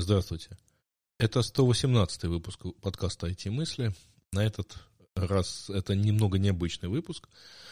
Здравствуйте. 0.00 0.56
Это 1.18 1.42
118 1.42 2.24
выпуск 2.24 2.62
подкаста 2.80 3.26
«IT-мысли». 3.26 3.92
На 4.32 4.44
этот 4.44 4.78
раз 5.16 5.68
это 5.70 5.96
немного 5.96 6.38
необычный 6.38 6.88
выпуск, 6.88 7.28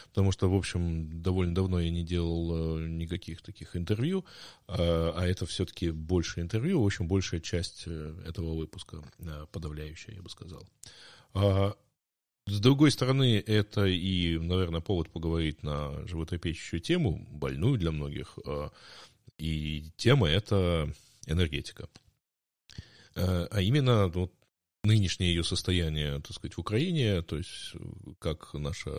потому 0.09 0.33
что, 0.33 0.51
в 0.51 0.57
общем, 0.57 1.23
довольно 1.23 1.54
давно 1.54 1.79
я 1.79 1.89
не 1.89 2.03
делал 2.03 2.79
э, 2.81 2.89
никаких 2.89 3.43
таких 3.43 3.77
интервью, 3.77 4.25
а, 4.67 5.14
а 5.17 5.25
это 5.25 5.46
все-таки 5.46 5.93
больше 5.93 6.41
интервью, 6.41 6.82
в 6.82 6.86
общем, 6.86 7.07
большая 7.07 7.39
часть 7.39 7.85
э, 7.86 8.14
этого 8.27 8.57
выпуска, 8.57 9.04
э, 9.21 9.46
подавляющая, 9.53 10.17
я 10.17 10.22
бы 10.22 10.29
сказал. 10.29 10.68
А, 11.32 11.77
с 12.49 12.58
другой 12.58 12.90
стороны, 12.90 13.39
это 13.39 13.86
и, 13.86 14.36
наверное, 14.36 14.81
повод 14.81 15.11
поговорить 15.11 15.63
на 15.63 16.04
животрепещущую 16.08 16.81
тему, 16.81 17.25
больную 17.31 17.79
для 17.79 17.93
многих, 17.93 18.36
и 19.39 19.85
тема– 19.96 20.29
это 20.29 20.93
энергетика. 21.27 21.89
Э, 23.16 23.48
а 23.50 23.61
именно 23.61 24.08
вот, 24.08 24.32
нынешнее 24.84 25.34
ее 25.34 25.43
состояние, 25.43 26.20
так 26.20 26.32
сказать, 26.32 26.54
в 26.54 26.61
Украине, 26.61 27.22
то 27.22 27.36
есть 27.36 27.72
как 28.18 28.54
наша 28.54 28.90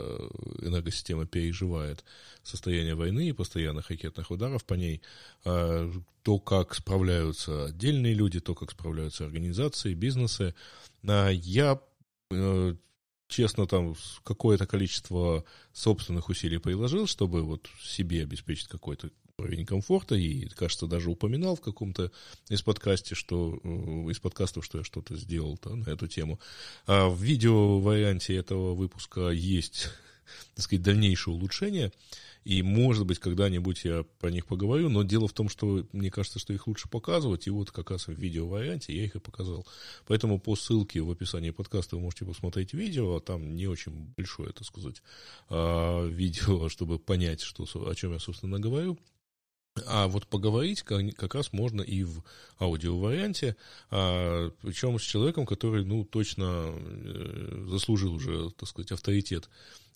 энергосистема 0.61 1.25
переживает 1.25 2.03
состояние 2.43 2.95
войны 2.95 3.29
и 3.29 3.33
постоянных 3.33 3.89
ракетных 3.89 4.29
ударов 4.31 4.65
по 4.65 4.73
ней, 4.73 5.01
э, 5.45 5.91
то, 6.23 6.39
как 6.39 6.75
справляются 6.75 7.65
отдельные 7.65 8.13
люди, 8.13 8.39
то, 8.39 8.53
как 8.53 8.71
справляются 8.71 9.25
организации, 9.25 9.93
бизнесы. 9.93 10.53
А 11.07 11.29
я 11.29 11.79
э, 12.31 12.75
честно, 13.27 13.67
там 13.67 13.95
какое-то 14.23 14.65
количество 14.65 15.45
собственных 15.73 16.29
усилий 16.29 16.57
приложил, 16.57 17.07
чтобы 17.07 17.43
вот 17.43 17.69
себе 17.81 18.23
обеспечить 18.23 18.67
какой-то 18.67 19.09
уровень 19.39 19.67
комфорта, 19.67 20.15
и, 20.15 20.47
кажется, 20.49 20.87
даже 20.87 21.11
упоминал 21.11 21.55
в 21.55 21.61
каком-то 21.61 22.11
из 22.49 22.63
подкасте, 22.63 23.13
что, 23.13 23.59
э, 23.63 23.69
из 24.09 24.19
подкастов, 24.19 24.65
что 24.65 24.79
я 24.79 24.83
что-то 24.83 25.15
сделал 25.15 25.59
-то 25.61 25.75
на 25.75 25.89
эту 25.91 26.07
тему. 26.07 26.39
А 26.87 27.07
в 27.07 27.21
видео 27.21 27.79
варианте 27.79 28.35
этого 28.35 28.73
выпуска 28.73 29.29
есть 29.29 29.89
так 30.55 30.63
сказать, 30.63 30.83
дальнейшее 30.83 31.35
улучшение, 31.35 31.91
и, 32.45 32.63
может 32.63 33.05
быть, 33.05 33.19
когда-нибудь 33.19 33.85
я 33.85 34.05
про 34.19 34.31
них 34.31 34.47
поговорю, 34.47 34.89
но 34.89 35.03
дело 35.03 35.27
в 35.27 35.33
том, 35.33 35.49
что 35.49 35.85
мне 35.91 36.09
кажется, 36.09 36.39
что 36.39 36.53
их 36.53 36.65
лучше 36.65 36.89
показывать, 36.89 37.45
и 37.45 37.51
вот 37.51 37.69
как 37.69 37.91
раз 37.91 38.07
в 38.07 38.13
видео-варианте 38.13 38.95
я 38.95 39.03
их 39.03 39.15
и 39.15 39.19
показал. 39.19 39.67
Поэтому 40.07 40.39
по 40.39 40.55
ссылке 40.55 41.01
в 41.01 41.11
описании 41.11 41.51
подкаста 41.51 41.95
вы 41.95 42.01
можете 42.01 42.25
посмотреть 42.25 42.73
видео, 42.73 43.17
а 43.17 43.19
там 43.19 43.55
не 43.55 43.67
очень 43.67 44.13
большое, 44.17 44.51
так 44.51 44.65
сказать, 44.65 45.03
а, 45.49 46.05
видео, 46.07 46.69
чтобы 46.69 46.97
понять, 46.97 47.41
что, 47.41 47.65
о 47.65 47.93
чем 47.93 48.13
я, 48.13 48.19
собственно, 48.19 48.59
говорю. 48.59 48.97
А 49.85 50.07
вот 50.07 50.27
поговорить 50.27 50.81
как 50.81 51.35
раз 51.35 51.53
можно 51.53 51.81
и 51.81 52.03
в 52.03 52.23
аудиоварианте, 52.59 53.55
а, 53.89 54.51
причем 54.61 54.97
с 54.99 55.03
человеком, 55.03 55.45
который, 55.45 55.85
ну, 55.85 56.05
точно 56.05 56.73
э, 56.73 57.65
заслужил 57.69 58.13
уже, 58.13 58.49
так 58.51 58.67
сказать, 58.67 58.91
авторитет 58.91 59.49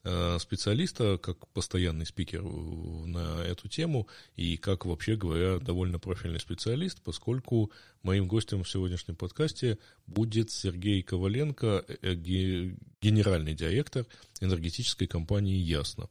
э, 0.04 0.38
специалиста, 0.40 1.18
как 1.18 1.48
постоянный 1.50 2.06
спикер 2.06 2.44
на 2.44 3.44
эту 3.44 3.68
тему, 3.68 4.08
и 4.36 4.58
как, 4.58 4.86
вообще 4.86 5.16
говоря, 5.16 5.59
довольно 5.59 6.00
профильный 6.00 6.40
специалист, 6.40 7.02
поскольку 7.02 7.72
моим 8.04 8.28
гостем 8.28 8.64
в 8.64 8.70
сегодняшнем 8.70 9.16
подкасте 9.16 9.78
будет 10.08 10.52
Сергей 10.52 11.02
Коваленко, 11.02 11.86
э, 11.88 12.14
генеральный 12.16 13.54
директор 13.54 14.06
энергетической 14.40 15.08
компании 15.08 15.58
«Ясно». 15.58 16.09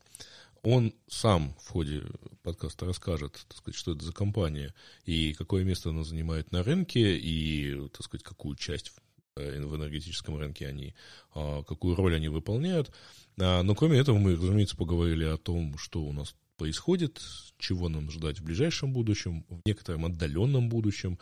Он 0.63 0.95
сам 1.09 1.55
в 1.59 1.69
ходе 1.71 2.03
подкаста 2.43 2.87
расскажет, 2.87 3.33
так 3.49 3.57
сказать, 3.57 3.79
что 3.79 3.93
это 3.93 4.05
за 4.05 4.13
компания 4.13 4.75
и 5.05 5.33
какое 5.33 5.65
место 5.65 5.91
она 5.91 6.05
занимает 6.05 6.53
на 6.53 6.63
рынке 6.63 7.17
и, 7.17 7.89
так 7.89 8.03
сказать, 8.03 8.25
какую 8.25 8.57
часть 8.57 8.93
э, 9.37 9.61
в 9.65 9.77
энергетическом 9.77 10.37
рынке 10.37 10.67
они, 10.67 10.95
а, 11.35 11.63
какую 11.63 11.97
роль 11.97 12.17
они 12.17 12.29
выполняют. 12.29 12.93
А, 13.41 13.63
но 13.63 13.75
кроме 13.75 13.99
этого 13.99 14.19
мы, 14.19 14.33
разумеется, 14.33 14.77
поговорили 14.77 15.25
о 15.25 15.39
том, 15.39 15.79
что 15.79 16.03
у 16.03 16.13
нас 16.13 16.35
происходит, 16.61 17.23
чего 17.59 17.89
нам 17.89 18.11
ждать 18.11 18.39
в 18.39 18.45
ближайшем 18.45 18.93
будущем, 18.93 19.47
в 19.49 19.63
некотором 19.65 20.05
отдаленном 20.05 20.69
будущем, 20.69 21.19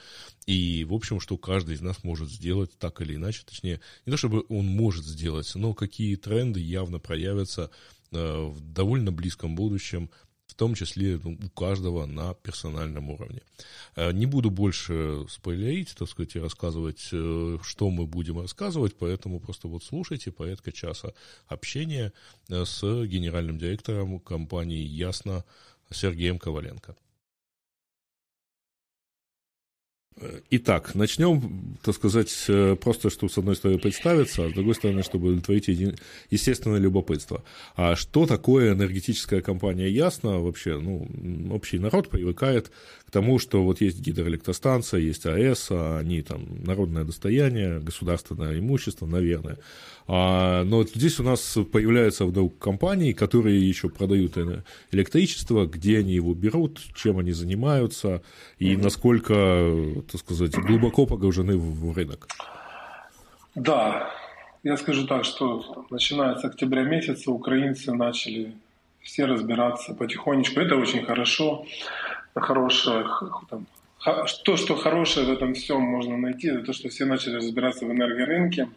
и, 0.47 0.85
в 0.85 0.93
общем, 0.93 1.21
что 1.21 1.39
каждый 1.39 1.77
из 1.77 1.81
нас 1.81 2.03
может 2.03 2.29
сделать 2.29 2.77
так 2.77 3.01
или 3.01 3.15
иначе, 3.15 3.43
точнее, 3.47 3.81
не 4.05 4.11
то 4.11 4.17
чтобы 4.17 4.45
он 4.49 4.67
может 4.67 5.05
сделать, 5.05 5.49
но 5.55 5.75
какие 5.75 6.17
тренды 6.17 6.59
явно 6.59 6.99
проявятся 6.99 7.71
Э, 8.11 8.47
в 8.47 8.61
довольно 8.61 9.13
близком 9.13 9.55
будущем, 9.55 10.11
в 10.49 10.55
том 10.55 10.75
числе 10.75 11.21
ну, 11.23 11.39
у 11.41 11.49
каждого 11.51 12.07
на 12.07 12.35
персональном 12.35 13.11
уровне. 13.11 13.43
Э, 13.95 14.13
не 14.13 14.27
буду 14.27 14.51
больше 14.51 15.25
спойлерить, 15.29 15.95
так 15.97 16.09
сказать, 16.09 16.35
и 16.35 16.41
рассказывать, 16.41 17.09
э, 17.13 17.59
что 17.63 17.91
мы 17.91 18.07
будем 18.07 18.41
рассказывать, 18.41 18.97
поэтому 18.99 19.39
просто 19.39 19.69
вот 19.69 19.85
слушайте 19.85 20.33
порядка 20.33 20.73
часа 20.73 21.13
общения 21.47 22.13
с 22.49 22.81
генеральным 22.83 23.59
директором 23.59 24.19
компании 24.19 24.83
«Ясно» 24.83 25.45
Сергеем 25.91 26.39
Коваленко. 26.39 26.97
Итак, 30.51 30.95
начнем, 30.95 31.77
так 31.83 31.95
сказать, 31.95 32.33
э, 32.49 32.77
просто, 32.77 33.11
чтобы 33.11 33.33
с 33.33 33.39
одной 33.39 33.57
стороны 33.57 33.79
представиться, 33.79 34.45
а 34.45 34.51
с 34.51 34.53
другой 34.53 34.75
стороны, 34.75 35.03
чтобы 35.03 35.29
удовлетворить 35.29 35.69
естественное 36.31 36.79
любопытство. 36.79 37.45
А 37.77 37.95
что 37.97 38.27
такое 38.27 38.73
энергетическая 38.73 39.41
компания 39.41 39.89
Ясно? 39.89 40.41
Вообще, 40.41 40.79
ну, 40.79 41.09
общий 41.51 41.79
народ 41.79 42.09
привыкает 42.09 42.71
к 43.07 43.11
тому, 43.11 43.39
что 43.39 43.63
вот 43.63 43.81
есть 43.81 44.01
гидроэлектростанция, 44.01 45.01
есть 45.01 45.25
АЭС, 45.27 45.69
а 45.71 45.99
они 45.99 46.23
там 46.23 46.65
народное 46.65 47.05
достояние, 47.05 47.81
государственное 47.81 48.59
имущество, 48.59 49.07
наверное. 49.07 49.59
А, 50.11 50.65
но 50.65 50.85
здесь 50.85 51.21
у 51.21 51.23
нас 51.23 51.59
появляются 51.71 52.25
вдруг 52.25 52.59
компании, 52.59 53.13
которые 53.13 53.69
еще 53.69 53.91
продают 53.91 54.39
электричество, 54.91 55.67
где 55.67 55.99
они 55.99 56.15
его 56.15 56.35
берут, 56.35 56.81
чем 56.95 57.19
они 57.19 57.33
занимаются 57.33 58.23
и 58.59 58.75
насколько 58.77 59.75
так 60.11 60.21
сказать, 60.21 60.55
глубоко 60.57 61.07
погружены 61.07 61.57
в 61.57 61.95
рынок. 61.95 62.27
Да, 63.55 64.11
я 64.63 64.77
скажу 64.77 65.07
так, 65.07 65.25
что 65.25 65.87
начиная 65.91 66.37
с 66.37 66.45
октября 66.45 66.83
месяца 66.83 67.31
украинцы 67.31 67.93
начали 67.93 68.55
все 69.03 69.27
разбираться 69.27 69.95
потихонечку. 69.95 70.61
Это 70.61 70.77
очень 70.77 71.05
хорошо. 71.05 71.67
Хорошее, 72.35 73.07
там, 73.51 73.67
то, 74.45 74.57
что 74.57 74.77
хорошее 74.77 75.27
в 75.27 75.31
этом 75.31 75.55
всем 75.55 75.83
можно 75.83 76.17
найти, 76.17 76.49
это 76.49 76.67
то, 76.67 76.73
что 76.73 76.89
все 76.89 77.05
начали 77.05 77.37
разбираться 77.37 77.85
в 77.85 77.91
энергорынке. 77.91 78.69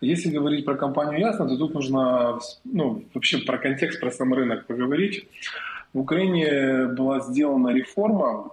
Если 0.00 0.30
говорить 0.30 0.64
про 0.64 0.76
компанию 0.76 1.20
Ясно, 1.20 1.48
то 1.48 1.56
тут 1.56 1.74
нужно 1.74 2.38
ну, 2.64 3.04
вообще 3.14 3.38
про 3.38 3.58
контекст, 3.58 4.00
про 4.00 4.10
сам 4.10 4.32
рынок 4.32 4.66
поговорить. 4.66 5.26
В 5.92 6.00
Украине 6.00 6.86
была 6.86 7.20
сделана 7.20 7.68
реформа 7.68 8.52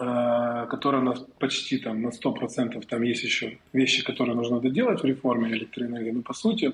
Э, 0.00 0.66
которая 0.70 1.02
нас 1.02 1.18
почти 1.40 1.78
там 1.78 2.02
на 2.02 2.10
100%, 2.10 2.86
там 2.86 3.02
есть 3.02 3.24
еще 3.24 3.58
вещи, 3.72 4.04
которые 4.04 4.36
нужно 4.36 4.60
доделать 4.60 5.02
в 5.02 5.04
реформе 5.04 5.50
электроэнергии, 5.50 6.12
но 6.12 6.22
по 6.22 6.34
сути 6.34 6.72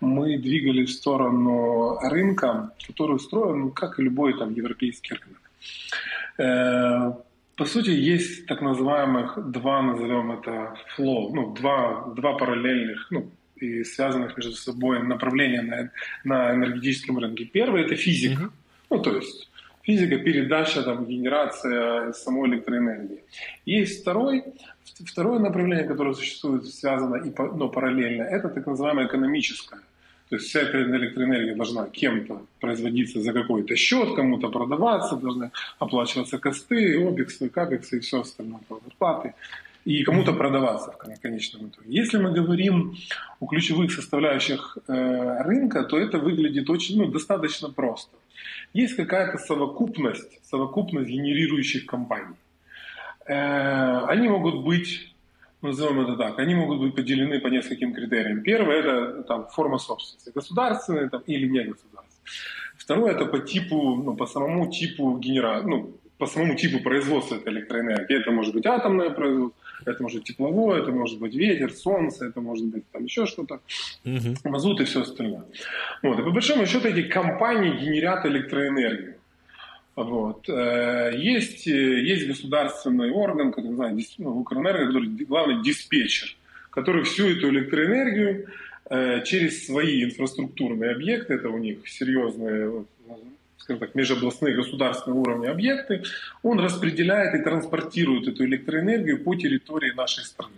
мы 0.00 0.38
двигались 0.38 0.88
в 0.88 0.94
сторону 0.94 1.98
рынка, 2.00 2.70
который 2.86 3.16
устроен, 3.16 3.60
ну, 3.60 3.70
как 3.70 3.98
и 3.98 4.02
любой 4.02 4.38
там 4.38 4.54
европейский 4.54 5.14
рынок. 5.14 5.42
По 7.56 7.64
сути, 7.66 7.90
есть 7.90 8.46
так 8.46 8.62
называемых 8.62 9.38
два, 9.50 9.82
назовем 9.82 10.32
это 10.32 10.74
flow, 10.96 11.30
ну, 11.32 11.54
два, 11.54 12.12
два 12.16 12.32
параллельных, 12.32 13.06
ну, 13.10 13.30
и 13.56 13.84
связанных 13.84 14.36
между 14.36 14.52
собой 14.52 15.02
направления 15.02 15.62
на, 15.62 15.90
на 16.24 16.54
энергетическом 16.54 17.18
рынке. 17.18 17.44
Первое– 17.44 17.82
это 17.84 17.94
физика. 17.94 18.42
Mm-hmm. 18.42 18.50
Ну, 18.90 19.02
то 19.02 19.16
есть 19.16 19.48
физика, 19.82 20.18
передача, 20.18 20.82
там, 20.82 21.06
генерация 21.06 22.12
самой 22.12 22.50
электроэнергии. 22.50 23.20
Есть 23.64 24.02
второй, 24.02 24.44
второе 25.06 25.38
направление, 25.38 25.86
которое 25.86 26.14
существует, 26.14 26.66
связано 26.66 27.16
и 27.16 27.32
но 27.38 27.68
параллельно, 27.68 28.22
это 28.22 28.48
так 28.48 28.66
называемое 28.66 29.06
экономическое. 29.06 29.80
То 30.34 30.38
есть 30.38 30.48
вся 30.48 30.62
эта 30.62 30.82
электроэнергия 30.82 31.54
должна 31.54 31.86
кем-то 31.86 32.44
производиться 32.58 33.20
за 33.20 33.32
какой-то 33.32 33.76
счет, 33.76 34.16
кому-то 34.16 34.48
продаваться, 34.48 35.14
должны 35.14 35.52
оплачиваться 35.78 36.38
косты, 36.38 37.06
обексы, 37.06 37.48
капексы 37.48 37.98
и 37.98 38.00
все 38.00 38.22
остальное, 38.22 38.58
зарплаты, 38.68 39.34
и 39.84 40.02
кому-то 40.02 40.32
продаваться 40.32 40.90
в 40.90 41.20
конечном 41.22 41.68
итоге. 41.68 41.86
Если 41.86 42.18
мы 42.18 42.32
говорим 42.32 42.96
о 43.38 43.46
ключевых 43.46 43.92
составляющих 43.92 44.76
э, 44.88 45.42
рынка, 45.44 45.84
то 45.84 45.98
это 45.98 46.18
выглядит 46.18 46.68
очень, 46.68 46.98
ну, 46.98 47.06
достаточно 47.06 47.70
просто. 47.70 48.16
Есть 48.72 48.96
какая-то 48.96 49.38
совокупность, 49.38 50.40
совокупность 50.42 51.10
генерирующих 51.10 51.86
компаний. 51.86 52.34
Э, 53.26 54.00
они 54.08 54.28
могут 54.28 54.64
быть, 54.64 55.13
назовем 55.64 56.00
это 56.00 56.16
так, 56.16 56.38
они 56.38 56.54
могут 56.54 56.80
быть 56.80 56.94
поделены 56.94 57.40
по 57.40 57.48
нескольким 57.48 57.92
критериям. 57.94 58.42
Первое– 58.42 58.78
это 58.80 59.22
там, 59.22 59.48
форма 59.48 59.78
собственности, 59.78 60.32
государственная 60.34 61.08
там, 61.08 61.22
или 61.26 61.46
не 61.46 61.64
государственная. 61.64 62.04
Второе– 62.76 63.12
это 63.14 63.26
по 63.26 63.38
типу, 63.38 63.96
ну, 63.96 64.16
по 64.16 64.26
самому 64.26 64.70
типу 64.70 65.18
генера... 65.18 65.62
ну, 65.62 65.94
по 66.18 66.26
самому 66.26 66.54
типу 66.54 66.82
производства 66.82 67.36
этой 67.36 67.52
электроэнергии. 67.52 68.20
Это 68.20 68.30
может 68.30 68.54
быть 68.54 68.66
атомное 68.66 69.10
производство, 69.10 69.60
это 69.84 70.02
может 70.02 70.18
быть 70.18 70.28
тепловое, 70.28 70.82
это 70.82 70.92
может 70.92 71.18
быть 71.18 71.34
ветер, 71.34 71.72
солнце, 71.72 72.26
это 72.26 72.40
может 72.40 72.66
быть 72.66 72.84
там 72.92 73.04
еще 73.04 73.26
что-то, 73.26 73.60
угу. 74.04 74.34
мазут 74.44 74.80
и 74.80 74.84
все 74.84 75.00
остальное. 75.02 75.44
Вот. 76.02 76.18
И 76.18 76.22
по 76.22 76.30
большому 76.30 76.66
счету 76.66 76.88
эти 76.88 77.02
компании 77.08 77.76
генерят 77.78 78.24
электроэнергию. 78.26 79.13
Вот. 79.96 80.48
Э, 80.48 81.12
есть, 81.16 81.66
есть 81.66 82.26
государственный 82.26 83.10
орган, 83.10 83.52
который, 83.52 83.68
не 83.68 83.74
знаю, 83.74 83.98
ну, 84.18 84.40
Укрэнерго, 84.40 84.86
который 84.86 85.08
главный 85.24 85.62
диспетчер, 85.62 86.36
который 86.70 87.04
всю 87.04 87.28
эту 87.28 87.48
электроэнергию 87.50 88.48
э, 88.90 89.22
через 89.24 89.66
свои 89.66 90.04
инфраструктурные 90.04 90.90
объекты, 90.90 91.34
это 91.34 91.48
у 91.48 91.58
них 91.58 91.88
серьезные 91.88 92.84
скажем 93.64 93.80
так, 93.80 93.94
межобластные 93.94 94.54
государственные 94.54 95.20
уровни 95.20 95.46
объекты, 95.46 96.02
он 96.42 96.60
распределяет 96.60 97.34
и 97.34 97.42
транспортирует 97.42 98.28
эту 98.28 98.44
электроэнергию 98.44 99.24
по 99.24 99.34
территории 99.34 99.90
нашей 99.92 100.22
страны. 100.24 100.52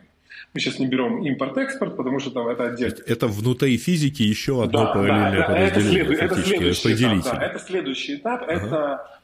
Мы 0.53 0.61
сейчас 0.61 0.79
не 0.79 0.87
берем 0.87 1.23
импорт-экспорт, 1.23 1.97
потому 1.97 2.19
что 2.19 2.31
там 2.31 2.49
это 2.49 2.65
отдельно. 2.65 2.97
Это 3.07 3.29
внутри 3.29 3.77
физики 3.77 4.23
еще 4.23 4.65
одно 4.65 4.87
да, 4.87 4.93
параллельное 4.93 5.39
да, 5.39 5.47
подразделение. 5.47 6.19
Это, 6.19 6.35
след, 6.35 6.63
это, 6.63 6.75
следующий 6.75 7.21
этап, 7.21 7.39
да, 7.39 7.47
это 7.47 7.59
следующий 7.59 8.15
этап. 8.17 8.43
Ага. 8.43 8.53
Это 8.53 9.07
э, 9.13 9.16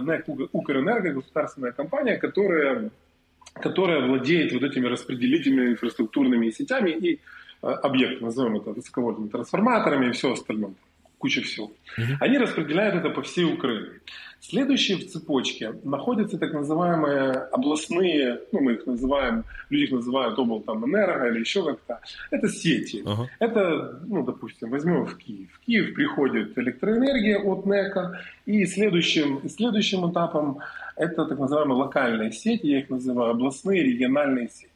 НЭК 0.00 0.24
Укрэнерго, 0.52 1.12
государственная 1.12 1.72
компания, 1.72 2.16
которая, 2.16 2.90
которая 3.54 4.06
владеет 4.06 4.52
вот 4.52 4.62
этими 4.62 4.86
распределительными 4.86 5.70
инфраструктурными 5.72 6.50
сетями 6.50 6.90
и 6.90 7.20
э, 7.62 7.66
объектами, 7.66 8.26
назовем 8.26 8.56
это 8.56 8.70
высоковольтными 8.70 9.28
трансформаторами 9.28 10.08
и 10.08 10.12
все 10.12 10.32
остальное 10.32 10.74
куча 11.24 11.40
всего. 11.40 11.66
Угу. 11.96 12.18
Они 12.20 12.36
распределяют 12.36 12.96
это 12.96 13.08
по 13.08 13.22
всей 13.22 13.44
Украине. 13.44 14.00
Следующие 14.46 14.98
в 14.98 15.06
цепочке 15.10 15.72
находятся 15.84 16.36
так 16.36 16.52
называемые 16.52 17.30
областные, 17.50 18.40
ну 18.52 18.60
мы 18.60 18.74
их 18.74 18.86
называем, 18.86 19.44
люди 19.70 19.84
их 19.84 19.92
называют 19.92 20.38
обл 20.38 20.60
там 20.60 20.84
энерго 20.84 21.28
или 21.28 21.40
еще 21.40 21.64
как-то. 21.64 22.00
Это 22.30 22.48
сети. 22.48 23.02
Ага. 23.06 23.26
Это, 23.38 24.00
ну 24.06 24.22
допустим, 24.22 24.68
возьмем 24.68 25.06
в 25.06 25.16
Киев. 25.16 25.48
В 25.50 25.60
Киев 25.64 25.94
приходит 25.94 26.58
электроэнергия 26.58 27.38
от 27.38 27.64
НЭКа, 27.64 28.20
и 28.44 28.66
следующим, 28.66 29.48
следующим 29.48 30.10
этапом 30.10 30.58
это 30.96 31.24
так 31.24 31.38
называемые 31.38 31.78
локальные 31.78 32.32
сети, 32.32 32.66
я 32.66 32.80
их 32.80 32.90
называю 32.90 33.30
областные 33.30 33.82
региональные 33.82 34.50
сети. 34.50 34.68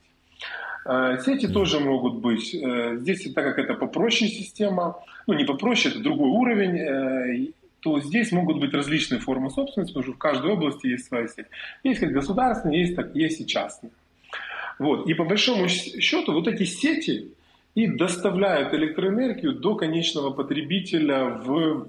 Э, 0.87 1.19
сети 1.23 1.47
тоже 1.47 1.79
могут 1.79 2.23
быть. 2.23 2.55
Э, 2.55 2.97
здесь, 2.97 3.31
так 3.35 3.45
как 3.45 3.59
это 3.59 3.75
попроще 3.75 4.31
система, 4.31 4.97
ну 5.27 5.35
не 5.35 5.45
попроще, 5.45 5.93
это 5.93 6.03
другой 6.03 6.31
уровень, 6.31 6.79
э, 6.79 7.53
то 7.81 8.01
здесь 8.01 8.33
могут 8.33 8.59
быть 8.59 8.75
различные 8.75 9.21
формы 9.21 9.51
собственности, 9.51 9.93
потому 9.93 10.05
что 10.05 10.15
в 10.15 10.19
каждой 10.19 10.51
области 10.53 10.87
есть 10.87 11.07
своя 11.07 11.29
сеть. 11.29 11.47
Есть 11.85 12.01
как 12.01 12.13
государственные, 12.13 12.81
есть, 12.81 12.97
так, 12.97 13.15
есть 13.15 13.41
и 13.41 13.47
частные. 13.47 13.93
Вот. 14.79 15.09
И 15.09 15.15
по 15.15 15.25
большому 15.25 15.69
счету 15.69 16.33
вот 16.33 16.49
эти 16.49 16.65
сети 16.65 17.33
и 17.75 17.87
доставляют 17.87 18.75
электроэнергию 18.75 19.53
до 19.53 19.77
конечного 19.77 20.31
потребителя 20.31 21.25
в 21.25 21.89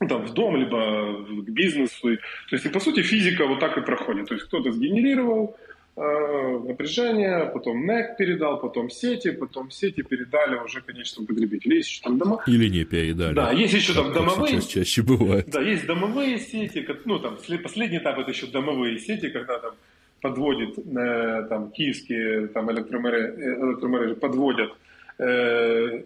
ну, 0.00 0.08
там, 0.08 0.26
в 0.26 0.32
дом, 0.32 0.56
либо 0.56 1.24
к 1.24 1.48
бизнесу. 1.48 2.00
То 2.02 2.56
есть, 2.56 2.66
и, 2.66 2.68
по 2.68 2.78
сути, 2.78 3.02
физика 3.02 3.46
вот 3.46 3.58
так 3.58 3.76
и 3.78 3.80
проходит. 3.80 4.28
То 4.28 4.34
есть, 4.34 4.46
кто-то 4.46 4.70
сгенерировал, 4.70 5.56
напряжение, 5.98 7.50
потом 7.52 7.90
NEC 7.90 8.16
передал, 8.16 8.60
потом 8.60 8.90
сети, 8.90 9.30
потом 9.30 9.70
сети 9.70 10.02
передали 10.02 10.56
уже 10.56 10.80
конечному 10.80 11.26
потребителю. 11.26 11.76
Есть 11.76 11.88
еще 11.88 12.02
там 12.02 12.18
дома... 12.18 12.42
Или 12.46 12.68
не 12.68 12.84
передали. 12.84 13.34
Да, 13.34 13.50
есть 13.50 13.74
еще 13.74 13.94
там 13.94 14.12
домовые... 14.12 14.54
Чаще, 14.54 14.68
чаще 14.68 15.02
бывает. 15.02 15.50
Да, 15.50 15.60
есть 15.60 15.86
домовые 15.86 16.38
сети, 16.38 16.86
ну 17.04 17.18
там 17.18 17.36
последний 17.62 17.98
этап 17.98 18.18
это 18.18 18.30
еще 18.30 18.46
домовые 18.46 18.98
сети, 18.98 19.28
когда 19.28 19.58
там 19.58 19.74
подводит 20.20 20.78
э, 20.78 21.46
там 21.48 21.70
киевские 21.70 22.48
там 22.48 22.70
электромережи, 22.70 23.34
электромережи 23.60 24.14
подводят 24.14 24.72
э, 25.18 26.02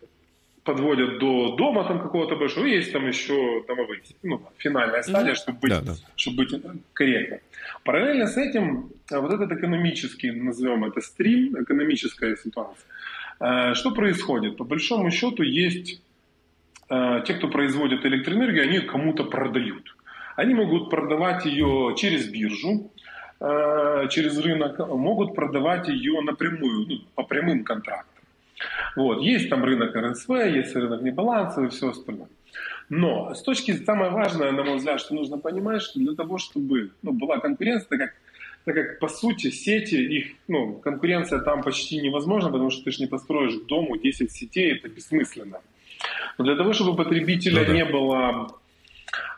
подводят 0.64 1.18
до 1.18 1.56
дома 1.56 1.84
там 1.84 2.00
какого-то 2.00 2.36
большого, 2.36 2.66
и 2.66 2.76
есть 2.76 2.92
там 2.92 3.06
еще 3.06 3.64
домовые, 3.66 4.00
ну, 4.22 4.40
финальная 4.58 5.02
стадия, 5.02 5.34
чтобы 5.34 5.58
быть, 5.58 5.70
да, 5.70 5.80
да. 5.80 5.94
чтобы 6.14 6.44
быть 6.44 6.54
корректно. 6.92 7.38
Параллельно 7.84 8.26
с 8.26 8.36
этим 8.36 8.90
а, 9.10 9.20
вот 9.20 9.32
этот 9.32 9.50
экономический, 9.52 10.30
назовем 10.30 10.84
это 10.84 11.00
стрим, 11.00 11.60
экономическая 11.60 12.36
ситуация. 12.36 12.86
А, 13.40 13.74
что 13.74 13.90
происходит? 13.90 14.56
По 14.56 14.64
большому 14.64 15.10
счету 15.10 15.42
есть 15.42 16.00
а, 16.88 17.20
те, 17.20 17.34
кто 17.34 17.48
производит 17.48 18.06
электроэнергию, 18.06 18.62
они 18.62 18.80
кому-то 18.80 19.24
продают. 19.24 19.96
Они 20.36 20.54
могут 20.54 20.90
продавать 20.90 21.44
ее 21.44 21.94
через 21.98 22.28
биржу, 22.28 22.90
через 23.38 24.38
рынок, 24.38 24.78
могут 24.78 25.34
продавать 25.34 25.88
ее 25.88 26.20
напрямую, 26.22 26.86
ну, 26.86 26.98
по 27.16 27.24
прямым 27.24 27.64
контрактам. 27.64 28.11
Вот. 28.96 29.22
Есть 29.22 29.48
там 29.48 29.64
рынок 29.64 29.94
РСВ, 29.94 30.30
есть 30.30 30.74
рынок 30.74 31.02
небалансовый 31.02 31.68
и 31.68 31.70
все 31.70 31.90
остальное. 31.90 32.28
Но 32.88 33.34
с 33.34 33.42
точки 33.42 33.72
самое 33.72 34.10
важное, 34.10 34.52
на 34.52 34.64
мой 34.64 34.76
взгляд, 34.76 35.00
что 35.00 35.14
нужно 35.14 35.38
понимать, 35.38 35.82
что 35.82 35.98
для 35.98 36.14
того, 36.14 36.38
чтобы 36.38 36.90
ну, 37.02 37.12
была 37.12 37.38
конкуренция, 37.38 37.88
так 37.88 37.98
как, 37.98 38.10
так 38.64 38.74
как 38.74 38.98
по 38.98 39.08
сути 39.08 39.50
сети, 39.50 39.94
их, 39.94 40.32
ну, 40.48 40.74
конкуренция 40.74 41.40
там 41.40 41.62
почти 41.62 42.00
невозможна, 42.02 42.50
потому 42.50 42.70
что 42.70 42.84
ты 42.84 42.90
же 42.90 43.00
не 43.00 43.06
построишь 43.06 43.54
к 43.54 43.66
дому 43.66 43.96
10 43.96 44.30
сетей, 44.30 44.72
это 44.72 44.88
бессмысленно. 44.88 45.60
Но 46.38 46.44
для 46.44 46.56
того, 46.56 46.72
чтобы 46.72 46.96
потребителя 46.96 47.60
ну, 47.60 47.66
да. 47.66 47.72
не 47.72 47.84
было, 47.84 48.48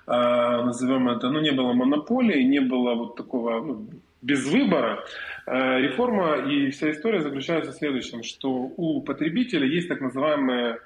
э, 0.07 0.65
назовем 0.65 1.09
это, 1.09 1.31
ну 1.31 1.41
не 1.41 1.53
было 1.53 1.73
монополии, 1.73 2.43
не 2.43 2.61
было 2.61 2.95
вот 2.95 3.17
такого 3.17 3.61
ну, 3.65 3.87
без 4.25 4.47
выбора, 4.47 5.05
э, 5.47 5.81
реформа 5.81 6.51
и 6.51 6.71
вся 6.71 6.91
история 6.91 7.21
заключается 7.21 7.73
в 7.73 7.75
следующем, 7.75 8.23
что 8.23 8.51
у 8.51 9.03
потребителя 9.03 9.67
есть 9.67 9.89
так 9.89 10.01
называемые 10.01 10.79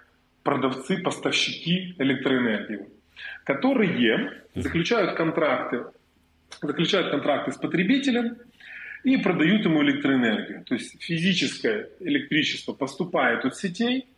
продавцы, 0.43 0.99
поставщики 0.99 1.95
электроэнергии, 1.99 2.87
которые 3.45 4.43
заключают 4.57 5.17
контракты, 5.17 5.85
заключают 6.61 7.11
контракты 7.11 7.53
с 7.53 7.57
потребителем 7.57 8.39
и 9.05 9.17
продают 9.19 9.65
ему 9.65 9.85
электроэнергию. 9.85 10.65
То 10.65 10.75
есть 10.75 11.01
физическое 11.01 11.91
электричество 12.01 12.73
поступает 12.73 13.45
от 13.45 13.57
сетей, 13.57 14.09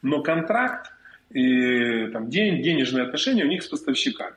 но 0.00 0.22
контракт 0.22 0.92
и 1.30 2.06
там, 2.06 2.30
день, 2.30 2.62
денежные 2.62 3.04
отношения 3.04 3.44
у 3.44 3.48
них 3.48 3.62
с 3.62 3.68
поставщиками. 3.68 4.36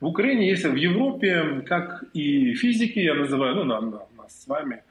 В 0.00 0.06
Украине 0.06 0.48
есть, 0.48 0.64
в 0.64 0.76
Европе, 0.76 1.62
как 1.66 2.04
и 2.14 2.54
физики, 2.54 3.00
я 3.00 3.14
называю, 3.14 3.56
ну, 3.56 3.64
нам, 3.64 3.90
нас 4.16 4.42
с 4.42 4.46
вами, 4.46 4.82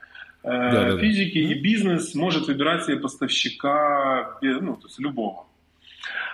э, 0.44 0.50
да, 0.50 0.92
да, 0.92 0.98
физики 0.98 1.42
да. 1.42 1.54
и 1.54 1.54
бизнес 1.54 2.16
может 2.16 2.48
выбирать 2.48 2.84
себе 2.86 2.98
поставщика, 2.98 4.38
ну, 4.42 4.76
то 4.76 4.88
есть 4.88 5.00
любого. 5.00 5.48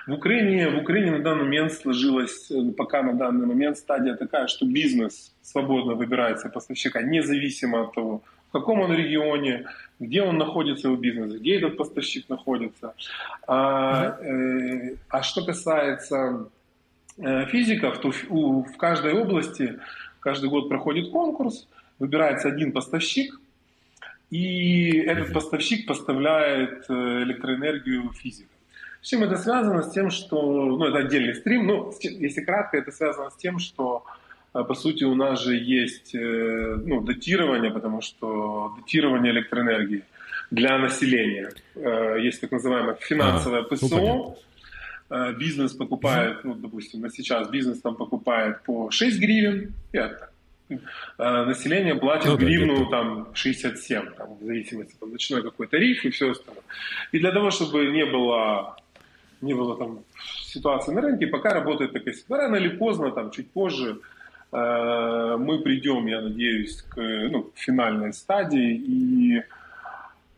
В 0.07 0.13
Украине, 0.13 0.69
в 0.69 0.77
Украине 0.77 1.11
на 1.11 1.19
данный 1.19 1.43
момент 1.43 1.71
сложилась, 1.71 2.51
э, 2.51 2.71
пока 2.77 3.03
на 3.03 3.13
данный 3.13 3.45
момент 3.45 3.77
стадия 3.77 4.15
такая, 4.15 4.47
что 4.47 4.65
бизнес 4.65 5.33
свободно 5.41 5.93
выбирает 5.93 6.39
себе 6.39 6.49
поставщика, 6.49 7.01
независимо 7.01 7.83
от 7.83 7.93
того, 7.93 8.21
в 8.49 8.51
каком 8.51 8.81
он 8.81 8.93
регионе, 8.93 9.65
где 9.99 10.21
он 10.21 10.37
находится 10.37 10.89
в 10.89 10.99
бизнесе, 10.99 11.37
где 11.37 11.57
этот 11.57 11.77
поставщик 11.77 12.27
находится. 12.29 12.93
А, 13.47 14.17
э, 14.19 14.95
а 15.09 15.23
что 15.23 15.45
касается 15.45 16.15
э, 16.15 16.45
физиков, 17.17 17.99
то 17.99 18.11
в, 18.11 18.25
у, 18.29 18.63
в 18.63 18.77
каждой 18.77 19.13
области 19.13 19.79
каждый 20.19 20.49
год 20.49 20.69
проходит 20.69 21.11
конкурс, 21.11 21.67
выбирается 21.99 22.47
один 22.47 22.71
поставщик, 22.71 23.39
и 24.33 24.97
этот 24.97 25.31
поставщик 25.31 25.85
поставляет 25.85 26.85
э, 26.89 26.93
электроэнергию 27.23 28.11
физикам. 28.13 28.49
С 29.01 29.09
чем 29.09 29.23
это 29.23 29.37
связано? 29.37 29.83
С 29.83 29.91
тем, 29.91 30.09
что, 30.09 30.41
ну, 30.41 30.85
это 30.85 30.99
отдельный 30.99 31.35
стрим, 31.35 31.67
но 31.67 31.93
если 32.01 32.41
кратко, 32.41 32.77
это 32.77 32.91
связано 32.91 33.29
с 33.29 33.35
тем, 33.35 33.59
что, 33.59 34.05
э, 34.55 34.63
по 34.63 34.73
сути, 34.73 35.03
у 35.03 35.13
нас 35.13 35.43
же 35.43 35.55
есть, 35.55 36.15
э, 36.15 36.77
ну, 36.83 37.01
датирование, 37.01 37.69
потому 37.69 38.01
что 38.01 38.73
датирование 38.77 39.33
электроэнергии 39.33 40.03
для 40.49 40.79
населения. 40.79 41.51
Э, 41.75 42.17
есть 42.19 42.41
так 42.41 42.51
называемое 42.51 42.95
финансовое 42.95 43.59
а, 43.59 43.63
ПСО, 43.63 43.97
ну, 43.97 44.37
бизнес 45.37 45.73
покупает, 45.73 46.43
ну, 46.43 46.55
допустим, 46.55 47.01
на 47.01 47.09
сейчас 47.09 47.49
бизнес 47.49 47.81
там 47.81 47.95
покупает 47.95 48.63
по 48.63 48.89
6 48.91 49.19
гривен, 49.19 49.73
и 49.91 49.97
это 49.97 50.29
население 51.17 51.95
платит 51.95 52.27
ну, 52.27 52.37
гривну 52.37 52.89
да, 52.89 52.97
там 52.97 53.27
67, 53.33 54.13
там, 54.17 54.37
в 54.39 54.43
зависимости 54.43 54.95
от 54.99 55.11
ночной 55.11 55.43
какой 55.43 55.67
тариф 55.67 56.03
и 56.05 56.09
все 56.09 56.31
остальное. 56.31 56.63
И 57.11 57.19
для 57.19 57.31
того, 57.31 57.51
чтобы 57.51 57.91
не 57.91 58.05
было 58.05 58.75
не 59.43 59.53
было 59.53 59.77
там 59.77 59.99
ситуации 60.45 60.93
на 60.93 61.01
рынке, 61.01 61.27
пока 61.27 61.53
работает 61.53 61.93
такая 61.93 62.13
ситуация. 62.13 62.47
Рано 62.47 62.55
или 62.55 62.69
поздно, 62.69 63.11
там, 63.11 63.31
чуть 63.31 63.51
позже, 63.51 63.99
э, 64.51 65.37
мы 65.37 65.59
придем, 65.59 66.07
я 66.07 66.21
надеюсь, 66.21 66.81
к 66.81 66.95
ну, 66.97 67.51
финальной 67.55 68.13
стадии, 68.13 68.73
и 68.75 69.43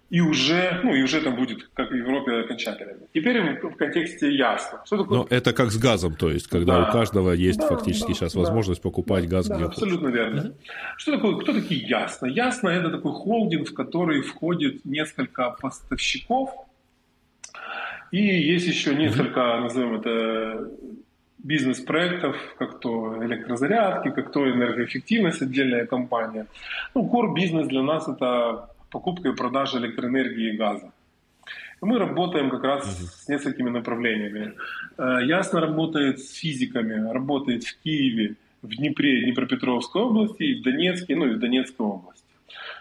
и 0.09 0.21
уже, 0.21 0.79
ну, 0.83 0.93
и 0.93 1.01
уже 1.01 1.21
там 1.21 1.35
будет, 1.35 1.67
как 1.73 1.91
в 1.91 1.95
Европе, 1.95 2.33
окончательно. 2.33 2.93
Теперь 3.13 3.41
в 3.41 3.75
контексте 3.75 4.33
ясно. 4.33 4.81
Что 4.85 4.97
такое? 4.97 5.19
Но 5.19 5.27
это 5.29 5.51
как 5.51 5.71
с 5.71 5.77
газом, 5.77 6.15
то 6.15 6.29
есть, 6.29 6.47
когда 6.47 6.81
да. 6.81 6.89
у 6.89 6.91
каждого 6.91 7.31
есть 7.31 7.59
да, 7.59 7.67
фактически 7.67 8.09
да, 8.09 8.13
сейчас 8.13 8.33
да, 8.33 8.41
возможность 8.41 8.81
покупать 8.81 9.27
газ 9.27 9.47
да, 9.47 9.55
где 9.55 9.65
абсолютно 9.65 10.09
верно. 10.09 10.41
Угу. 10.41 10.53
Что 10.97 11.11
такое, 11.13 11.35
кто 11.37 11.53
такие 11.53 11.85
Ясно? 11.87 12.27
Ясно– 12.27 12.69
это 12.69 12.89
такой 12.89 13.11
холдинг, 13.13 13.69
в 13.69 13.73
который 13.73 14.21
входит 14.21 14.85
несколько 14.85 15.49
поставщиков, 15.59 16.51
и 18.11 18.21
есть 18.21 18.67
еще 18.67 18.95
несколько, 18.95 19.55
угу. 19.55 19.63
назовем 19.63 19.95
это, 19.95 20.69
бизнес-проектов, 21.45 22.35
как 22.57 22.79
то 22.79 23.23
электрозарядки, 23.23 24.09
как 24.09 24.31
то 24.31 24.49
энергоэффективность, 24.49 25.43
отдельная 25.43 25.85
компания. 25.85 26.47
Ну, 26.95 27.07
core 27.07 27.35
бизнес 27.35 27.67
для 27.67 27.83
нас 27.83 28.07
это 28.07 28.69
покупка 28.95 29.27
и 29.29 29.35
продажа 29.35 29.77
электроэнергии 29.77 30.53
и 30.53 30.57
газа. 30.57 30.89
Мы 31.81 31.99
работаем 31.99 32.49
как 32.49 32.63
раз 32.63 32.83
угу. 32.85 33.07
с 33.07 33.27
несколькими 33.27 33.69
направлениями. 33.69 34.53
Э, 34.97 35.19
Ясно 35.25 35.59
работает 35.59 36.19
с 36.19 36.33
физиками, 36.33 37.11
работает 37.11 37.65
в 37.65 37.77
Киеве, 37.83 38.35
в 38.61 38.69
Днепре, 38.69 39.25
Днепропетровской 39.25 40.01
области, 40.01 40.43
и 40.43 40.59
в 40.59 40.63
Донецке, 40.63 41.15
ну 41.15 41.25
и 41.25 41.33
в 41.33 41.39
Донецкой 41.39 41.85
области. 41.85 42.23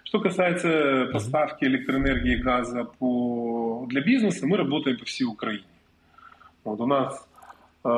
Что 0.04 0.20
касается 0.20 1.08
поставки 1.12 1.64
электроэнергии 1.64 2.34
и 2.34 2.42
газа 2.42 2.84
по, 2.84 3.86
для 3.88 4.00
бизнеса, 4.00 4.46
мы 4.46 4.56
работаем 4.56 4.96
по 4.96 5.04
всей 5.04 5.24
Украине. 5.24 5.74
Вот 6.62 6.80
у 6.80 6.86
нас 6.86 7.26
э, 7.84 7.88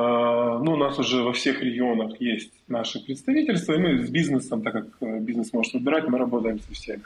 ну, 0.64 0.72
у 0.72 0.76
нас 0.76 0.98
уже 0.98 1.22
во 1.22 1.32
всех 1.32 1.62
регионах 1.62 2.18
есть 2.22 2.52
наши 2.68 3.04
представительства, 3.04 3.74
и 3.74 3.78
мы 3.78 4.06
с 4.06 4.10
бизнесом, 4.10 4.62
так 4.62 4.72
как 4.72 4.86
э, 5.00 5.20
бизнес 5.20 5.52
может 5.52 5.74
выбирать, 5.74 6.08
мы 6.08 6.18
работаем 6.18 6.58
со 6.60 6.72
всеми. 6.72 7.02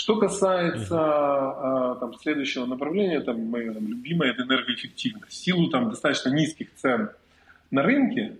Что 0.00 0.16
касается 0.16 0.96
а, 0.98 1.94
там, 1.96 2.14
следующего 2.14 2.64
направления, 2.64 3.20
там, 3.20 3.38
мое 3.50 3.74
там, 3.74 3.86
любимое, 3.86 4.30
это 4.30 4.44
энергоэффективность. 4.44 5.28
В 5.28 5.34
силу 5.34 5.68
там, 5.68 5.90
достаточно 5.90 6.30
низких 6.30 6.68
цен 6.74 7.10
на 7.70 7.82
рынке, 7.82 8.32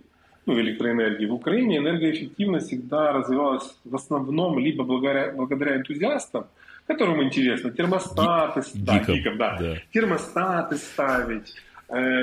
ну, 0.47 0.59
электроэнергии 0.59 1.27
в 1.27 1.35
Украине, 1.35 1.77
энергоэффективность 1.77 2.65
всегда 2.65 3.11
развивалась 3.11 3.75
в 3.85 3.95
основном 3.95 4.57
либо 4.57 4.83
благодаря, 4.83 5.33
благодаря 5.33 5.75
энтузиастам, 5.75 6.47
которым 6.87 7.21
интересно 7.21 7.69
термостаты, 7.69 8.61
Гик, 8.73 8.83
да, 8.83 8.97
гиком, 8.97 9.37
да, 9.37 9.57
да. 9.59 9.75
термостаты 9.93 10.77
ставить, 10.77 11.53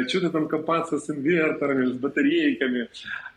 что-то 0.09 0.31
там 0.31 0.49
копаться 0.49 0.99
с 0.99 1.11
инверторами, 1.11 1.87
с 1.87 1.93
батарейками, 1.93 2.89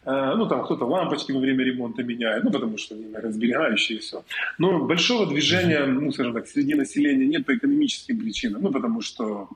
Э, 0.03 0.33
ну, 0.35 0.47
там 0.47 0.63
кто-то 0.63 0.85
лампочки 0.85 1.31
во 1.31 1.39
время 1.39 1.63
ремонта 1.63 2.03
меняет, 2.03 2.43
ну, 2.43 2.51
потому 2.51 2.77
что 2.77 2.95
они 2.95 3.13
разберегающие 3.13 3.99
и 3.99 4.01
все. 4.01 4.23
Но 4.57 4.79
большого 4.79 5.27
движения, 5.27 5.85
ну, 5.85 6.11
скажем 6.11 6.33
так, 6.33 6.47
среди 6.47 6.73
населения 6.73 7.27
нет 7.27 7.45
по 7.45 7.55
экономическим 7.55 8.19
причинам, 8.19 8.63
ну, 8.63 8.71
потому 8.71 9.01
что 9.01 9.49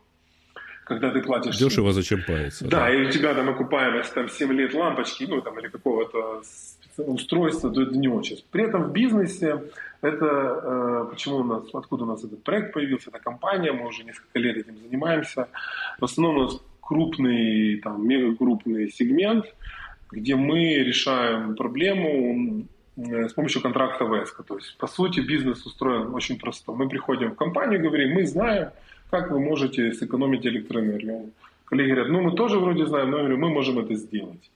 когда 0.84 1.10
ты 1.10 1.22
платишь... 1.22 1.58
Дешево 1.58 1.94
зачем 1.94 2.22
париться. 2.27 2.67
Да, 2.67 2.82
да, 2.82 2.94
и 2.94 3.08
у 3.08 3.10
тебя 3.10 3.34
там 3.34 3.50
окупаемость 3.50 4.13
там 4.13 4.29
7 4.29 4.53
лет 4.53 4.74
лампочки, 4.75 5.24
ну, 5.24 5.41
там, 5.41 5.60
или 5.60 5.67
какого-то 5.67 6.44
устройства, 7.04 7.72
то 7.72 7.82
это 7.82 7.98
не 7.98 8.08
очень. 8.08 8.44
При 8.52 8.64
этом 8.64 8.84
в 8.84 8.92
бизнесе 8.92 9.64
это, 10.02 10.25
э, 10.25 11.08
почему 11.10 11.38
у 11.38 11.44
нас, 11.44 11.64
откуда 11.74 12.04
у 12.04 12.08
нас 12.08 12.24
этот 12.24 12.44
проект 12.44 12.74
появился, 12.74 13.10
это 13.10 13.20
компания, 13.20 13.72
мы 13.72 13.88
уже 13.88 14.04
несколько 14.04 14.40
лет 14.40 14.58
этим 14.58 14.78
занимаемся. 14.78 15.48
В 16.00 16.06
основном 16.06 16.38
у 16.38 16.42
нас 16.44 16.62
крупный, 16.82 17.78
там, 17.78 18.08
мега 18.08 18.36
крупный 18.36 18.90
сегмент– 18.92 19.46
где 20.12 20.36
мы 20.36 20.75
решаем 20.75 21.56
проблему 21.56 22.66
с 22.96 23.34
помощью 23.34 23.62
контракта 23.62 24.06
ВЭСКО. 24.06 24.44
То 24.44 24.56
есть, 24.56 24.78
по 24.78 24.88
сути, 24.88 25.20
бизнес 25.20 25.66
устроен 25.66 26.14
очень 26.14 26.40
просто. 26.40 26.72
Мы 26.72 26.88
приходим 26.88 27.32
в 27.32 27.36
компанию 27.36 27.82
говорим, 27.82 28.14
мы 28.14 28.25
знаем, 28.25 28.70
как 29.10 29.32
вы 29.32 29.40
можете 29.40 29.92
сэкономить 29.92 30.46
электроэнергию. 30.46 31.32
Коллеги 31.66 31.92
говорят, 31.92 32.10
ну 32.10 32.22
мы 32.22 32.36
тоже 32.36 32.60
вроде 32.60 32.86
знаем, 32.86 33.12
но 33.12 33.18
я 33.18 33.24
говорю, 33.24 33.40
мы 33.40 33.50
можем 33.50 33.80
это 33.80 33.96
сделать. 33.96 34.52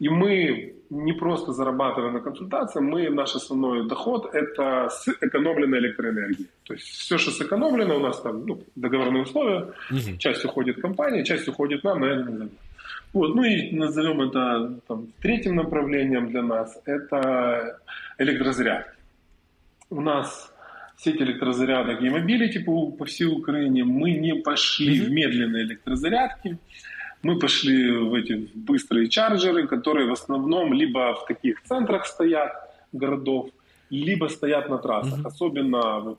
И 0.00 0.08
мы 0.08 0.74
не 0.90 1.12
просто 1.12 1.52
зарабатываем 1.52 2.14
на 2.14 2.20
консультации, 2.20 2.80
мы, 2.80 3.10
наш 3.10 3.36
основной 3.36 3.86
доход– 3.86 4.28
это 4.34 4.88
сэкономленная 4.90 5.78
электроэнергия. 5.78 6.46
То 6.64 6.74
есть 6.74 6.86
все, 6.86 7.18
что 7.18 7.30
сэкономлено, 7.30 7.96
у 7.96 8.00
нас 8.00 8.20
там 8.20 8.44
ну, 8.46 8.60
договорные 8.74 9.22
условия, 9.22 9.72
угу. 9.90 10.16
часть 10.18 10.44
уходит 10.44 10.80
компании, 10.80 11.22
часть 11.22 11.48
уходит 11.48 11.84
нам, 11.84 12.00
на 12.00 12.06
это 12.06 12.48
вот, 13.12 13.34
ну 13.34 13.42
и 13.42 13.72
назовем 13.72 14.20
это 14.20 14.80
там, 14.86 15.08
третьим 15.20 15.56
направлением 15.56 16.30
для 16.30 16.42
нас– 16.42 16.80
это 16.86 17.78
электрозарядки. 18.18 18.96
У 19.90 20.00
нас 20.00 20.52
сеть 20.96 21.20
электрозарядок 21.20 22.02
e-mobility 22.02 22.58
по, 22.60 22.90
по 22.92 23.04
всей 23.04 23.26
Украине. 23.26 23.84
Мы 23.84 24.12
не 24.12 24.34
пошли 24.34 24.98
mm-hmm. 24.98 25.06
в 25.06 25.10
медленные 25.10 25.64
электрозарядки, 25.64 26.58
мы 27.22 27.38
пошли 27.38 27.90
в 27.92 28.14
эти 28.14 28.50
быстрые 28.54 29.08
charger 29.08 29.53
ы, 29.53 29.66
которые 29.66 30.06
в 30.06 30.12
основном 30.12 30.72
либо 30.72 31.14
в 31.14 31.26
таких 31.26 31.62
центрах 31.62 32.06
стоят 32.06 32.52
городов, 32.92 33.50
либо 33.90 34.28
стоят 34.28 34.68
на 34.68 34.78
трассах. 34.78 35.18
Mm-hmm. 35.18 35.26
Особенно 35.26 36.00
вот, 36.00 36.18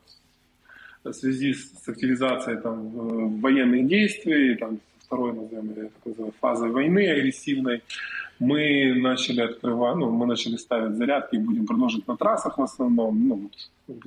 в 1.03 1.13
связи 1.13 1.53
с 1.53 1.87
активизацией 1.89 2.61
там, 2.61 3.39
военных 3.41 3.87
действий, 3.87 4.55
там, 4.55 4.79
второй, 5.05 5.33
назовем, 5.33 5.71
или 5.71 5.87
так 5.87 6.05
называемой 6.05 6.33
фазы 6.39 6.67
войны 6.67 7.09
агрессивной, 7.09 7.81
мы 8.39 8.93
начали 8.95 9.41
открывать, 9.41 9.95
ну, 9.95 10.09
мы 10.09 10.25
начали 10.25 10.57
ставить 10.57 10.95
зарядки 10.95 11.35
и 11.35 11.39
будем 11.39 11.65
продолжить 11.67 12.07
на 12.07 12.17
трассах 12.17 12.57
в 12.57 12.63
основном, 12.63 13.27
ну, 13.27 13.51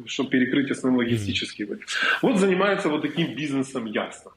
чтобы 0.06 0.30
перекрыть 0.30 0.70
основной 0.70 1.04
логистический 1.04 1.64
mm 1.64 1.80
Вот 2.22 2.38
занимается 2.38 2.88
вот 2.88 3.02
таким 3.02 3.34
бизнесом 3.36 3.86
ясно. 3.86 4.30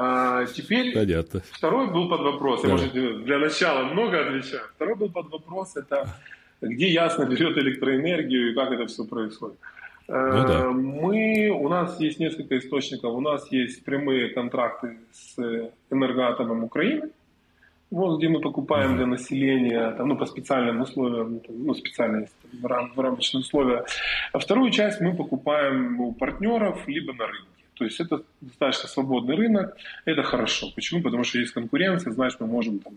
А 0.00 0.46
теперь 0.46 0.94
Понятно. 0.94 1.42
второй 1.50 1.90
был 1.90 2.08
под 2.08 2.20
вопрос. 2.20 2.62
Да. 2.62 2.68
Я, 2.68 2.74
может, 2.74 2.92
для 2.92 3.38
начала 3.38 3.82
много 3.82 4.20
отвечаю. 4.20 4.62
Второй 4.76 4.94
был 4.94 5.10
под 5.10 5.28
вопрос, 5.28 5.76
это 5.76 6.14
где 6.60 6.88
ясно 6.88 7.24
берет 7.24 7.58
электроэнергию 7.58 8.52
и 8.52 8.54
как 8.54 8.70
это 8.70 8.86
все 8.86 9.04
происходит. 9.04 9.58
Ну, 10.06 10.14
да. 10.14 10.60
Э, 10.60 10.68
мы, 10.70 11.50
у 11.50 11.68
нас 11.68 11.98
есть 11.98 12.20
несколько 12.20 12.58
источников. 12.58 13.12
У 13.12 13.20
нас 13.20 13.50
есть 13.50 13.84
прямые 13.84 14.28
контракты 14.28 14.98
с 15.10 15.36
энергоатомом 15.90 16.62
Украины, 16.62 17.10
вот, 17.90 18.18
где 18.18 18.28
мы 18.28 18.40
покупаем 18.40 18.96
для 18.96 19.06
населения 19.06 19.90
там, 19.96 20.10
ну, 20.10 20.16
по 20.16 20.26
специальным 20.26 20.80
условиям, 20.80 21.40
ну, 21.48 21.74
специальные 21.74 22.28
в, 22.52 22.66
рам, 22.66 22.92
рамочные 22.96 23.40
условия. 23.40 23.84
А 24.32 24.38
вторую 24.38 24.70
часть 24.70 25.00
мы 25.00 25.12
покупаем 25.16 26.00
у 26.00 26.12
партнеров 26.12 26.86
либо 26.86 27.12
на 27.14 27.26
рынке. 27.26 27.57
То 27.78 27.84
есть 27.84 28.00
это 28.00 28.22
достаточно 28.40 28.88
свободный 28.88 29.36
рынок, 29.36 29.76
это 30.04 30.22
хорошо. 30.22 30.70
Почему? 30.74 31.02
Потому 31.02 31.24
что 31.24 31.38
есть 31.38 31.52
конкуренция, 31.52 32.12
значит, 32.12 32.40
мы 32.40 32.46
можем 32.46 32.80
там 32.80 32.94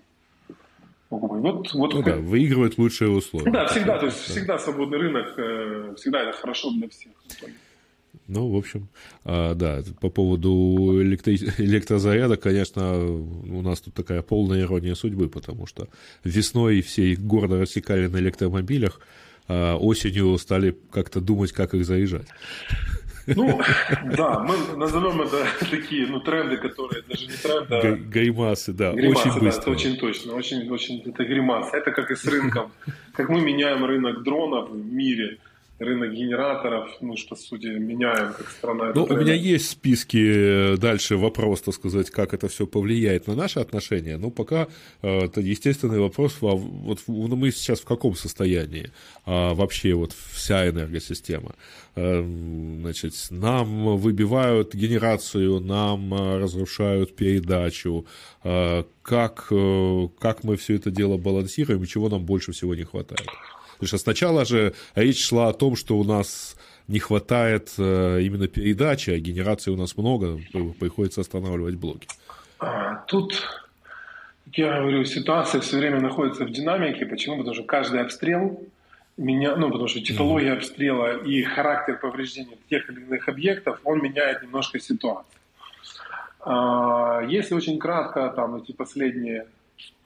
вот, 1.10 1.74
вот 1.74 1.94
ну, 1.94 2.04
да, 2.04 2.16
выигрывают 2.16 2.78
лучшие 2.78 3.10
условия. 3.10 3.52
Да, 3.52 3.66
всегда, 3.68 3.98
то 4.00 4.06
есть 4.06 4.18
всегда 4.18 4.58
свободный 4.58 4.98
рынок, 4.98 5.34
э, 5.38 5.94
всегда 5.98 6.22
это 6.22 6.38
хорошо 6.38 6.72
для 6.72 6.88
всех. 6.88 7.12
Ну, 8.28 8.48
в 8.48 8.56
общем, 8.56 8.88
а, 9.26 9.54
да, 9.54 9.84
по 10.00 10.10
поводу 10.10 11.02
электро... 11.02 11.34
электрозаряда, 11.34 12.38
конечно, 12.38 12.98
у 12.98 13.62
нас 13.62 13.82
тут 13.82 13.94
такая 13.94 14.22
полная 14.22 14.62
ирония 14.62 14.96
судьбы, 14.96 15.28
потому 15.28 15.68
что 15.68 15.90
весной 16.24 16.82
все 16.82 17.14
гордо 17.16 17.60
рассекали 17.60 18.08
на 18.08 18.18
электромобилях, 18.18 19.02
а 19.50 19.76
осенью 19.76 20.38
стали 20.38 20.78
как-то 20.92 21.20
думать, 21.20 21.52
как 21.52 21.74
их 21.74 21.86
заезжать. 21.86 22.28
Ну, 23.28 23.62
да, 24.18 24.40
мы 24.40 24.56
назовем 24.76 25.22
это 25.22 25.46
такие, 25.70 26.08
ну, 26.08 26.20
тренды, 26.20 26.58
которые 26.58 27.04
даже 27.04 27.26
не 27.28 27.34
тренды, 27.34 27.76
а... 27.76 27.96
Гримасы, 27.96 28.74
да, 28.74 28.94
гримасы, 28.94 29.30
очень 29.30 29.40
быстро. 29.40 29.66
Да, 29.66 29.72
очень 29.72 29.98
точно, 29.98 30.36
очень, 30.36 30.70
очень, 30.70 31.02
это 31.06 31.24
гримасы. 31.24 31.78
Это 31.78 31.92
как 31.92 32.12
и 32.12 32.16
с 32.16 32.26
рынком. 32.26 32.72
Как 33.14 33.30
мы 33.30 33.42
меняем 33.42 33.86
рынок 33.86 34.24
дронов 34.24 34.70
в 34.70 34.76
мире– 34.76 35.38
рынок 35.82 36.14
генераторов, 36.14 36.90
ну, 37.02 37.18
что, 37.18 37.36
сути, 37.36 37.68
меняем 37.68 38.34
как 38.34 38.50
страна. 38.50 38.92
Ну, 38.96 39.04
у 39.06 39.16
меня 39.16 39.34
есть 39.34 39.70
списки, 39.70 40.74
э, 40.74 40.78
дальше 40.78 41.18
вопрос, 41.18 41.62
так 41.62 41.74
сказать, 41.74 42.10
как 42.10 42.34
это 42.34 42.48
все 42.48 42.68
повлияет 42.68 43.28
на 43.28 43.36
наши 43.36 43.60
отношения. 43.60 44.18
Ну, 44.18 44.32
пока 44.32 44.68
э, 45.02 45.26
это 45.26 45.42
естественный 45.42 46.00
вопрос, 46.00 46.38
вот 46.42 47.00
ну, 47.08 47.36
мы 47.36 47.52
сейчас 47.52 47.80
в 47.82 47.86
каком 47.86 48.16
состоянии 48.16 48.92
а, 49.26 49.54
вообще 49.54 49.94
вот 49.94 50.14
вся 50.34 50.70
энергосистема. 50.70 51.56
Э, 51.96 52.24
значит, 52.82 53.14
нам 53.30 53.98
выбивают 53.98 54.76
генерацию, 54.76 55.60
нам 55.60 56.14
разрушают 56.14 57.16
передачу, 57.16 58.06
как, 58.44 59.52
как 60.20 60.44
мы 60.44 60.56
все 60.56 60.76
это 60.76 60.92
дело 60.92 61.18
балансируем 61.18 61.84
и 61.84 61.88
чего 61.88 62.10
нам 62.10 62.26
больше 62.26 62.52
всего 62.52 62.76
не 62.76 62.84
хватает? 62.84 63.28
Потому 63.82 63.88
что 63.88 63.98
сначала 63.98 64.46
же 64.46 64.76
речь 64.94 65.26
шла 65.26 65.48
о 65.48 65.54
том, 65.54 65.76
что 65.76 65.98
у 65.98 66.04
нас 66.04 66.56
не 66.88 67.00
хватает 67.00 67.74
э, 67.80 68.22
именно 68.22 68.48
передачи, 68.48 69.10
а 69.10 69.18
генерации 69.18 69.72
у 69.72 69.76
нас 69.76 69.98
много, 69.98 70.40
приходится 70.80 71.22
останавливать 71.22 71.78
блоки. 71.78 72.08
А, 72.60 72.98
тут, 73.08 73.34
как 74.46 74.58
я 74.60 74.82
говорю, 74.82 75.04
ситуация 75.04 75.62
все 75.62 75.78
время 75.80 76.00
находится 76.00 76.46
в 76.46 76.52
динамике. 76.52 77.08
Почему? 77.08 77.38
Потому 77.38 77.56
что 77.56 77.64
каждый 77.64 78.02
обстрел 78.02 78.62
меня, 79.18 79.56
ну, 79.56 79.72
потому 79.72 79.88
что 79.88 80.00
типология 80.00 80.54
обстрела 80.54 81.18
и 81.18 81.42
характер 81.42 81.98
повреждения 82.00 82.58
тех 82.70 82.88
или 82.88 83.02
иных 83.02 83.28
объектов, 83.28 83.80
он 83.84 84.04
меняет 84.04 84.44
немножко 84.44 84.80
ситуацию. 84.80 85.40
А, 86.42 87.24
если 87.28 87.56
очень 87.56 87.80
кратко, 87.80 88.30
там, 88.36 88.58
эти 88.58 88.74
последние 88.74 89.48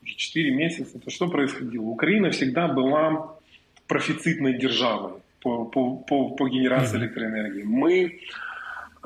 уже 0.02 0.16
4 0.16 0.52
месяца, 0.52 0.98
то 0.98 1.10
что 1.10 1.28
происходило? 1.28 1.84
Украина 1.84 2.30
всегда 2.30 2.70
была 2.70 3.35
профицитной 3.88 4.58
державой 4.58 5.22
по, 5.42 5.66
по, 5.66 5.98
по, 5.98 6.30
по 6.32 6.50
генерации 6.50 6.98
электроэнергии. 6.98 7.64
Мы 7.64 8.20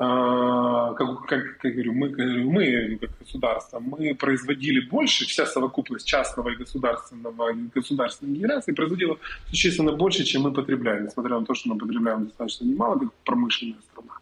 а, 0.02 0.94
как, 0.94 1.26
как, 1.26 1.58
как 1.58 1.72
говорю, 1.72 1.92
мы, 1.92 2.08
мы 2.08 2.96
как 2.98 3.10
государство, 3.18 3.80
мы 3.80 4.14
производили 4.14 4.80
больше, 4.80 5.26
вся 5.26 5.44
совокупность 5.44 6.06
частного 6.06 6.48
и 6.48 6.56
государственного, 6.56 7.52
государственной 7.74 8.32
генерации 8.32 8.72
производила 8.72 9.18
существенно 9.50 9.92
больше, 9.92 10.24
чем 10.24 10.42
мы 10.42 10.54
потребляем, 10.54 11.04
несмотря 11.04 11.38
на 11.38 11.44
то, 11.44 11.52
что 11.52 11.68
мы 11.68 11.78
потребляем 11.78 12.24
достаточно 12.24 12.64
немало, 12.64 12.98
как 12.98 13.12
промышленная 13.26 13.82
страна. 13.92 14.14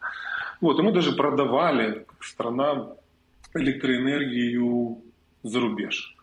Вот, 0.60 0.80
и 0.80 0.82
мы 0.82 0.90
даже 0.90 1.12
продавали, 1.12 2.04
как 2.08 2.24
страна, 2.24 2.88
электроэнергию 3.54 4.98
за 5.44 5.60
рубеж. 5.60 6.16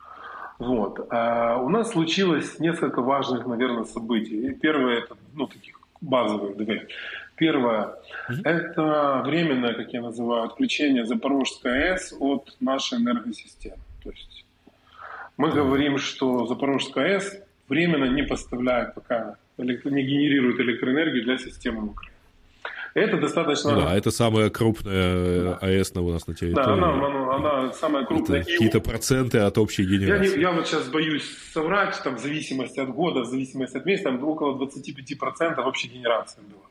Вот. 0.60 1.08
А 1.10 1.58
у 1.58 1.70
нас 1.70 1.92
случилось 1.92 2.60
несколько 2.60 3.02
важных, 3.02 3.46
наверное, 3.46 3.84
событий. 3.84 4.54
Первое, 4.54 5.00
это, 5.00 5.18
ну, 5.34 5.48
таких 5.48 5.80
базовых 6.02 6.58
две. 6.58 6.88
Первое 7.36 7.96
это 8.44 9.22
временное, 9.26 9.74
как 9.74 9.92
я 9.92 10.02
называю, 10.02 10.44
отключение 10.44 11.06
Запорожской 11.06 11.92
АЭС 11.92 12.14
от 12.20 12.56
нашей 12.62 13.00
энергосистемы. 13.00 13.78
То 14.04 14.12
есть 14.12 14.46
мы 15.36 15.52
говорим, 15.52 15.98
что 15.98 16.48
Запорожская 16.48 17.16
АЭС 17.16 17.38
временно 17.68 18.06
не 18.06 18.24
поставляет 18.24 18.94
пока, 18.94 19.36
не 19.58 19.74
генерирует 19.76 20.60
электроэнергию 20.60 21.24
для 21.24 21.38
системы 21.38 21.88
Украины. 21.88 22.15
Это 22.96 23.18
достаточно... 23.18 23.76
Да, 23.76 23.94
это 23.94 24.10
самая 24.10 24.50
крупная 24.50 25.56
АЭС 25.56 25.92
у 25.96 26.12
нас 26.12 26.28
на 26.28 26.34
территории. 26.34 26.66
Да, 26.66 26.74
она, 26.74 26.94
она, 26.94 27.36
она 27.36 27.74
самая 27.74 28.06
крупная. 28.06 28.40
Это 28.40 28.50
какие-то 28.50 28.80
проценты 28.80 29.40
от 29.40 29.58
общей 29.58 29.84
генерации. 29.84 30.30
Я, 30.30 30.36
не, 30.38 30.42
я 30.42 30.52
вот 30.54 30.66
сейчас 30.66 30.88
боюсь 30.88 31.30
соврать, 31.52 32.02
там, 32.06 32.16
в 32.16 32.20
зависимости 32.20 32.80
от 32.80 32.90
года, 32.90 33.24
в 33.24 33.26
зависимости 33.26 33.76
от 33.76 33.86
месяца, 33.86 34.12
там 34.12 34.24
около 34.24 34.58
25% 34.64 35.62
общей 35.62 35.90
генерации 35.90 36.40
было. 36.50 36.64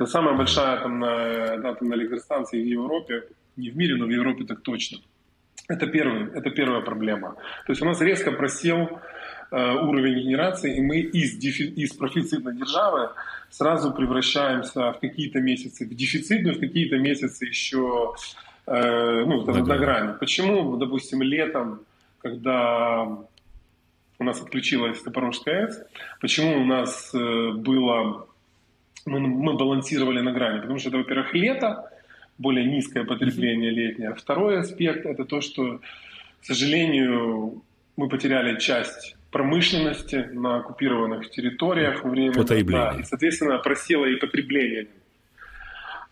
Это 0.00 0.06
самая 0.10 0.36
большая 0.36 0.78
атомная, 0.78 1.64
атомная 1.64 1.98
электростанция 1.98 2.60
в 2.60 2.66
Европе, 2.66 3.22
не 3.56 3.70
в 3.70 3.76
мире, 3.76 3.94
но 3.94 4.06
в 4.06 4.10
Европе 4.10 4.44
так 4.44 4.62
точно. 4.62 4.98
Это, 5.68 5.86
первый, 5.86 6.32
это 6.34 6.50
первая 6.50 6.80
проблема. 6.80 7.36
То 7.66 7.72
есть 7.72 7.82
у 7.82 7.84
нас 7.84 8.00
резко 8.00 8.32
просел 8.32 8.98
э, 9.52 9.74
уровень 9.74 10.22
генерации, 10.24 10.76
и 10.76 10.80
мы 10.80 10.98
из, 10.98 11.36
дефи, 11.36 11.62
из 11.62 11.92
профицитной 11.92 12.56
державы 12.56 13.10
сразу 13.50 13.92
превращаемся 13.92 14.92
в 14.92 15.00
какие-то 15.00 15.40
месяцы 15.40 15.86
в 15.86 15.94
дефицитную, 15.94 16.56
в 16.56 16.60
какие-то 16.60 16.96
месяцы 16.98 17.46
еще 17.46 18.14
э, 18.66 19.24
ну, 19.26 19.44
на, 19.44 19.64
на 19.64 19.76
грани. 19.76 20.14
Почему, 20.18 20.76
допустим, 20.76 21.22
летом, 21.22 21.80
когда 22.18 23.02
у 24.18 24.24
нас 24.24 24.40
отключилась 24.40 25.02
Запорожская 25.02 25.66
АЭС, 25.66 25.82
почему 26.20 26.60
у 26.60 26.64
нас 26.64 27.14
э, 27.14 27.52
было 27.52 28.26
мы, 29.06 29.20
мы 29.20 29.54
балансировали 29.54 30.20
на 30.20 30.32
грани, 30.32 30.60
потому 30.60 30.78
что 30.78 30.90
это, 30.90 30.98
во-первых, 30.98 31.34
лето, 31.34 31.90
более 32.38 32.64
низкое 32.64 33.04
потребление 33.04 33.70
летнее. 33.70 34.14
Второй 34.14 34.58
аспект– 34.58 35.06
это 35.06 35.24
то, 35.24 35.40
что, 35.40 35.80
к 36.40 36.44
сожалению, 36.44 37.62
мы 37.96 38.08
потеряли 38.08 38.58
часть 38.58 39.16
промышленности 39.30 40.28
на 40.32 40.56
оккупированных 40.56 41.30
территориях 41.30 42.04
во 42.04 42.10
время... 42.10 42.32
Потребление. 42.32 42.92
Да, 42.92 43.00
и, 43.00 43.04
соответственно, 43.04 43.58
просело 43.58 44.04
и 44.06 44.16
потребление. 44.16 44.88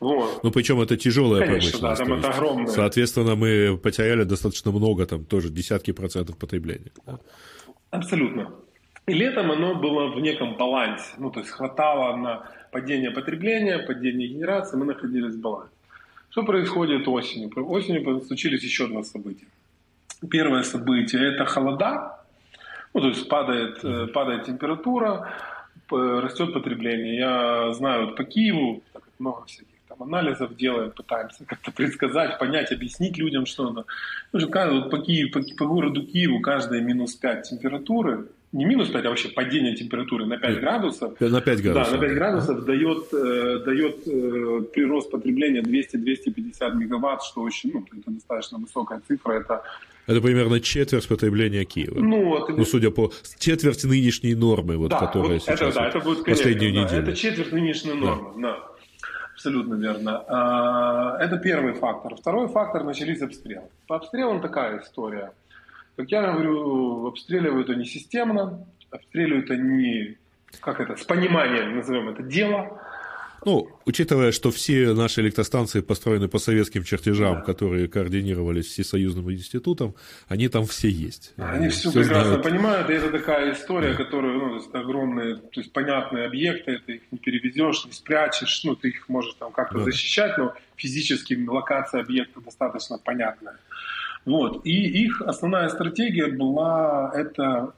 Вот. 0.00 0.44
Ну, 0.44 0.50
причем 0.52 0.80
это 0.80 0.96
тяжелая 0.96 1.44
Конечно, 1.44 1.80
промышленность. 1.80 1.98
Да, 1.98 2.04
там 2.04 2.18
это 2.18 2.30
огромное. 2.30 2.66
Соответственно, 2.66 3.34
мы 3.34 3.76
потеряли 3.76 4.22
достаточно 4.22 4.70
много, 4.70 5.06
там 5.06 5.24
тоже 5.24 5.50
десятки 5.50 5.90
процентов 5.92 6.36
потребления. 6.36 6.92
Абсолютно. 7.90 8.52
И 9.06 9.12
летом 9.12 9.50
оно 9.50 9.74
было 9.74 10.14
в 10.14 10.20
неком 10.20 10.56
балансе. 10.56 11.14
Ну, 11.18 11.30
то 11.30 11.40
есть 11.40 11.50
хватало 11.50 12.16
на 12.16 12.48
падение 12.70 13.10
потребления, 13.10 13.78
падение 13.78 14.28
генерации, 14.28 14.76
мы 14.76 14.84
находились 14.84 15.34
в 15.34 15.40
балансе. 15.40 15.72
Что 16.30 16.44
происходит 16.44 17.08
осенью? 17.08 17.50
Осенью 17.56 18.20
случились 18.20 18.62
еще 18.62 18.86
два 18.86 19.02
события. 19.02 19.46
Первое 20.30 20.62
событие– 20.62 21.32
это 21.34 21.44
холода, 21.46 22.17
ну, 22.94 23.00
то 23.00 23.08
есть 23.08 23.28
падает, 23.28 23.84
э, 23.84 24.06
падает 24.08 24.44
температура, 24.44 25.32
растет 25.90 26.52
потребление. 26.52 27.16
Я 27.16 27.72
знаю 27.72 28.06
вот 28.06 28.16
по 28.16 28.24
Киеву, 28.24 28.82
много 29.18 29.46
всяких 29.46 29.78
там 29.88 30.02
анализов 30.02 30.54
делаем, 30.54 30.90
пытаемся 30.90 31.44
как-то 31.46 31.72
предсказать, 31.72 32.38
понять, 32.38 32.72
объяснить 32.72 33.16
людям 33.16 33.46
что-то. 33.46 33.86
Ну, 34.32 34.40
вот 34.40 34.90
по, 34.90 34.98
Киеву, 34.98 35.30
по, 35.32 35.40
по 35.56 35.66
городу 35.66 36.04
Киеву 36.06 36.40
каждая 36.40 36.82
минус 36.82 37.14
5 37.14 37.48
температуры 37.48 38.26
не 38.52 38.64
минус 38.64 38.88
5, 38.88 39.04
а 39.04 39.08
вообще 39.10 39.28
падение 39.28 39.76
температуры 39.76 40.24
на 40.24 40.38
5 40.38 40.60
градусов. 40.60 41.20
На 41.20 41.40
5 41.40 41.62
градусов. 41.62 41.92
Да, 41.92 41.96
на 41.96 42.02
5 42.02 42.14
градусов 42.14 42.64
дает, 42.64 43.12
э, 43.12 43.58
дает 43.64 43.96
э, 44.06 44.62
прирост 44.72 45.10
потребления 45.10 45.60
200-250 45.60 46.74
мегаватт, 46.74 47.22
что 47.24 47.42
очень, 47.42 47.72
ну, 47.74 47.84
это 47.92 48.10
достаточно 48.10 48.58
высокая 48.58 49.02
цифра. 49.06 49.32
Это 49.32 49.62
это 50.08 50.20
примерно 50.20 50.60
четверть 50.60 51.06
потребления 51.06 51.64
Киева. 51.64 52.00
Ну, 52.00 52.24
вот, 52.24 52.48
ну 52.48 52.64
судя 52.64 52.90
по 52.90 53.12
четверть 53.38 53.84
нынешней 53.84 54.34
нормы, 54.34 54.76
вот, 54.76 54.90
да, 54.90 54.98
которая 54.98 55.34
вот 55.34 55.42
сейчас 55.42 55.60
это, 55.60 55.72
да, 55.72 55.88
это 55.88 56.00
будет, 56.00 56.24
последнюю 56.24 56.74
конечно, 56.74 56.94
неделю. 56.94 57.06
Да, 57.06 57.12
это 57.12 57.20
четверть 57.20 57.52
нынешней 57.52 57.94
нормы, 57.94 58.42
да. 58.42 58.48
да. 58.48 58.58
Абсолютно 59.34 59.74
верно. 59.74 60.24
А, 60.26 61.16
это 61.20 61.38
первый 61.38 61.74
фактор. 61.74 62.16
Второй 62.16 62.48
фактор– 62.48 62.82
начались 62.84 63.22
обстрелы. 63.22 63.68
По 63.86 63.94
обстрелам 63.94 64.40
такая 64.40 64.82
история– 64.82 65.30
как 65.98 66.12
я 66.12 66.32
говорю, 66.32 67.08
обстреливают 67.08 67.70
они 67.70 67.84
системно, 67.84 68.64
обстреливают 68.92 69.50
они, 69.50 70.16
как 70.60 70.78
это, 70.78 70.94
с 70.94 71.02
пониманием, 71.02 71.74
назовем 71.74 72.08
это, 72.10 72.22
дело. 72.22 72.80
Ну, 73.44 73.68
учитывая, 73.84 74.32
что 74.32 74.50
все 74.50 74.92
наши 74.94 75.20
электростанции 75.20 75.80
построены 75.80 76.28
по 76.28 76.38
советским 76.38 76.82
чертежам, 76.84 77.36
да. 77.36 77.40
которые 77.42 77.88
координировались 77.88 78.66
Всесоюзным 78.66 79.30
институтом, 79.32 79.94
они 80.28 80.48
там 80.48 80.66
все 80.66 80.88
есть. 80.88 81.34
Они 81.36 81.68
все, 81.68 81.90
все 81.90 82.00
прекрасно 82.00 82.24
знают. 82.24 82.44
понимают, 82.44 82.90
и 82.90 82.92
это 82.94 83.10
такая 83.10 83.52
история, 83.52 83.90
да. 83.90 84.04
которая, 84.04 84.32
ну, 84.32 84.56
это 84.56 84.80
огромные, 84.80 85.36
то 85.36 85.60
есть 85.60 85.72
понятные 85.72 86.26
объекты, 86.26 86.80
ты 86.84 86.96
их 86.96 87.02
не 87.10 87.18
перевезешь, 87.18 87.84
не 87.84 87.92
спрячешь, 87.92 88.62
ну, 88.64 88.74
ты 88.74 88.88
их 88.88 89.08
можешь 89.08 89.34
там 89.34 89.52
как-то 89.52 89.78
да. 89.78 89.84
защищать, 89.84 90.36
но 90.38 90.54
физически 90.76 91.34
локация 91.46 92.00
объекта 92.00 92.40
достаточно 92.40 92.98
понятная. 92.98 93.56
Вот. 94.24 94.66
И 94.66 95.04
их 95.04 95.22
основная 95.22 95.68
стратегия 95.68 96.26
была 96.26 97.12
это 97.14 97.72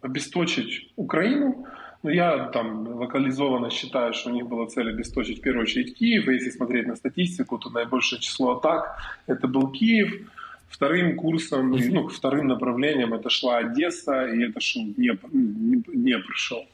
обесточить 0.00 0.92
Украину. 0.96 1.66
Но 2.02 2.10
я 2.10 2.46
там 2.50 2.86
локализованно 2.86 3.70
считаю, 3.70 4.14
что 4.14 4.30
у 4.30 4.32
них 4.32 4.46
была 4.46 4.66
цель 4.66 4.90
обесточить 4.90 5.38
в 5.38 5.42
первую 5.42 5.64
очередь 5.64 5.96
Киев. 5.96 6.28
И 6.28 6.34
если 6.34 6.50
смотреть 6.50 6.86
на 6.86 6.96
статистику, 6.96 7.58
то 7.58 7.70
наибольшее 7.70 8.20
число 8.20 8.56
атак 8.56 8.96
это 9.26 9.48
был 9.48 9.68
Киев. 9.72 10.30
Вторым 10.68 11.16
курсом, 11.16 11.70
ну, 11.70 12.08
вторым 12.08 12.46
направлением 12.46 13.14
это 13.14 13.30
шла 13.30 13.58
Одесса, 13.58 14.26
и 14.26 14.44
это 14.44 14.60
шел 14.60 14.84
Днепр, 14.84 15.28
Днепр 15.32 16.36
шел. 16.36 16.66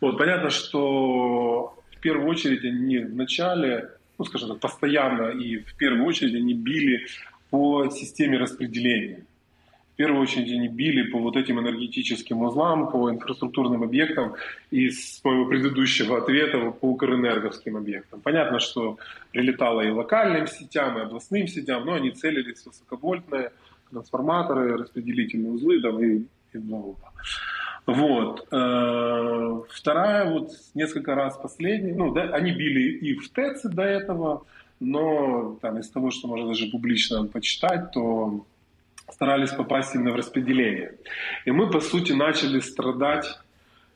Вот, 0.00 0.18
понятно, 0.18 0.50
что 0.50 1.74
в 1.92 2.00
первую 2.00 2.28
очередь 2.28 2.64
они 2.64 2.98
в 2.98 3.14
начале, 3.14 3.90
ну, 4.18 4.24
скажем 4.24 4.50
так, 4.50 4.60
постоянно 4.60 5.30
и 5.30 5.58
в 5.58 5.76
первую 5.76 6.04
очередь 6.04 6.34
они 6.34 6.52
били 6.52 7.06
по 7.50 7.88
системе 7.90 8.38
распределения. 8.38 9.24
Первую 9.98 10.22
очередь 10.22 10.52
они 10.52 10.68
били 10.68 11.10
по 11.10 11.18
вот 11.18 11.36
этим 11.36 11.58
энергетическим 11.58 12.40
узлам, 12.42 12.88
по 12.88 13.10
инфраструктурным 13.10 13.82
объектам 13.82 14.34
из 14.70 15.20
моего 15.24 15.46
предыдущего 15.46 16.18
ответа 16.18 16.70
по 16.70 16.90
укрэнерговским 16.90 17.76
объектам. 17.76 18.20
Понятно, 18.20 18.60
что 18.60 18.96
прилетало 19.32 19.80
и 19.80 19.90
локальным 19.90 20.46
сетям, 20.46 20.98
и 20.98 21.00
областным 21.00 21.48
сетям, 21.48 21.84
но 21.84 21.94
они 21.94 22.12
целились 22.12 22.62
в 22.62 22.66
высоковольтные 22.66 23.50
трансформаторы, 23.90 24.76
распределительные 24.76 25.50
узлы 25.50 25.82
там, 25.82 26.00
и, 26.00 26.22
и 26.52 26.58
бла 26.58 26.94
Вот. 27.86 28.46
Э, 28.52 29.62
вторая, 29.68 30.30
вот 30.30 30.52
несколько 30.76 31.16
раз 31.16 31.36
последний, 31.38 31.90
ну, 31.90 32.12
да, 32.12 32.22
они 32.34 32.52
били 32.52 32.98
и 32.98 33.14
в 33.14 33.28
ТЭЦы 33.30 33.68
до 33.68 33.82
этого, 33.82 34.46
но 34.78 35.58
там, 35.60 35.80
из 35.80 35.90
того, 35.90 36.12
что 36.12 36.28
можно 36.28 36.46
даже 36.46 36.70
публично 36.70 37.26
почитать, 37.26 37.90
то 37.90 38.46
старались 39.10 39.50
попасть 39.50 39.94
именно 39.94 40.12
в 40.12 40.16
распределение. 40.16 40.94
И 41.44 41.50
мы, 41.50 41.70
по 41.70 41.80
сути, 41.80 42.12
начали 42.12 42.60
страдать 42.60 43.26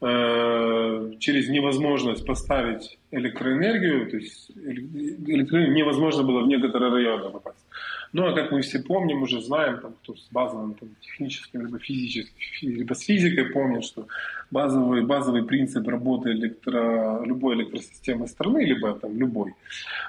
э, 0.00 1.12
через 1.18 1.48
невозможность 1.48 2.26
поставить 2.26 2.98
электроэнергию, 3.10 4.10
то 4.10 4.16
есть 4.16 4.50
электроэнергию 4.56 5.72
невозможно 5.74 6.22
было 6.22 6.42
в 6.42 6.48
некоторые 6.48 6.92
районы 6.92 7.30
попасть. 7.30 7.64
Ну, 8.12 8.26
а 8.26 8.34
как 8.34 8.52
мы 8.52 8.60
все 8.60 8.78
помним, 8.78 9.22
уже 9.22 9.40
знаем, 9.40 9.80
там, 9.80 9.94
кто 10.02 10.14
с 10.14 10.28
базовым 10.30 10.74
там, 10.74 10.90
техническим, 11.00 11.62
либо 11.62 11.78
физическим, 11.78 12.70
либо 12.70 12.94
с 12.94 13.00
физикой 13.00 13.46
помнит, 13.46 13.84
что 13.84 14.06
базовый, 14.50 15.02
базовый 15.02 15.44
принцип 15.44 15.88
работы 15.88 16.32
электро, 16.32 17.22
любой 17.24 17.54
электросистемы 17.54 18.28
страны, 18.28 18.64
либо 18.64 18.92
там 18.94 19.18
любой, 19.18 19.54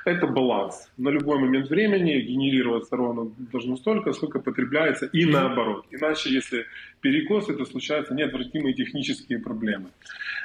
это 0.06 0.28
баланс. 0.28 0.90
На 0.98 1.10
любой 1.10 1.40
момент 1.40 1.70
времени 1.70 2.20
генерироваться 2.20 2.98
ровно 2.98 3.32
должно 3.52 3.78
столько, 3.78 4.12
сколько 4.12 4.40
потребляется, 4.40 5.06
и 5.06 5.26
наоборот. 5.26 5.86
Иначе, 5.92 6.34
если 6.34 6.66
перекос, 7.00 7.50
это 7.50 7.64
случаются 7.66 8.14
неотвратимые 8.14 8.74
технические 8.74 9.40
проблемы. 9.40 9.90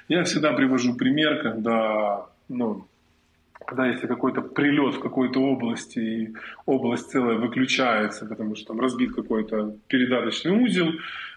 Я 0.09 0.23
всегда 0.23 0.53
привожу 0.53 0.95
пример, 0.95 1.43
когда 1.43 2.27
ну, 2.49 2.87
когда 3.69 3.87
если 3.87 4.07
какой-то 4.07 4.41
прилет 4.41 4.95
в 4.95 5.01
какой-то 5.01 5.41
области, 5.41 5.99
и 5.99 6.35
область 6.65 7.11
целая 7.11 7.37
выключается, 7.37 8.25
потому 8.25 8.57
что 8.57 8.69
там 8.69 8.81
разбит 8.81 9.15
какой-то 9.15 9.77
передаточный 9.89 10.53
узел, 10.53 10.93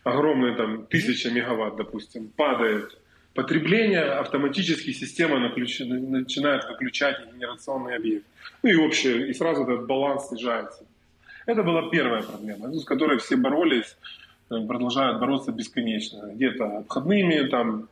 огромный 0.06 0.56
там 0.56 0.86
тысяча 0.86 1.30
мегаватт, 1.30 1.76
допустим, 1.76 2.30
падает 2.30 2.98
потребление, 3.34 4.04
автоматически 4.04 4.94
система 4.94 5.40
начинает 5.40 6.64
выключать 6.70 7.18
генерационный 7.34 7.98
объект. 7.98 8.26
Ну 8.64 8.70
и 8.70 8.76
общее, 8.76 9.30
и 9.30 9.34
сразу 9.34 9.64
этот 9.64 9.86
баланс 9.86 10.30
снижается. 10.30 10.86
Это 11.46 11.64
была 11.64 11.90
первая 11.90 12.22
проблема, 12.22 12.72
с 12.72 12.86
которой 12.86 13.18
все 13.18 13.36
боролись, 13.36 13.98
э, 14.50 14.66
продолжают 14.66 15.20
бороться 15.20 15.52
бесконечно. 15.52 16.32
Где-то 16.34 16.78
обходными, 16.78 17.50
там, 17.50 17.90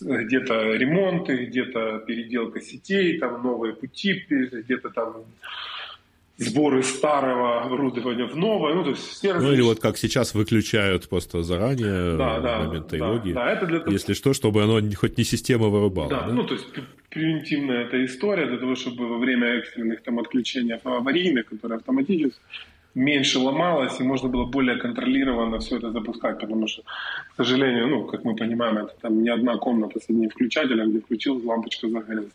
где-то 0.00 0.72
ремонты, 0.74 1.46
где-то 1.46 1.98
переделка 2.06 2.60
сетей, 2.60 3.18
там 3.18 3.42
новые 3.42 3.74
пути, 3.74 4.24
где-то 4.28 4.90
там 4.90 5.24
сборы 6.40 6.82
старого 6.82 7.62
оборудования 7.62 8.24
в 8.24 8.34
новое. 8.34 8.74
Ну, 8.74 8.84
то 8.84 8.90
есть 8.90 9.02
все 9.02 9.34
ну 9.34 9.52
или 9.52 9.60
вот 9.60 9.78
как 9.80 9.98
сейчас 9.98 10.34
выключают 10.34 11.08
просто 11.08 11.42
заранее 11.42 12.16
да, 12.16 12.40
да, 12.40 12.58
момент 12.60 12.88
тревоги. 12.88 13.32
Да, 13.32 13.44
да, 13.44 13.52
это 13.52 13.66
для 13.66 13.80
того... 13.80 13.92
Если 13.92 14.14
что, 14.14 14.32
чтобы 14.32 14.62
оно 14.62 14.80
хоть 14.94 15.18
не 15.18 15.24
система 15.24 15.68
вырубала. 15.68 16.08
Да, 16.08 16.22
да? 16.22 16.32
ну 16.32 16.44
то 16.44 16.54
есть 16.54 16.66
превентивная 17.10 17.84
эта 17.84 18.02
история 18.04 18.46
для 18.46 18.56
того, 18.56 18.74
чтобы 18.74 19.06
во 19.06 19.18
время 19.18 19.58
экстренных 19.58 20.02
там 20.02 20.18
отключений 20.18 20.74
аварийных, 20.82 21.46
которые 21.46 21.76
автоматически 21.76 22.40
меньше 22.94 23.38
ломалось, 23.38 24.00
и 24.00 24.02
можно 24.02 24.28
было 24.28 24.44
более 24.44 24.76
контролированно 24.76 25.58
все 25.58 25.76
это 25.76 25.90
запускать, 25.90 26.40
потому 26.40 26.66
что, 26.66 26.82
к 26.82 27.36
сожалению, 27.36 27.88
ну, 27.88 28.04
как 28.04 28.24
мы 28.24 28.34
понимаем, 28.34 28.78
это 28.78 28.94
там 29.00 29.22
не 29.22 29.30
одна 29.30 29.56
комната 29.56 30.00
с 30.00 30.10
одним 30.10 30.30
включателем, 30.30 30.90
где 30.90 31.00
включил, 31.00 31.40
лампочка 31.46 31.88
загорелась. 31.88 32.32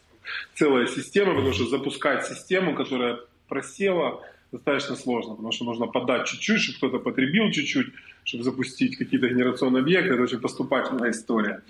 Целая 0.56 0.88
система, 0.88 1.36
потому 1.36 1.54
что 1.54 1.66
запускать 1.66 2.26
систему, 2.26 2.76
которая 2.76 3.20
просела, 3.48 4.22
достаточно 4.52 4.96
сложно, 4.96 5.36
потому 5.36 5.52
что 5.52 5.66
нужно 5.66 5.88
подать 5.88 6.28
чуть-чуть, 6.28 6.62
чтобы 6.62 6.78
кто-то 6.78 7.04
потребил 7.04 7.52
чуть-чуть, 7.52 7.88
чтобы 8.24 8.44
запустить 8.44 8.98
какие-то 8.98 9.28
генерационные 9.28 9.82
объекты. 9.82 10.14
Это 10.14 10.24
очень 10.24 10.40
поступательная 10.40 11.12
история. 11.12 11.62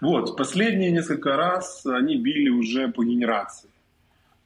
Вот, 0.00 0.36
последние 0.36 0.90
несколько 0.90 1.36
раз 1.36 1.86
они 1.86 2.16
били 2.16 2.50
уже 2.50 2.88
по 2.88 3.04
генерации. 3.04 3.68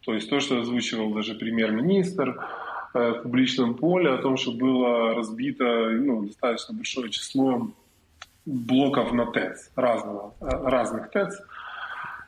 То 0.04 0.14
есть 0.14 0.30
то, 0.30 0.40
что 0.40 0.60
озвучивал 0.60 1.12
даже 1.12 1.34
премьер-министр, 1.34 2.40
в 2.92 3.22
публичном 3.22 3.74
поле 3.74 4.10
о 4.10 4.18
том, 4.18 4.36
что 4.36 4.52
было 4.52 5.14
разбито 5.14 5.90
ну, 5.90 6.26
достаточно 6.26 6.74
большое 6.74 7.10
число 7.10 7.70
блоков 8.44 9.12
на 9.12 9.26
ТЭЦ, 9.26 9.70
разного, 9.76 10.34
э, 10.40 10.46
разных 10.46 11.10
ТЭЦ, 11.10 11.40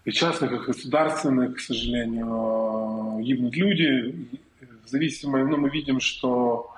и 0.04 0.12
частных, 0.12 0.52
и 0.52 0.56
государственных, 0.56 1.56
к 1.56 1.60
сожалению, 1.60 3.20
гибнут 3.22 3.56
люди. 3.56 4.28
В 4.84 4.88
зависимости, 4.88 5.50
ну, 5.50 5.56
мы 5.56 5.70
видим, 5.70 5.98
что 5.98 6.70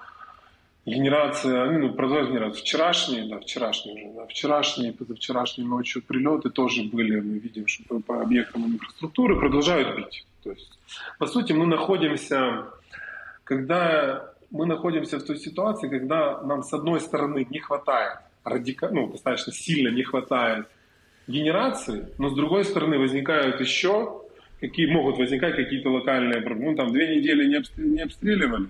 генерация, 0.87 1.71
ну, 1.71 1.93
продолжает 1.93 2.31
генерация. 2.31 2.63
Вчерашние, 2.63 3.29
да, 3.29 3.41
вчерашние 3.41 3.95
уже, 3.95 4.17
да, 4.17 4.27
вчерашние, 4.27 4.93
позавчерашние 4.93 5.69
ночью 5.69 6.03
прилеты 6.03 6.51
тоже 6.51 6.85
были, 6.85 7.21
мы 7.21 7.39
видим, 7.39 7.67
что 7.67 7.99
по 7.99 8.23
объектам 8.23 8.67
инфраструктуры 8.67 9.37
продолжают 9.37 9.97
бить. 9.97 10.25
То 10.45 10.51
есть, 10.51 10.79
по 11.19 11.27
сути, 11.27 11.53
мы 11.53 11.67
находимся 11.67 12.67
когда 13.47 14.33
мы 14.51 14.67
находимся 14.67 15.19
в 15.19 15.23
той 15.23 15.39
ситуации, 15.39 15.89
когда 15.89 16.43
нам 16.43 16.63
с 16.63 16.73
одной 16.73 17.01
стороны 17.01 17.47
не 17.49 17.61
хватает, 17.61 18.19
радика... 18.45 18.89
ну, 18.89 19.07
достаточно 19.07 19.53
сильно 19.53 19.89
не 19.89 20.03
хватает 20.03 20.67
генерации, 21.29 22.09
но 22.19 22.29
с 22.29 22.35
другой 22.35 22.65
стороны 22.65 22.99
возникают 22.99 23.61
еще, 23.61 24.21
какие 24.61 24.87
могут 24.87 25.19
возникать 25.19 25.55
какие-то 25.55 25.91
локальные 25.91 26.41
проблемы. 26.43 26.73
Ну, 26.73 26.77
там 26.77 26.93
две 26.93 27.17
недели 27.17 27.47
не, 27.47 27.57
обстрел... 27.57 27.87
не 27.87 28.03
обстреливали, 28.03 28.67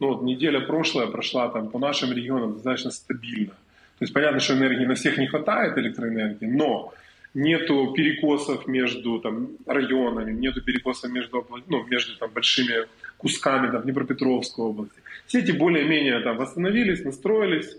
ну, 0.00 0.08
вот 0.08 0.22
неделя 0.22 0.60
прошлая 0.60 1.06
прошла 1.06 1.48
там 1.48 1.70
по 1.70 1.78
нашим 1.78 2.12
регионам 2.12 2.52
достаточно 2.52 2.90
стабильно. 2.90 3.52
То 3.98 4.02
есть 4.02 4.12
понятно, 4.12 4.40
что 4.40 4.52
энергии 4.54 4.84
на 4.84 4.96
всех 4.96 5.16
не 5.16 5.28
хватает 5.28 5.78
электроэнергии, 5.78 6.46
но 6.46 6.92
нету 7.32 7.94
перекосов 7.96 8.66
между 8.66 9.18
там, 9.20 9.48
районами, 9.66 10.32
нету 10.32 10.60
перекосов 10.62 11.10
между, 11.10 11.46
ну, 11.68 11.84
между 11.84 12.18
там, 12.18 12.30
большими 12.34 12.86
кусками 13.24 13.70
там, 13.70 13.82
Днепропетровской 13.82 14.66
области. 14.66 15.00
Все 15.26 15.38
эти 15.38 15.52
более-менее 15.52 16.20
там 16.20 16.36
восстановились, 16.36 17.04
настроились, 17.04 17.74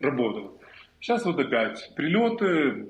работают. 0.00 0.52
Сейчас 1.00 1.26
вот 1.26 1.38
опять 1.38 1.92
прилеты, 1.94 2.88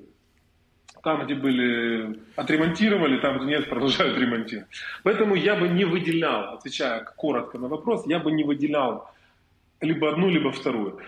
там, 1.03 1.25
где 1.25 1.35
были, 1.35 2.17
отремонтировали, 2.37 3.19
там, 3.19 3.39
где 3.39 3.47
нет, 3.47 3.69
продолжают 3.73 4.17
ремонтировать. 4.17 4.69
Поэтому 5.03 5.35
я 5.35 5.57
бы 5.57 5.67
не 5.67 5.83
выделял, 5.83 6.55
отвечая 6.55 7.03
коротко 7.17 7.57
на 7.57 7.67
вопрос, 7.67 8.07
я 8.07 8.19
бы 8.19 8.31
не 8.31 8.45
выделял 8.45 9.11
либо 9.81 10.09
одну, 10.09 10.29
либо 10.29 10.53
вторую. 10.53 10.99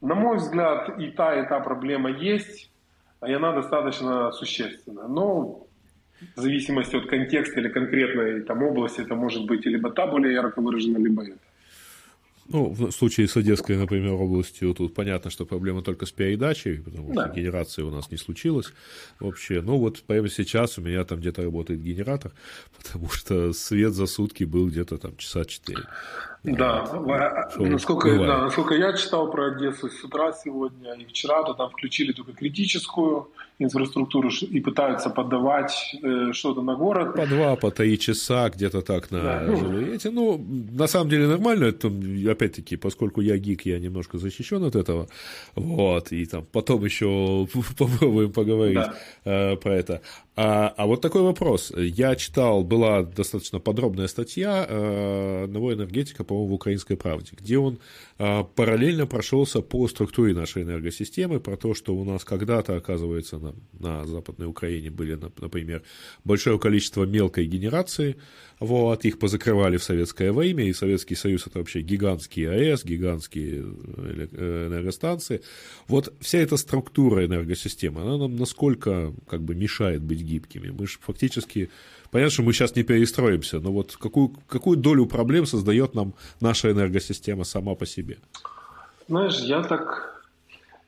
На 0.00 0.14
мой 0.14 0.38
взгляд, 0.38 0.98
и 0.98 1.08
та, 1.08 1.42
и 1.42 1.46
та 1.46 1.60
проблема 1.60 2.10
есть, 2.10 2.70
и 3.28 3.32
она 3.34 3.52
достаточно 3.52 4.32
существенна. 4.32 5.06
Но 5.08 5.66
в 6.36 6.40
зависимости 6.40 6.96
от 6.96 7.06
контекста 7.06 7.60
или 7.60 7.68
конкретной 7.68 8.42
там, 8.42 8.62
области, 8.62 9.00
это 9.00 9.14
может 9.14 9.46
быть 9.46 9.66
либо 9.66 9.90
та 9.90 10.06
более 10.06 10.32
ярко 10.34 10.60
выражена, 10.60 10.98
либо 10.98 11.22
это. 11.22 11.38
Ну, 12.48 12.70
в 12.70 12.90
случае 12.90 13.28
с 13.28 13.36
Одесской, 13.36 13.76
например, 13.76 14.12
областью, 14.12 14.74
тут 14.74 14.94
понятно, 14.94 15.30
что 15.30 15.46
проблема 15.46 15.82
только 15.82 16.06
с 16.06 16.12
передачей, 16.12 16.78
потому 16.78 17.14
да. 17.14 17.26
что 17.26 17.40
генерации 17.40 17.82
у 17.82 17.90
нас 17.90 18.10
не 18.10 18.18
случилось 18.18 18.72
вообще. 19.20 19.62
Ну, 19.62 19.78
вот 19.78 20.02
прямо 20.02 20.28
сейчас 20.28 20.78
у 20.78 20.82
меня 20.82 21.04
там 21.04 21.20
где-то 21.20 21.42
работает 21.42 21.80
генератор, 21.80 22.32
потому 22.76 23.08
что 23.08 23.52
свет 23.52 23.94
за 23.94 24.06
сутки 24.06 24.44
был 24.44 24.68
где-то 24.68 24.98
там 24.98 25.16
часа 25.16 25.44
четыре. 25.44 25.84
Да, 26.44 26.84
вот. 26.92 27.68
насколько, 27.68 28.18
да, 28.18 28.38
насколько 28.42 28.74
я 28.74 28.92
читал 28.94 29.30
про 29.30 29.52
Одессу 29.52 29.88
с 29.88 30.02
утра 30.02 30.32
сегодня 30.32 30.94
и 30.94 31.04
вчера, 31.04 31.44
то 31.44 31.54
там 31.54 31.70
включили 31.70 32.12
только 32.12 32.32
критическую 32.32 33.28
инфраструктуру 33.60 34.28
и 34.28 34.60
пытаются 34.60 35.10
подавать 35.10 35.96
э, 36.02 36.32
что-то 36.32 36.62
на 36.62 36.74
город. 36.74 37.14
По 37.14 37.26
два, 37.26 37.54
по 37.54 37.70
три 37.70 37.96
часа 37.96 38.50
где-то 38.50 38.82
так 38.82 39.12
на 39.12 39.22
да. 39.22 39.56
жилые 39.56 39.94
эти. 39.94 40.08
Ну, 40.08 40.44
на 40.72 40.88
самом 40.88 41.10
деле 41.10 41.28
нормально, 41.28 41.66
это, 41.66 41.88
опять-таки, 42.28 42.76
поскольку 42.76 43.20
я 43.20 43.36
гик, 43.36 43.64
я 43.64 43.78
немножко 43.78 44.18
защищен 44.18 44.64
от 44.64 44.74
этого, 44.74 45.06
вот, 45.54 46.10
и 46.10 46.26
там 46.26 46.44
потом 46.50 46.84
еще 46.84 47.46
попробуем 47.78 48.32
поговорить 48.32 48.74
да. 48.74 48.94
э, 49.24 49.56
про 49.56 49.74
это. 49.74 50.00
А, 50.34 50.72
а 50.78 50.86
вот 50.86 51.02
такой 51.02 51.20
вопрос. 51.22 51.72
Я 51.76 52.16
читал, 52.16 52.64
была 52.64 53.02
достаточно 53.02 53.58
подробная 53.58 54.08
статья 54.08 54.64
э, 54.66 55.44
одного 55.44 55.74
энергетика, 55.74 56.24
по-моему, 56.24 56.48
в 56.48 56.54
«Украинской 56.54 56.96
правде», 56.96 57.32
где 57.38 57.58
он 57.58 57.78
э, 58.18 58.42
параллельно 58.54 59.06
прошелся 59.06 59.60
по 59.60 59.86
структуре 59.88 60.32
нашей 60.32 60.62
энергосистемы, 60.62 61.38
про 61.38 61.58
то, 61.58 61.74
что 61.74 61.94
у 61.94 62.04
нас 62.04 62.24
когда-то, 62.24 62.76
оказывается, 62.76 63.38
на, 63.38 63.54
на 63.78 64.06
Западной 64.06 64.46
Украине 64.46 64.90
были, 64.90 65.18
например, 65.38 65.82
большое 66.24 66.58
количество 66.58 67.04
мелкой 67.04 67.44
генерации, 67.44 68.16
вот, 68.62 69.04
их 69.04 69.18
позакрывали 69.18 69.76
в 69.76 69.82
советское 69.82 70.32
время, 70.32 70.64
и 70.64 70.72
Советский 70.72 71.16
Союз– 71.16 71.46
это 71.48 71.58
вообще 71.58 71.80
гигантские 71.80 72.50
АЭС, 72.50 72.84
гигантские 72.84 73.64
э, 73.96 74.66
энергостанции. 74.68 75.42
Вот 75.88 76.12
вся 76.20 76.38
эта 76.38 76.56
структура 76.56 77.26
энергосистемы, 77.26 78.02
она 78.02 78.16
нам 78.18 78.36
насколько 78.36 79.12
как 79.28 79.42
бы 79.42 79.56
мешает 79.56 80.02
быть 80.02 80.22
гибкими. 80.22 80.70
Мы 80.70 80.86
же 80.86 80.98
фактически, 81.00 81.70
понятно, 82.12 82.30
что 82.30 82.42
мы 82.44 82.52
сейчас 82.52 82.76
не 82.76 82.84
перестроимся, 82.84 83.58
но 83.58 83.72
вот 83.72 83.96
какую, 83.96 84.28
какую 84.46 84.76
долю 84.76 85.06
проблем 85.06 85.44
создает 85.46 85.94
нам 85.94 86.14
наша 86.40 86.70
энергосистема 86.70 87.42
сама 87.42 87.74
по 87.74 87.84
себе? 87.84 88.18
Знаешь, 89.08 89.40
я 89.40 89.62
так, 89.62 90.24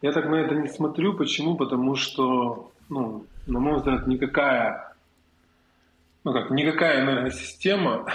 я 0.00 0.12
так 0.12 0.26
на 0.26 0.36
это 0.36 0.54
не 0.54 0.68
смотрю. 0.68 1.14
Почему? 1.14 1.56
Потому 1.56 1.96
что, 1.96 2.70
ну, 2.88 3.26
на 3.46 3.58
мой 3.58 3.78
взгляд, 3.78 4.06
никакая, 4.06 4.93
ну 6.24 6.32
как, 6.32 6.50
никакая 6.50 7.02
энергосистема 7.02 8.06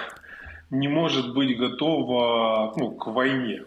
не 0.70 0.88
может 0.88 1.34
быть 1.34 1.58
готова 1.58 2.74
ну, 2.78 2.92
к 2.92 3.08
войне. 3.08 3.64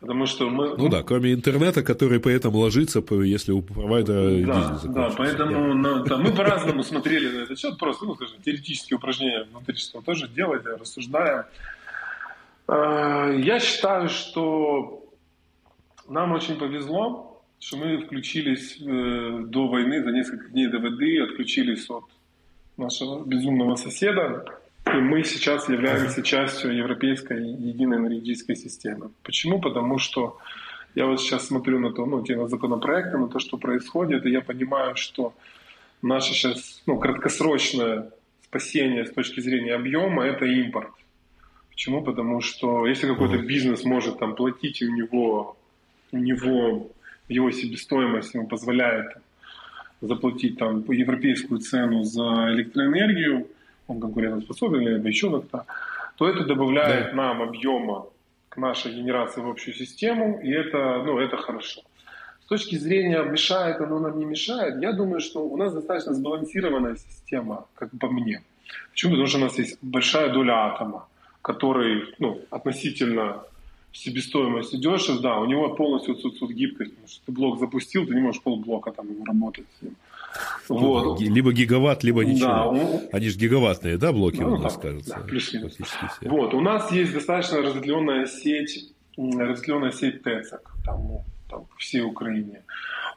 Потому 0.00 0.26
что 0.26 0.50
мы... 0.50 0.76
Ну 0.76 0.88
да, 0.88 1.02
кроме 1.02 1.32
интернета, 1.32 1.82
который 1.82 2.20
при 2.20 2.34
этом 2.34 2.54
ложится, 2.54 3.02
если 3.22 3.52
у 3.52 3.62
провайдера 3.62 4.44
Да, 4.44 4.80
да 4.84 5.14
поэтому 5.16 5.74
на, 5.74 6.04
да, 6.04 6.18
мы 6.18 6.32
по-разному 6.36 6.82
смотрели 6.82 7.28
на 7.28 7.42
этот 7.42 7.58
счет, 7.58 7.78
просто, 7.78 8.04
ну, 8.04 8.14
скажем, 8.14 8.36
теоретические 8.44 8.98
упражнения 8.98 9.46
внутри 9.50 9.76
что 9.76 10.02
тоже 10.02 10.28
делали, 10.28 10.78
рассуждаем. 10.78 11.44
Я 12.68 13.58
считаю, 13.60 14.08
что 14.08 15.02
нам 16.08 16.32
очень 16.32 16.56
повезло, 16.56 17.42
что 17.58 17.78
мы 17.78 17.98
включились 17.98 18.76
э, 18.80 19.44
до 19.46 19.66
войны, 19.66 20.02
за 20.02 20.10
несколько 20.10 20.48
дней 20.48 20.66
до 20.66 20.78
воды, 20.78 21.20
отключились 21.22 21.88
от 21.88 22.04
нашего 22.76 23.24
безумного 23.24 23.76
соседа, 23.76 24.44
и 24.86 24.96
мы 24.96 25.24
сейчас 25.24 25.68
являемся 25.68 26.22
частью 26.22 26.76
европейской 26.76 27.40
единой 27.40 27.98
энергетической 27.98 28.56
системы. 28.56 29.10
Почему? 29.22 29.60
Потому 29.60 29.98
что 29.98 30.38
я 30.94 31.06
вот 31.06 31.20
сейчас 31.20 31.46
смотрю 31.46 31.78
на 31.78 31.92
то, 31.92 32.06
ну, 32.06 32.22
те 32.22 32.36
на 32.36 32.48
законопроекты, 32.48 33.18
на 33.18 33.28
то, 33.28 33.38
что 33.38 33.56
происходит, 33.58 34.24
и 34.24 34.30
я 34.30 34.40
понимаю, 34.40 34.96
что 34.96 35.34
наше 36.02 36.32
сейчас 36.32 36.82
ну, 36.86 36.98
краткосрочное 36.98 38.10
спасение 38.44 39.04
с 39.04 39.12
точки 39.12 39.40
зрения 39.40 39.74
объема– 39.74 40.24
это 40.26 40.44
импорт. 40.44 40.90
Почему? 41.70 42.02
Потому 42.02 42.40
что 42.40 42.86
если 42.86 43.06
какой-то 43.06 43.38
бизнес 43.38 43.84
может 43.84 44.18
там 44.18 44.34
платить, 44.34 44.80
и 44.80 44.86
у 44.86 44.94
него, 44.94 45.56
у 46.12 46.16
него 46.16 46.90
его 47.28 47.50
себестоимость 47.50 48.34
ему 48.34 48.46
позволяет 48.46 49.18
заплатить 50.00 50.58
там 50.58 50.84
европейскую 50.90 51.60
цену 51.60 52.04
за 52.04 52.52
электроэнергию, 52.52 53.48
он 53.86 54.00
конкурентоспособен 54.00 54.80
или 54.80 55.08
еще 55.08 55.30
как-то, 55.30 55.66
то 56.16 56.28
это 56.28 56.44
добавляет 56.44 57.10
да. 57.10 57.16
нам 57.16 57.42
объема 57.42 58.06
к 58.48 58.56
нашей 58.56 58.92
генерации 58.92 59.40
в 59.40 59.48
общую 59.48 59.74
систему, 59.74 60.40
и 60.42 60.50
это, 60.50 61.02
ну, 61.04 61.18
это 61.18 61.36
хорошо. 61.36 61.82
С 62.44 62.48
точки 62.48 62.76
зрения 62.76 63.22
мешает 63.22 63.80
оно 63.80 63.98
нам 63.98 64.18
не 64.18 64.24
мешает, 64.24 64.80
я 64.82 64.92
думаю, 64.92 65.20
что 65.20 65.40
у 65.40 65.56
нас 65.56 65.72
достаточно 65.72 66.14
сбалансированная 66.14 66.96
система, 66.96 67.66
как 67.74 67.90
по 67.98 68.08
мне. 68.08 68.42
Почему? 68.92 69.12
Потому 69.12 69.26
что 69.28 69.38
у 69.38 69.40
нас 69.42 69.58
есть 69.58 69.78
большая 69.82 70.32
доля 70.32 70.66
атома, 70.66 71.08
который 71.42 72.14
ну, 72.18 72.40
относительно 72.50 73.42
себестоимости 73.96 74.76
дешев, 74.76 75.20
да, 75.20 75.38
у 75.38 75.46
него 75.46 75.74
полностью 75.74 76.14
отсутствует 76.14 76.56
гибкость, 76.56 76.90
потому 76.92 77.08
что 77.08 77.26
ты 77.26 77.32
блок 77.32 77.58
запустил, 77.58 78.06
ты 78.06 78.14
не 78.14 78.20
можешь 78.20 78.42
полблока 78.42 78.92
там 78.92 79.06
работать 79.24 79.66
с 79.78 79.82
ним. 79.82 79.96
Вот. 80.68 81.20
Либо 81.20 81.52
гигаватт, 81.52 82.04
либо 82.04 82.24
ничего. 82.24 82.46
Да, 82.46 82.66
он... 82.66 83.00
Они 83.12 83.28
же 83.28 83.38
гигаваттные, 83.38 83.96
да, 83.96 84.12
блоки 84.12 84.40
ну, 84.40 84.54
у 84.54 84.58
нас, 84.58 84.74
так, 84.74 84.82
кажется? 84.82 85.14
Да, 85.14 85.20
плюс-минус. 85.26 85.78
Вот, 86.22 86.54
у 86.54 86.60
нас 86.60 86.92
есть 86.92 87.14
достаточно 87.14 87.62
разветвленная 87.62 88.26
сеть, 88.26 88.92
разветвленная 89.16 89.92
сеть 89.92 90.22
ТЭЦок 90.22 90.72
там, 90.84 91.02
ну, 91.08 91.24
там, 91.48 91.64
по 91.64 91.76
всей 91.78 92.02
Украине. 92.02 92.62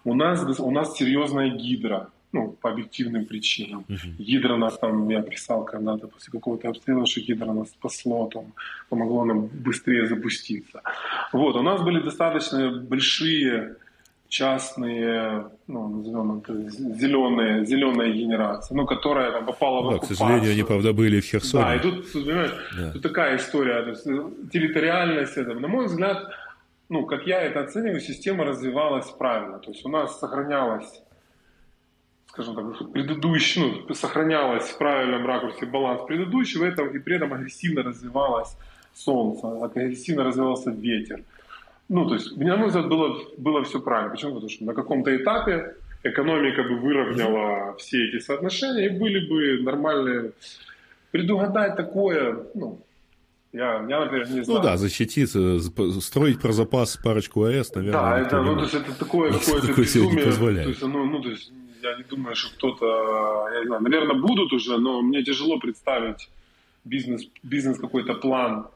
У 0.05 0.13
нас, 0.13 0.59
у 0.59 0.71
нас 0.71 0.95
серьезная 0.95 1.49
гидра 1.49 2.09
ну, 2.31 2.51
по 2.61 2.69
объективным 2.69 3.25
причинам. 3.25 3.85
Uh-huh. 3.89 4.15
Гидро 4.19 4.57
нас 4.57 4.77
там, 4.77 5.09
я 5.09 5.21
писал 5.21 5.65
когда-то 5.65 6.07
после 6.07 6.31
какого-то 6.31 6.69
обстрела, 6.69 7.05
что 7.05 7.21
гидро 7.21 7.53
нас 7.53 7.69
спасло, 7.69 8.29
там, 8.31 8.53
помогло 8.89 9.25
нам 9.25 9.47
быстрее 9.47 10.07
запуститься. 10.07 10.81
Вот, 11.33 11.55
у 11.55 11.61
нас 11.61 11.81
были 11.81 12.01
достаточно 12.01 12.71
большие 12.71 13.75
частные, 14.27 15.45
ну, 15.67 15.87
назовем 15.87 16.37
это, 16.37 16.53
зеленые, 16.99 17.65
зеленая 17.65 18.11
генерация, 18.11 18.77
ну, 18.77 18.85
которая 18.85 19.31
там 19.31 19.45
попала 19.45 19.81
в 19.81 19.89
да, 19.89 19.95
оккупацию. 19.95 20.15
к 20.15 20.19
сожалению, 20.19 20.51
они, 20.51 20.63
правда, 20.63 20.93
были 20.93 21.19
в 21.19 21.25
Херсоне. 21.25 21.63
Да, 21.63 21.75
и 21.75 21.79
тут, 21.79 22.13
понимаешь, 22.13 22.53
да. 22.77 22.91
тут 22.91 23.01
такая 23.01 23.37
история, 23.37 23.81
то 23.81 23.89
есть, 23.89 24.03
территориальность, 24.51 25.35
это, 25.35 25.55
на 25.55 25.67
мой 25.67 25.87
взгляд, 25.87 26.29
ну, 26.89 27.07
как 27.07 27.25
я 27.25 27.41
это 27.41 27.61
оцениваю, 27.61 27.99
система 27.99 28.45
развивалась 28.45 29.09
правильно, 29.09 29.57
то 29.57 29.71
есть 29.71 29.83
у 29.83 29.89
нас 29.89 30.19
сохранялась 30.19 31.01
скажем 32.43 32.55
так, 32.55 32.91
предыдущий, 32.91 33.83
ну, 33.87 33.93
сохранялась 33.93 34.69
в 34.69 34.77
правильном 34.77 35.25
ракурсе 35.25 35.65
баланс 35.65 36.01
предыдущего, 36.07 36.65
этого, 36.65 36.89
и 36.89 36.99
при 36.99 37.15
этом 37.15 37.33
агрессивно 37.33 37.83
развивалось 37.83 38.55
солнце, 38.93 39.47
агрессивно 39.63 40.23
развивался 40.23 40.71
ветер. 40.71 41.21
Ну, 41.89 42.07
то 42.07 42.15
есть, 42.15 42.37
на 42.37 42.57
мой 42.57 42.67
взгляд, 42.67 42.87
было, 42.87 43.17
было 43.37 43.63
все 43.63 43.79
правильно. 43.79 44.11
Почему? 44.11 44.33
Потому 44.33 44.49
что 44.49 44.63
на 44.65 44.73
каком-то 44.73 45.15
этапе 45.15 45.75
экономика 46.03 46.63
бы 46.63 46.77
выровняла 46.77 47.75
все 47.77 48.07
эти 48.07 48.19
соотношения, 48.19 48.85
и 48.85 48.99
были 48.99 49.27
бы 49.27 49.63
нормальные... 49.63 50.31
Предугадать 51.11 51.75
такое, 51.75 52.37
ну, 52.53 52.79
я, 53.51 53.83
я, 53.89 53.99
например, 53.99 54.29
не 54.29 54.43
знаю. 54.43 54.59
Ну 54.59 54.63
да, 54.63 54.77
защититься, 54.77 55.59
строить 56.01 56.39
про 56.39 56.51
запас 56.51 56.97
парочку 56.97 57.45
АЭС, 57.45 57.73
наверное. 57.73 57.99
Да, 57.99 58.19
это, 58.19 58.41
ну, 58.43 58.55
то 58.55 58.61
есть 58.61 58.75
это 58.75 58.93
такое 58.93 59.33
какое-то 59.33 59.73
безумие. 59.73 60.17
Не 60.17 60.21
позволяет. 60.21 60.65
То 60.65 60.69
есть, 60.69 60.81
ну, 60.83 61.05
ну, 61.05 61.19
то 61.23 61.29
есть 61.31 61.51
я 61.81 61.95
не 61.97 62.03
думаю, 62.03 62.35
что 62.35 62.53
кто-то, 62.55 63.49
я 63.53 63.59
не 63.61 63.65
знаю, 63.67 63.81
наверное, 63.81 64.15
будут 64.15 64.53
уже, 64.53 64.77
но 64.77 65.01
мне 65.01 65.23
тяжело 65.23 65.59
представить 65.59 66.29
бизнес, 66.83 67.27
бизнес 67.43 67.77
какой-то 67.79 68.13
план, 68.13 68.67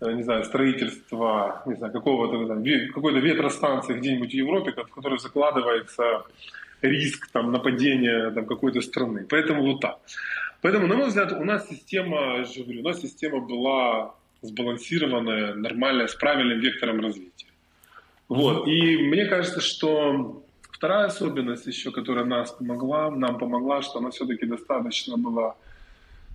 э, 0.00 0.12
не 0.12 0.22
знаю, 0.22 0.44
строительства, 0.44 1.62
не 1.66 1.74
знаю, 1.74 1.92
какого-то, 1.92 2.62
какой-то 2.94 3.18
ветростанции 3.18 3.98
где-нибудь 3.98 4.30
в 4.30 4.34
Европе, 4.34 4.72
в 4.72 4.94
которой 4.94 5.18
закладывается 5.18 6.24
риск 6.82 7.28
там, 7.32 7.52
нападения 7.52 8.30
там, 8.30 8.46
какой-то 8.46 8.80
страны. 8.80 9.26
Поэтому 9.28 9.62
вот 9.62 9.80
так. 9.80 9.98
Поэтому, 10.60 10.86
на 10.86 10.96
мой 10.96 11.08
взгляд, 11.08 11.32
у 11.32 11.44
нас 11.44 11.68
система, 11.68 12.38
я 12.38 12.44
же 12.44 12.62
говорю, 12.62 12.80
у 12.80 12.84
нас 12.84 13.00
система 13.00 13.40
была 13.40 14.14
сбалансированная, 14.42 15.54
нормальная, 15.54 16.06
с 16.06 16.14
правильным 16.14 16.60
вектором 16.60 17.00
развития. 17.00 17.46
Вот. 18.28 18.66
И 18.66 18.96
мне 18.96 19.26
кажется, 19.26 19.60
что 19.60 20.43
Вторая 20.84 21.06
особенность 21.06 21.66
еще, 21.66 21.90
которая 21.90 22.26
нас 22.26 22.52
помогла, 22.52 23.10
нам 23.10 23.38
помогла, 23.38 23.80
что 23.80 24.00
она 24.00 24.10
все-таки 24.10 24.44
достаточно 24.44 25.16
была 25.16 25.54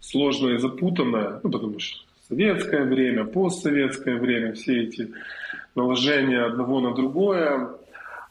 сложная 0.02 0.56
и 0.56 0.58
запутанная, 0.58 1.40
ну, 1.44 1.52
потому 1.52 1.78
что 1.78 2.04
советское 2.28 2.84
время, 2.84 3.26
постсоветское 3.26 4.18
время, 4.18 4.54
все 4.54 4.86
эти 4.86 5.14
наложения 5.76 6.42
одного 6.42 6.80
на 6.80 6.96
другое, 6.96 7.76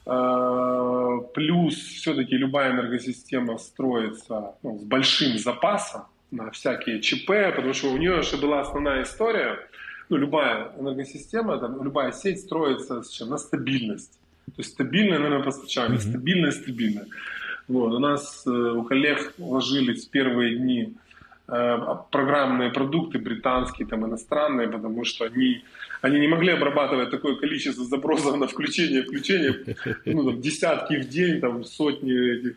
а, 0.07 1.19
плюс 1.35 1.77
все-таки 1.77 2.37
любая 2.37 2.73
энергосистема 2.73 3.57
строится 3.57 4.57
ну, 4.65 4.77
с 4.77 4.83
большим 4.83 5.39
запасом 5.39 6.03
на 6.33 6.51
всякие 6.51 7.01
ЧП, 7.01 7.55
потому 7.55 7.75
что 7.75 7.93
у 7.93 7.97
нее 7.97 8.23
же 8.23 8.39
была 8.39 8.63
основная 8.63 9.05
история, 9.05 9.57
ну, 10.09 10.17
любая 10.17 10.73
энергосистема, 10.81 11.59
там, 11.59 11.81
любая 11.81 12.11
сеть 12.11 12.41
строится 12.41 13.05
с 13.05 13.09
чем? 13.11 13.29
На 13.29 13.39
стабильность. 13.39 14.19
То 14.57 14.63
есть 14.63 14.71
стабильное 14.73 15.19
энергопостачание, 15.19 15.99
mm-hmm. 15.99 16.11
стабильное, 16.11 16.51
стабильное. 16.51 17.07
Вот. 17.69 17.93
У 17.93 17.99
нас 17.99 18.47
э, 18.47 18.51
у 18.51 18.83
коллег 18.83 19.35
ложились 19.39 20.07
в 20.07 20.11
первые 20.11 20.57
дни 20.57 20.95
э, 21.49 21.79
программные 22.11 22.71
продукты 22.71 23.19
британские, 23.19 23.87
там, 23.87 24.07
иностранные, 24.07 24.69
потому 24.69 25.05
что 25.05 25.27
они, 25.27 25.63
они 26.01 26.19
не 26.19 26.29
могли 26.29 26.53
обрабатывать 26.53 27.11
такое 27.11 27.37
количество 27.37 27.85
запросов 27.85 28.39
на 28.39 28.47
включение, 28.47 29.03
включение, 29.03 29.77
ну, 30.07 30.31
там, 30.31 30.41
десятки 30.41 30.97
в 30.97 31.09
день, 31.09 31.41
там, 31.41 31.63
сотни 31.65 32.39
этих, 32.39 32.57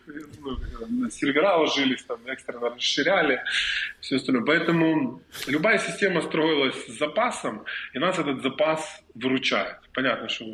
ну, 0.88 1.10
сервера 1.10 1.56
ложились, 1.56 2.02
там, 2.04 2.18
экстренно 2.26 2.70
расширяли, 2.70 3.42
все 4.00 4.16
остальное. 4.16 4.44
Поэтому 4.44 5.20
любая 5.46 5.78
система 5.78 6.22
строилась 6.22 6.86
с 6.86 6.98
запасом, 6.98 7.64
и 7.92 7.98
нас 7.98 8.18
этот 8.18 8.42
запас 8.42 9.02
выручает. 9.14 9.76
Понятно, 9.92 10.30
что 10.30 10.46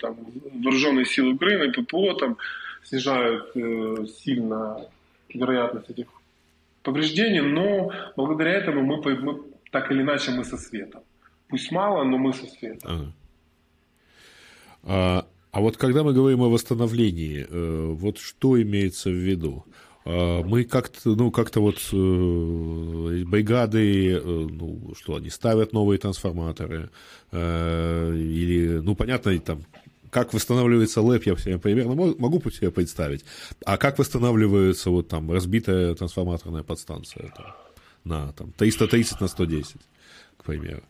там, 0.00 0.16
вооруженные 0.62 1.04
силы 1.04 1.34
Украины, 1.34 1.72
ППО 1.72 2.14
там 2.14 2.36
снижают 2.84 3.50
э, 3.54 4.06
сильно 4.06 4.86
вероятность 5.34 5.90
этих 5.90 6.06
повреждений, 6.82 7.40
но 7.40 7.90
благодаря 8.16 8.52
этому 8.52 8.82
мы, 8.82 9.16
мы 9.16 9.42
так 9.70 9.90
или 9.90 10.02
иначе 10.02 10.32
мы 10.32 10.44
со 10.44 10.56
светом. 10.56 11.02
Пусть 11.48 11.72
мало, 11.72 12.04
но 12.04 12.18
мы 12.18 12.32
со 12.32 12.46
светом. 12.46 12.90
Ага. 12.90 13.12
А, 14.84 15.26
а 15.52 15.60
вот 15.60 15.76
когда 15.76 16.02
мы 16.02 16.12
говорим 16.12 16.42
о 16.42 16.48
восстановлении, 16.48 17.46
э, 17.48 17.86
вот 17.92 18.18
что 18.18 18.60
имеется 18.60 19.10
в 19.10 19.14
виду? 19.14 19.64
А, 20.04 20.42
мы 20.42 20.64
как-то, 20.64 21.10
ну, 21.10 21.30
как-то 21.30 21.60
вот 21.60 21.76
э, 21.92 23.24
бригады, 23.24 24.12
э, 24.12 24.20
ну, 24.22 24.94
что 24.96 25.16
они 25.16 25.30
ставят 25.30 25.72
новые 25.72 25.98
трансформаторы, 25.98 26.90
э, 27.30 28.14
или, 28.16 28.80
ну, 28.80 28.96
понятно, 28.96 29.38
там, 29.38 29.62
как 30.10 30.34
восстанавливается 30.34 31.00
лэп, 31.00 31.24
я 31.24 31.36
себе 31.36 31.58
примерно 31.58 31.94
могу 31.94 32.40
себе 32.50 32.70
представить. 32.70 33.24
А 33.64 33.78
как 33.78 33.98
восстанавливается 33.98 34.90
вот 34.90 35.08
там 35.08 35.30
разбитая 35.30 35.94
трансформаторная 35.94 36.62
подстанция 36.62 37.32
там, 37.36 37.46
на 38.04 38.32
там, 38.32 38.52
330 38.52 39.20
на 39.20 39.28
110, 39.28 39.76
к 40.36 40.44
примеру? 40.44 40.82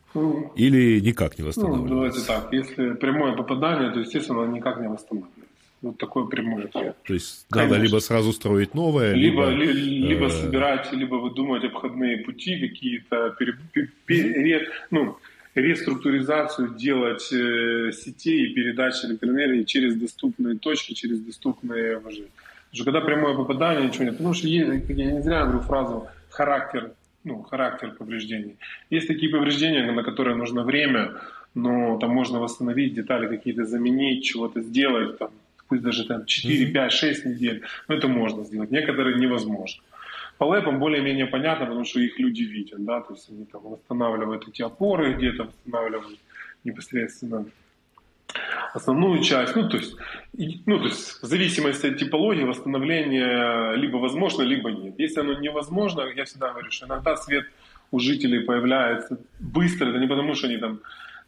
Или 0.55 0.99
никак 0.99 1.37
не 1.37 1.45
восстанавливается? 1.45 1.93
Ну, 1.93 1.95
давайте 1.95 2.19
так, 2.27 2.51
если 2.51 2.93
прямое 2.93 3.37
попадание, 3.37 3.91
то, 3.91 3.99
естественно, 3.99 4.45
никак 4.45 4.81
не 4.81 4.89
восстанавливается. 4.89 5.32
Вот 5.83 5.97
такой 5.97 6.29
прямой 6.29 6.63
ответ. 6.63 6.95
То 7.03 7.13
есть 7.13 7.45
Конечно. 7.49 7.75
надо 7.75 7.85
либо 7.85 7.99
сразу 7.99 8.31
строить 8.31 8.73
новое, 8.73 9.13
либо, 9.13 9.49
либо, 9.49 9.71
либо 9.73 10.25
э... 10.27 10.29
собирать, 10.29 10.93
либо 10.93 11.15
выдумывать 11.15 11.65
обходные 11.65 12.19
пути, 12.19 12.57
какие-то 12.57 13.35
пере, 13.37 13.53
пере, 14.05 14.67
ну, 14.91 15.17
реструктуризацию 15.55 16.75
делать 16.75 17.31
э, 17.33 17.91
сетей 17.91 18.45
и 18.45 18.53
передачи 18.53 19.05
электроэнергии 19.05 19.63
через 19.63 19.95
доступные 19.95 20.57
точки, 20.57 20.93
через 20.93 21.19
доступные 21.19 21.99
вожи. 21.99 22.27
Потому 22.71 22.75
что 22.75 22.83
когда 22.85 23.01
прямое 23.01 23.35
попадание, 23.35 23.87
ничего 23.87 24.05
нет. 24.05 24.17
Потому 24.17 24.33
что 24.33 24.47
есть, 24.47 24.89
я 24.89 25.11
не 25.11 25.21
зря 25.21 25.43
говорю 25.43 25.59
фразу 25.59 26.07
характер 26.29 26.93
ну, 27.25 27.41
характер 27.43 27.91
повреждений. 27.97 28.57
Есть 28.89 29.07
такие 29.07 29.31
повреждения, 29.31 29.91
на 29.91 30.03
которые 30.03 30.35
нужно 30.35 30.63
время, 30.63 31.13
но 31.55 31.97
там 31.97 32.11
можно 32.11 32.39
восстановить 32.39 32.93
детали 32.93 33.27
какие-то, 33.27 33.65
заменить, 33.65 34.23
чего-то 34.23 34.61
сделать, 34.61 35.17
там, 35.17 35.29
пусть 35.73 35.83
даже 35.83 36.05
там 36.05 36.25
4, 36.25 36.71
5, 36.71 36.91
6 36.91 37.25
недель, 37.25 37.63
но 37.87 37.95
это 37.95 38.07
можно 38.07 38.43
сделать. 38.43 38.71
Некоторые 38.71 39.17
невозможно. 39.17 39.81
По 40.37 40.45
лэпам 40.45 40.79
более-менее 40.79 41.25
понятно, 41.25 41.65
потому 41.65 41.85
что 41.85 41.99
их 41.99 42.19
люди 42.19 42.43
видят, 42.43 42.85
да, 42.85 43.01
то 43.01 43.13
есть 43.13 43.29
они 43.29 43.45
там 43.45 43.61
восстанавливают 43.63 44.47
эти 44.47 44.61
опоры 44.61 45.13
где-то, 45.13 45.43
восстанавливают 45.43 46.19
непосредственно 46.63 47.45
основную 48.73 49.23
часть, 49.23 49.55
ну 49.55 49.67
то 49.69 49.77
есть, 49.77 49.95
ну, 50.65 50.77
то 50.79 50.85
есть 50.85 51.23
в 51.23 51.25
зависимости 51.25 51.87
от 51.87 51.97
типологии 51.97 52.43
восстановление 52.43 53.75
либо 53.75 53.97
возможно, 53.97 54.43
либо 54.43 54.69
нет. 54.71 54.93
Если 54.99 55.21
оно 55.21 55.33
невозможно, 55.39 56.01
я 56.15 56.23
всегда 56.25 56.51
говорю, 56.51 56.69
что 56.71 56.85
иногда 56.85 57.15
свет 57.15 57.45
у 57.91 57.99
жителей 57.99 58.39
появляется 58.39 59.17
быстро, 59.39 59.89
это 59.89 59.99
не 59.99 60.07
потому, 60.07 60.35
что 60.35 60.47
они 60.47 60.57
там 60.57 60.79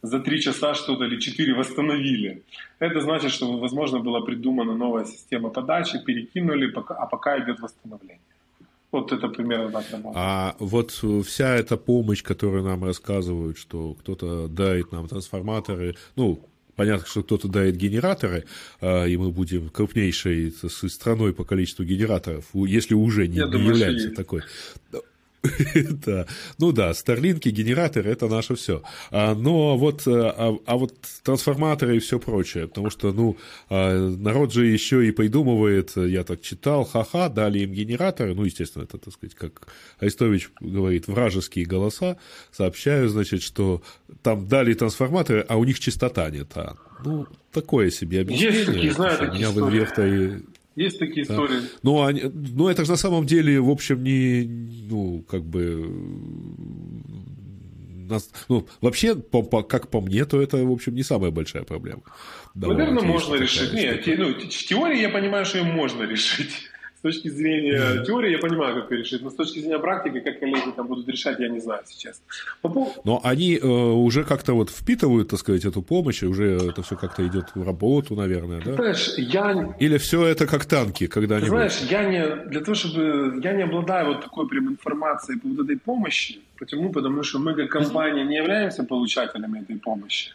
за 0.06 0.20
три 0.20 0.40
часа 0.40 0.74
что-то 0.74 1.04
или 1.04 1.20
четыре 1.20 1.54
восстановили. 1.54 2.42
Это 2.78 3.00
значит, 3.00 3.30
что, 3.30 3.58
возможно, 3.58 3.98
была 3.98 4.20
придумана 4.20 4.74
новая 4.74 5.04
система 5.04 5.50
подачи, 5.50 6.02
перекинули, 6.04 6.72
а 6.74 7.06
пока 7.06 7.38
идет 7.38 7.60
восстановление. 7.60 8.20
Вот 8.92 9.12
это 9.12 9.28
примерно 9.28 9.70
так 9.70 9.90
работает. 9.90 10.16
А 10.16 10.56
вот 10.58 10.90
вся 11.26 11.54
эта 11.56 11.76
помощь, 11.76 12.22
которую 12.22 12.62
нам 12.64 12.84
рассказывают, 12.84 13.58
что 13.58 13.94
кто-то 13.94 14.48
дает 14.48 14.92
нам 14.92 15.08
трансформаторы, 15.08 15.96
ну, 16.16 16.40
Понятно, 16.76 17.06
что 17.06 17.22
кто-то 17.22 17.48
дает 17.48 17.76
генераторы, 17.76 18.44
а, 18.82 19.06
и 19.06 19.16
мы 19.16 19.30
будем 19.30 19.70
крупнейшей 19.70 20.52
страной 20.90 21.32
по 21.32 21.42
количеству 21.42 21.86
генераторов, 21.86 22.44
если 22.52 22.94
уже 22.94 23.26
не, 23.26 23.38
не 23.38 23.66
является 23.66 24.10
такой. 24.10 24.42
да. 26.06 26.26
Ну 26.58 26.72
да, 26.72 26.94
старлинки, 26.94 27.48
генераторы– 27.48 28.10
это 28.12 28.28
наше 28.28 28.54
все. 28.54 28.82
А, 29.10 29.34
но 29.34 29.76
вот, 29.76 30.06
э, 30.06 30.10
а, 30.10 30.56
а 30.66 30.76
вот 30.76 30.94
трансформаторы 31.22 31.96
и 31.96 32.00
все 32.00 32.18
прочее, 32.18 32.68
потому 32.68 32.90
что, 32.90 33.12
ну, 33.12 33.36
а, 33.68 34.08
народ 34.10 34.52
же 34.52 34.66
еще 34.66 35.06
и 35.06 35.10
придумывает, 35.10 35.96
я 35.96 36.24
так 36.24 36.42
читал, 36.42 36.84
ха-ха, 36.84 37.28
дали 37.28 37.60
им 37.60 37.72
генераторы, 37.72 38.34
ну, 38.34 38.44
естественно, 38.44 38.84
это, 38.84 38.98
так 38.98 39.14
сказать, 39.14 39.34
как 39.34 39.68
Арестович 39.98 40.50
говорит, 40.60 41.08
вражеские 41.08 41.66
голоса, 41.66 42.16
сообщаю, 42.52 43.08
значит, 43.08 43.42
что 43.42 43.82
там 44.22 44.46
дали 44.46 44.74
трансформаторы, 44.74 45.44
а 45.48 45.56
у 45.56 45.64
них 45.64 45.80
частота 45.80 46.30
не 46.30 46.44
та. 46.44 46.76
Ну, 47.04 47.26
такое 47.52 47.90
себе 47.90 48.22
объяснение. 48.22 48.84
Есть 48.84 48.96
знаю, 48.96 49.18
такие 49.18 49.34
меня 49.34 49.50
в 49.50 49.60
инверторе 49.60 50.42
есть 50.76 50.98
такие 50.98 51.22
истории. 51.24 51.60
Да. 51.60 51.68
Ну, 51.82 52.02
они, 52.02 52.22
ну, 52.32 52.68
это 52.68 52.84
же 52.84 52.90
на 52.90 52.96
самом 52.96 53.26
деле, 53.26 53.60
в 53.60 53.70
общем, 53.70 54.04
не, 54.04 54.44
ну, 54.88 55.24
как 55.28 55.42
бы, 55.42 55.90
нас, 58.08 58.30
ну, 58.48 58.66
вообще, 58.80 59.14
по, 59.16 59.42
по, 59.42 59.62
как 59.62 59.88
по 59.88 60.00
мне, 60.00 60.24
то 60.24 60.40
это, 60.40 60.58
в 60.58 60.70
общем, 60.70 60.94
не 60.94 61.02
самая 61.02 61.30
большая 61.30 61.64
проблема. 61.64 62.02
Наверное, 62.54 63.02
можно 63.02 63.34
решить. 63.34 63.72
Нет, 63.72 64.04
те, 64.04 64.16
ну, 64.16 64.34
в 64.34 64.48
теории 64.48 65.00
я 65.00 65.08
понимаю, 65.08 65.44
что 65.44 65.58
ее 65.58 65.64
можно 65.64 66.02
решить 66.10 66.68
точки 67.06 67.28
зрения 67.28 68.04
теории 68.04 68.32
я 68.32 68.38
понимаю, 68.38 68.74
как 68.74 68.84
это 68.86 68.94
решить, 68.94 69.22
но 69.22 69.30
с 69.30 69.34
точки 69.34 69.60
зрения 69.60 69.78
практики, 69.78 70.20
как 70.20 70.40
коллеги 70.40 70.72
там 70.76 70.86
будут 70.86 71.08
решать, 71.08 71.38
я 71.40 71.48
не 71.48 71.60
знаю 71.60 71.82
сейчас. 71.86 72.22
По 72.62 72.92
Но 73.04 73.20
они 73.24 73.58
э, 73.62 73.66
уже 73.66 74.24
как-то 74.24 74.54
вот 74.54 74.70
впитывают, 74.70 75.28
так 75.28 75.38
сказать, 75.38 75.64
эту 75.64 75.82
помощь, 75.82 76.22
и 76.22 76.26
уже 76.26 76.44
это 76.44 76.82
все 76.82 76.96
как-то 76.96 77.26
идет 77.26 77.44
в 77.54 77.66
работу, 77.66 78.14
наверное, 78.14 78.60
да? 78.64 78.74
Знаешь, 78.74 79.14
я... 79.18 79.74
Или 79.80 79.98
все 79.98 80.26
это 80.26 80.46
как 80.46 80.64
танки 80.64 81.06
когда-нибудь? 81.06 81.48
Знаешь, 81.48 81.78
я 81.90 82.04
не... 82.04 82.50
Для 82.50 82.60
того, 82.60 82.74
чтобы... 82.74 83.40
Я 83.42 83.52
не 83.52 83.64
обладаю 83.64 84.06
вот 84.06 84.24
такой 84.24 84.48
прям 84.48 84.68
информацией 84.68 85.38
по 85.38 85.48
вот 85.48 85.64
этой 85.64 85.76
помощи. 85.76 86.40
Почему? 86.58 86.90
Потому 86.90 87.22
что 87.22 87.38
мы 87.38 87.54
как 87.54 87.68
компания 87.68 88.24
не 88.24 88.36
являемся 88.36 88.84
получателями 88.84 89.60
этой 89.60 89.76
помощи. 89.76 90.32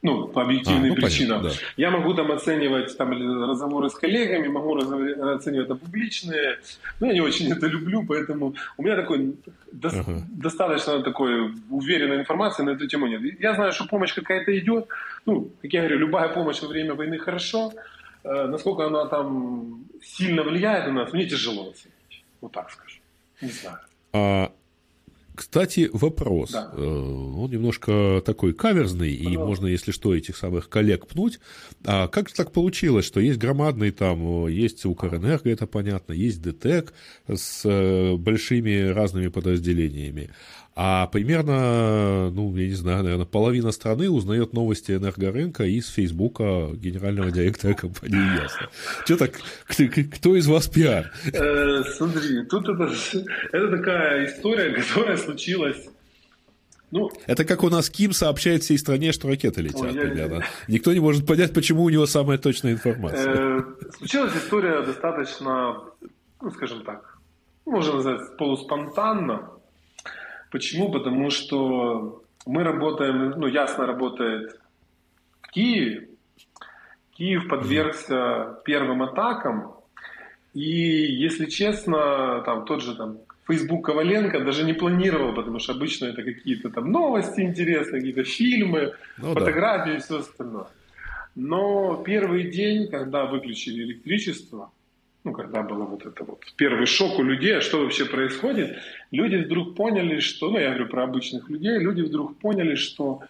Ну, 0.00 0.28
по 0.28 0.42
объективным 0.42 0.84
а, 0.84 0.88
ну, 0.88 0.94
причинам. 0.94 1.38
Понятно, 1.38 1.60
да. 1.60 1.72
Я 1.76 1.90
могу 1.90 2.14
там 2.14 2.30
оценивать 2.30 2.96
там, 2.96 3.10
разговоры 3.50 3.90
с 3.90 3.94
коллегами, 3.94 4.46
могу 4.46 4.76
оценивать 4.76 5.66
это 5.66 5.74
публичные. 5.74 6.58
Но 7.00 7.08
я 7.08 7.14
не 7.14 7.20
очень 7.20 7.50
это 7.56 7.66
люблю, 7.66 8.04
поэтому 8.06 8.54
у 8.76 8.82
меня 8.82 8.94
такой 8.94 9.34
до, 9.72 9.88
ага. 9.88 10.22
достаточно 10.30 11.02
такой 11.02 11.52
уверенной 11.68 12.20
информации 12.20 12.62
на 12.62 12.70
эту 12.70 12.86
тему 12.86 13.08
нет. 13.08 13.40
Я 13.40 13.54
знаю, 13.54 13.72
что 13.72 13.86
помощь 13.86 14.14
какая-то 14.14 14.56
идет. 14.56 14.86
Ну, 15.26 15.50
как 15.62 15.72
я 15.72 15.80
говорю, 15.80 15.98
любая 15.98 16.28
помощь 16.28 16.62
во 16.62 16.68
время 16.68 16.94
войны 16.94 17.18
хорошо. 17.18 17.72
Э, 18.22 18.46
насколько 18.46 18.86
она 18.86 19.06
там 19.06 19.84
сильно 20.00 20.44
влияет 20.44 20.86
на 20.86 20.92
нас, 20.92 21.12
мне 21.12 21.26
тяжело 21.26 21.70
оценить. 21.70 22.24
Вот 22.40 22.52
так 22.52 22.70
скажу. 22.70 23.00
Не 23.40 23.50
знаю. 23.50 23.78
А 24.12 24.52
кстати, 25.38 25.88
вопрос. 25.92 26.50
Да. 26.50 26.72
Э, 26.74 26.80
он 26.80 27.48
немножко 27.48 28.20
такой 28.26 28.52
каверзный, 28.52 29.12
и 29.12 29.36
можно, 29.36 29.68
если 29.68 29.92
что, 29.92 30.12
этих 30.12 30.36
самых 30.36 30.68
коллег 30.68 31.06
пнуть. 31.06 31.38
А 31.84 32.08
как 32.08 32.28
же 32.28 32.34
так 32.34 32.50
получилось, 32.50 33.04
что 33.04 33.20
есть 33.20 33.38
громадный 33.38 33.92
там, 33.92 34.46
э, 34.46 34.52
есть 34.52 34.84
Укрэнерго, 34.84 35.48
это 35.48 35.68
понятно, 35.68 36.12
есть 36.12 36.42
ДТЭК 36.42 36.92
с 37.28 37.62
э, 37.64 38.16
большими 38.16 38.88
разными 38.88 39.28
подразделениями. 39.28 40.30
А 40.80 41.08
примерно, 41.08 42.30
ну, 42.30 42.54
я 42.56 42.68
не 42.68 42.74
знаю, 42.74 43.02
наверное, 43.02 43.26
половина 43.26 43.72
страны 43.72 44.08
узнает 44.08 44.52
новости 44.52 44.92
энергорынка 44.92 45.64
из 45.64 45.88
Фейсбука 45.88 46.68
генерального 46.72 47.32
директора 47.32 47.74
компании 47.74 48.40
Ясно. 48.40 48.68
Что 49.04 49.16
так, 49.16 49.32
кто 49.66 50.36
из 50.36 50.46
вас 50.46 50.68
пиар? 50.68 51.10
Э, 51.32 51.82
смотри, 51.82 52.44
тут 52.44 52.68
это, 52.68 52.94
это 53.50 53.76
такая 53.76 54.26
история, 54.26 54.70
которая 54.94 55.16
случилась 55.16 55.84
ну, 56.92 57.10
это 57.26 57.44
как 57.44 57.64
у 57.64 57.70
нас 57.70 57.90
Ким 57.90 58.12
сообщает 58.12 58.62
всей 58.62 58.78
стране, 58.78 59.10
что 59.12 59.28
ракеты 59.28 59.60
летят. 59.60 59.82
Ой, 59.82 59.94
я, 59.94 60.26
я... 60.26 60.42
Никто 60.68 60.92
не 60.94 61.00
может 61.00 61.26
понять, 61.26 61.52
почему 61.52 61.82
у 61.82 61.90
него 61.90 62.06
самая 62.06 62.38
точная 62.38 62.72
информация. 62.72 63.34
Э, 63.34 63.62
случилась 63.98 64.32
история 64.36 64.80
достаточно, 64.82 65.82
ну, 66.40 66.50
скажем 66.52 66.84
так, 66.84 67.18
можно 67.66 67.96
назвать 67.96 68.36
полуспонтанно. 68.38 69.57
Почему? 70.50 70.90
Потому 70.90 71.30
что 71.30 72.22
мы 72.46 72.62
работаем, 72.62 73.30
ну, 73.36 73.46
ясно 73.46 73.86
работает 73.86 74.58
в 75.42 75.50
Киеве. 75.50 76.08
Киев 77.12 77.48
подвергся 77.48 78.60
первым 78.64 79.02
атакам. 79.02 79.74
И, 80.54 80.62
если 80.62 81.46
честно, 81.46 82.42
там 82.44 82.64
тот 82.64 82.82
же 82.82 82.96
там 82.96 83.18
Facebook 83.46 83.84
Коваленко 83.84 84.40
даже 84.40 84.64
не 84.64 84.72
планировал, 84.72 85.34
потому 85.34 85.58
что 85.58 85.72
обычно 85.72 86.06
это 86.06 86.22
какие-то 86.22 86.70
там 86.70 86.90
новости 86.90 87.40
интересные, 87.40 88.00
какие-то 88.00 88.24
фильмы, 88.24 88.94
ну, 89.18 89.34
фотографии 89.34 89.90
да. 89.90 89.96
и 89.96 90.00
все 90.00 90.18
остальное. 90.18 90.66
Но 91.34 92.02
первый 92.04 92.50
день, 92.50 92.88
когда 92.88 93.26
выключили 93.26 93.84
электричество, 93.84 94.70
ну, 95.28 95.34
когда 95.34 95.62
было 95.62 95.84
вот 95.84 96.06
это 96.06 96.24
вот 96.24 96.40
первый 96.56 96.86
шок 96.86 97.18
у 97.18 97.22
людей, 97.22 97.58
а 97.58 97.60
что 97.60 97.80
вообще 97.80 98.06
происходит, 98.06 98.78
люди 99.10 99.36
вдруг 99.36 99.74
поняли, 99.74 100.20
что, 100.20 100.50
ну, 100.50 100.58
я 100.58 100.68
говорю 100.70 100.88
про 100.88 101.04
обычных 101.04 101.50
людей, 101.50 101.78
люди 101.78 102.02
вдруг 102.02 102.38
поняли, 102.38 102.76
что 102.76 103.20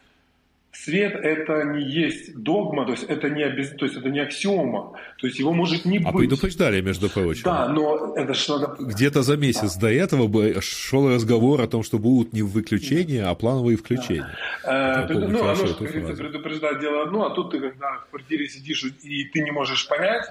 свет 0.70 1.14
это 1.14 1.64
не 1.64 1.82
есть 1.82 2.36
догма, 2.40 2.84
то 2.84 2.92
есть 2.92 3.02
это 3.04 3.28
не, 3.30 3.42
обез... 3.42 3.70
то 3.70 3.84
есть 3.84 3.96
это 3.96 4.10
не 4.10 4.20
аксиома, 4.20 4.92
то 5.16 5.26
есть 5.26 5.40
его 5.40 5.52
может 5.52 5.84
не 5.84 5.98
а 5.98 6.12
быть. 6.12 6.14
А 6.14 6.18
предупреждали, 6.18 6.80
между 6.80 7.08
прочим. 7.08 7.42
Да, 7.44 7.68
но 7.68 8.14
это 8.14 8.34
что 8.34 8.58
надо... 8.58 8.84
Где-то 8.84 9.22
за 9.22 9.36
месяц 9.36 9.74
да. 9.74 9.88
до 9.88 9.92
этого 9.92 10.62
шел 10.62 11.08
разговор 11.08 11.60
о 11.62 11.66
том, 11.66 11.82
что 11.82 11.98
будут 11.98 12.32
не 12.32 12.42
выключения, 12.42 13.28
а 13.28 13.34
плановые 13.34 13.76
включения. 13.76 14.36
Да. 14.62 15.08
Э, 15.08 15.14
ну, 15.14 15.42
оно 15.42 15.66
же, 15.66 15.74
предупреждать 15.74 16.80
дело 16.80 17.02
одно, 17.02 17.26
а 17.26 17.30
тут 17.34 17.50
ты, 17.50 17.58
когда 17.58 18.04
в 18.06 18.10
квартире 18.10 18.48
сидишь, 18.48 18.84
и 19.02 19.24
ты 19.24 19.40
не 19.40 19.50
можешь 19.50 19.88
понять, 19.88 20.26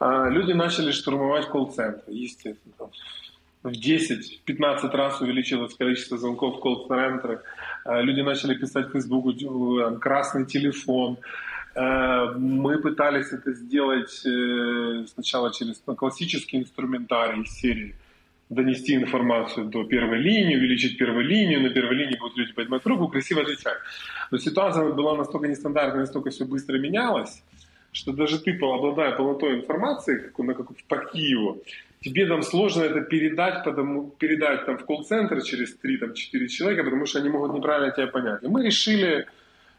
люди 0.00 0.52
начали 0.52 0.92
штурмовать 0.92 1.48
колл-центры, 1.48 2.12
естественно. 2.12 2.90
В 3.62 3.72
10-15 3.72 4.90
раз 4.96 5.20
увеличилось 5.20 5.74
количество 5.74 6.16
звонков 6.16 6.56
в 6.56 6.60
колл-центры. 6.60 7.42
А, 7.84 8.00
люди 8.00 8.22
начали 8.22 8.54
писать 8.54 8.88
в 8.88 8.92
Фейсбуку 8.92 9.34
«красный 10.00 10.46
телефон». 10.46 11.18
А, 11.74 12.32
мы 12.32 12.78
пытались 12.78 13.32
это 13.32 13.52
сделать 13.52 14.24
э, 14.24 15.04
сначала 15.12 15.52
через 15.52 15.82
ну, 15.86 15.94
классический 15.94 16.56
инструментарий 16.56 17.44
серии 17.46 17.94
донести 18.48 18.96
информацию 18.96 19.66
до 19.66 19.84
первой 19.84 20.18
линии, 20.18 20.56
увеличить 20.56 20.98
первую 20.98 21.24
линию, 21.24 21.62
на 21.62 21.70
первой 21.70 21.94
линии 21.94 22.18
будут 22.18 22.36
люди 22.36 22.52
поднимать 22.52 22.84
руку, 22.84 23.08
красиво 23.08 23.42
отвечать. 23.42 23.78
Но 24.30 24.38
ситуация 24.38 24.92
была 24.92 25.16
настолько 25.16 25.46
нестандартная, 25.46 26.00
настолько 26.00 26.30
все 26.30 26.44
быстро 26.44 26.76
менялось, 26.78 27.42
что 27.92 28.12
даже 28.12 28.38
ты, 28.38 28.56
обладая 28.56 29.12
полнотой 29.12 29.56
информации, 29.56 30.18
как, 30.18 30.38
на, 30.38 30.54
как 30.54 30.66
по 30.88 30.96
Киеву, 30.98 31.62
тебе 32.00 32.26
там 32.26 32.42
сложно 32.42 32.82
это 32.82 33.00
передать, 33.00 33.64
потому, 33.64 34.10
передать 34.10 34.66
там 34.66 34.78
в 34.78 34.84
колл-центр 34.84 35.42
через 35.42 35.76
3-4 35.82 36.46
человека, 36.48 36.84
потому 36.84 37.06
что 37.06 37.18
они 37.18 37.28
могут 37.28 37.54
неправильно 37.54 37.90
тебя 37.90 38.06
понять. 38.06 38.42
И 38.42 38.48
мы 38.48 38.64
решили, 38.64 39.26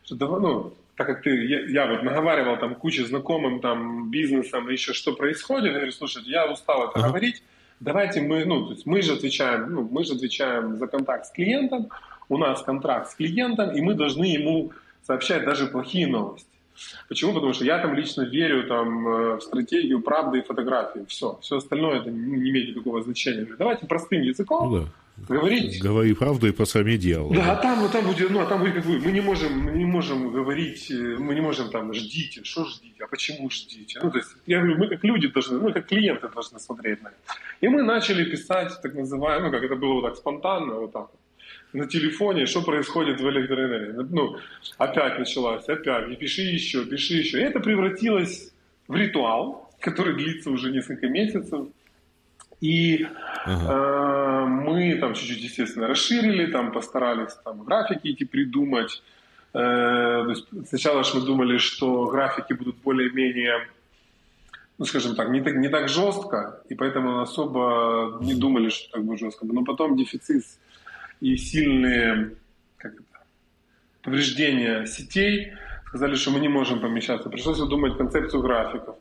что 0.03 0.15
ну, 0.39 0.73
так 0.95 1.07
как 1.07 1.23
ты, 1.23 1.45
я, 1.45 1.61
я 1.65 1.87
вот 1.87 2.03
наговаривал 2.03 2.57
там 2.57 2.75
кучу 2.75 3.05
знакомым 3.05 3.59
там 3.59 4.11
бизнесом, 4.11 4.69
еще 4.69 4.93
что 4.93 5.13
происходит, 5.13 5.67
я 5.67 5.73
говорю, 5.73 5.91
слушайте, 5.91 6.29
я 6.29 6.51
устал 6.51 6.89
это 6.89 6.99
uh-huh. 6.99 7.07
говорить, 7.07 7.41
давайте 7.79 8.21
мы, 8.21 8.45
ну, 8.45 8.65
то 8.65 8.73
есть 8.73 8.85
мы 8.85 9.01
же 9.01 9.13
отвечаем, 9.13 9.71
ну, 9.71 9.87
мы 9.89 10.03
же 10.03 10.13
отвечаем 10.13 10.77
за 10.77 10.87
контакт 10.87 11.25
с 11.25 11.31
клиентом, 11.31 11.89
у 12.29 12.37
нас 12.37 12.61
контракт 12.61 13.11
с 13.11 13.15
клиентом, 13.15 13.71
и 13.71 13.81
мы 13.81 13.93
должны 13.93 14.25
ему 14.25 14.71
сообщать 15.03 15.43
даже 15.43 15.67
плохие 15.67 16.07
новости. 16.07 16.47
Почему? 17.07 17.33
Потому 17.33 17.53
что 17.53 17.65
я 17.65 17.79
там 17.79 17.93
лично 17.93 18.21
верю 18.21 18.67
там, 18.67 19.07
э, 19.07 19.35
в 19.37 19.41
стратегию 19.41 20.01
правды 20.01 20.39
и 20.39 20.41
фотографии. 20.41 21.05
Все. 21.07 21.37
Все 21.41 21.57
остальное 21.57 21.99
это 21.99 22.11
не 22.11 22.49
имеет 22.49 22.69
никакого 22.69 23.01
значения. 23.01 23.47
Давайте 23.57 23.85
простым 23.85 24.21
языком 24.21 24.71
ну, 24.71 24.79
да. 24.79 25.35
говорить. 25.35 25.81
Говори 25.81 26.13
правду 26.13 26.47
и 26.47 26.51
по 26.51 26.65
сами 26.65 26.97
дьяволу. 26.97 27.33
Да, 27.33 27.51
а 27.51 27.55
там, 27.55 27.89
там 27.89 28.05
будет, 28.05 28.29
ну, 28.29 28.39
а 28.39 28.45
там 28.45 28.59
будет 28.59 28.75
как 28.75 28.85
вы. 28.85 28.99
Мы 28.99 29.11
не 29.11 29.21
можем, 29.21 29.59
мы 29.59 29.71
не 29.71 29.85
можем 29.85 30.31
говорить, 30.31 30.91
э, 30.91 31.17
мы 31.19 31.35
не 31.35 31.41
можем 31.41 31.69
там 31.69 31.93
ждите, 31.93 32.43
что 32.43 32.65
ждите, 32.65 33.03
а 33.03 33.07
почему 33.07 33.49
ждите. 33.49 33.99
Ну, 34.03 34.11
то 34.11 34.17
есть, 34.17 34.29
я 34.45 34.59
говорю, 34.59 34.77
мы 34.77 34.87
как 34.87 35.03
люди 35.03 35.27
должны, 35.27 35.59
мы 35.59 35.73
как 35.73 35.87
клиенты 35.87 36.29
должны 36.29 36.59
смотреть 36.59 37.01
на 37.03 37.09
это. 37.09 37.17
И 37.61 37.67
мы 37.67 37.83
начали 37.83 38.23
писать 38.23 38.81
так 38.81 38.93
называемое, 38.93 39.49
ну, 39.49 39.51
как 39.51 39.63
это 39.63 39.75
было 39.75 39.93
вот 39.93 40.03
так 40.03 40.15
спонтанно, 40.15 40.75
вот 40.75 40.91
так 40.91 41.09
на 41.73 41.87
телефоне, 41.87 42.45
что 42.45 42.61
происходит 42.61 43.21
в 43.21 43.29
электроэнергии. 43.29 44.07
Ну, 44.09 44.37
опять 44.77 45.19
началась, 45.19 45.67
опять, 45.69 46.09
и 46.09 46.15
пиши 46.15 46.41
еще, 46.41 46.85
пиши 46.85 47.15
еще. 47.15 47.39
И 47.39 47.43
это 47.43 47.59
превратилось 47.59 48.51
в 48.87 48.95
ритуал, 48.95 49.71
который 49.79 50.15
длится 50.15 50.49
уже 50.51 50.71
несколько 50.71 51.07
месяцев. 51.07 51.67
И 52.59 53.07
ага. 53.45 54.43
э, 54.43 54.45
мы 54.45 54.95
там 54.99 55.15
чуть-чуть, 55.15 55.43
естественно, 55.43 55.87
расширили, 55.87 56.51
там 56.51 56.71
постарались 56.71 57.33
там 57.43 57.63
графики 57.63 58.09
эти 58.09 58.23
придумать. 58.23 59.01
Э, 59.53 60.23
то 60.23 60.29
есть 60.29 60.45
сначала 60.69 61.03
же 61.03 61.15
мы 61.15 61.25
думали, 61.25 61.57
что 61.57 62.05
графики 62.07 62.53
будут 62.53 62.75
более-менее, 62.83 63.67
ну, 64.77 64.85
скажем 64.85 65.15
так, 65.15 65.29
не 65.29 65.41
так, 65.41 65.55
не 65.55 65.69
так 65.69 65.89
жестко, 65.89 66.61
и 66.69 66.75
поэтому 66.75 67.21
особо 67.21 68.19
не 68.21 68.35
думали, 68.35 68.69
что 68.69 68.91
так 68.91 69.05
будет 69.05 69.19
жестко. 69.19 69.45
Но 69.45 69.63
потом 69.63 69.97
дефицит 69.97 70.45
и 71.21 71.37
сильные 71.37 72.35
как 72.77 72.93
это, 72.93 73.03
повреждения 74.01 74.85
сетей, 74.85 75.53
сказали, 75.87 76.15
что 76.15 76.31
мы 76.31 76.39
не 76.39 76.49
можем 76.49 76.81
помещаться. 76.81 77.29
Пришлось 77.29 77.59
выдумать 77.59 77.97
концепцию 77.97 78.41
графиков. 78.41 78.95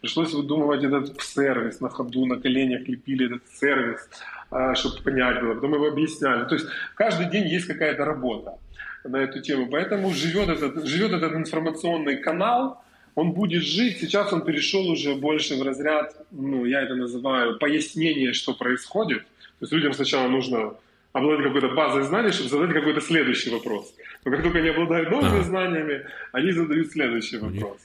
Пришлось 0.00 0.32
выдумывать 0.32 0.84
этот 0.84 1.20
сервис 1.22 1.80
на 1.80 1.88
ходу, 1.88 2.26
на 2.26 2.36
коленях 2.36 2.86
лепили 2.86 3.26
этот 3.26 3.42
сервис, 3.48 4.08
а, 4.50 4.74
чтобы 4.74 5.02
понять 5.02 5.40
было. 5.40 5.54
Потом 5.54 5.74
его 5.74 5.86
объясняли. 5.88 6.44
То 6.44 6.54
есть 6.54 6.66
каждый 6.94 7.30
день 7.30 7.48
есть 7.48 7.66
какая-то 7.66 8.04
работа 8.04 8.58
на 9.04 9.16
эту 9.16 9.40
тему. 9.40 9.68
Поэтому 9.70 10.12
живет 10.12 10.48
этот, 10.48 10.86
живет 10.86 11.12
этот 11.12 11.34
информационный 11.34 12.18
канал, 12.18 12.82
он 13.14 13.32
будет 13.32 13.62
жить. 13.62 13.98
Сейчас 13.98 14.32
он 14.32 14.44
перешел 14.44 14.88
уже 14.88 15.14
больше 15.14 15.56
в 15.56 15.62
разряд, 15.62 16.14
ну, 16.30 16.64
я 16.64 16.82
это 16.82 16.94
называю, 16.94 17.58
пояснение, 17.58 18.32
что 18.32 18.54
происходит. 18.54 19.22
То 19.22 19.62
есть 19.62 19.72
людям 19.72 19.94
сначала 19.94 20.28
нужно 20.28 20.74
обладать 21.15 21.43
какой-то 21.43 21.69
базой 21.69 22.03
знаний, 22.03 22.31
чтобы 22.31 22.49
задать 22.49 22.73
какой-то 22.73 23.01
следующий 23.01 23.49
вопрос. 23.49 23.93
Но 24.25 24.31
как 24.31 24.43
только 24.43 24.59
они 24.59 24.69
обладают 24.69 25.09
новыми 25.09 25.43
знаниями, 25.43 26.05
они 26.31 26.51
задают 26.51 26.91
следующий 26.91 27.37
вопрос. 27.37 27.77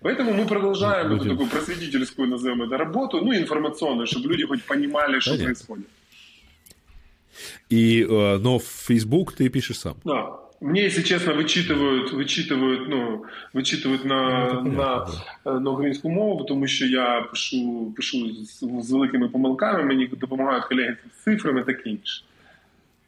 Поэтому 0.00 0.32
мы 0.32 0.46
продолжаем 0.46 1.12
эту 1.12 1.28
такую 1.28 1.48
просветительскую, 1.48 2.28
назовем 2.28 2.62
это, 2.62 2.76
работу, 2.76 3.20
ну, 3.20 3.32
информационную, 3.32 4.06
чтобы 4.06 4.28
люди 4.28 4.44
хоть 4.46 4.64
понимали, 4.64 5.20
что 5.20 5.38
происходит. 5.38 5.86
И, 7.70 8.02
э, 8.02 8.38
но 8.38 8.58
в 8.58 8.64
Facebook 8.64 9.32
ты 9.32 9.48
пишешь 9.48 9.78
сам. 9.78 9.94
Да. 10.04 10.38
Мне, 10.60 10.84
если 10.84 11.02
честно, 11.02 11.32
вычитывают, 11.34 12.12
вычитывают, 12.12 12.88
ну, 12.88 13.24
вычитывают 13.52 14.04
на, 14.04 14.52
ну, 14.62 14.72
на, 14.72 15.06
да. 15.44 15.60
на 15.60 15.70
українську 15.70 16.08
мову, 16.08 16.44
тому 16.44 16.66
що 16.66 16.86
я 16.86 17.22
пишу, 17.30 17.92
пишу 17.96 18.34
з, 18.34 18.60
з 18.60 18.90
великими 18.92 19.28
помилками, 19.28 19.84
мені 19.84 20.06
допомагають 20.06 20.64
колеги 20.64 20.96
з 21.20 21.24
цифрами 21.24 21.62
таке 21.62 21.90
інше. 21.90 22.22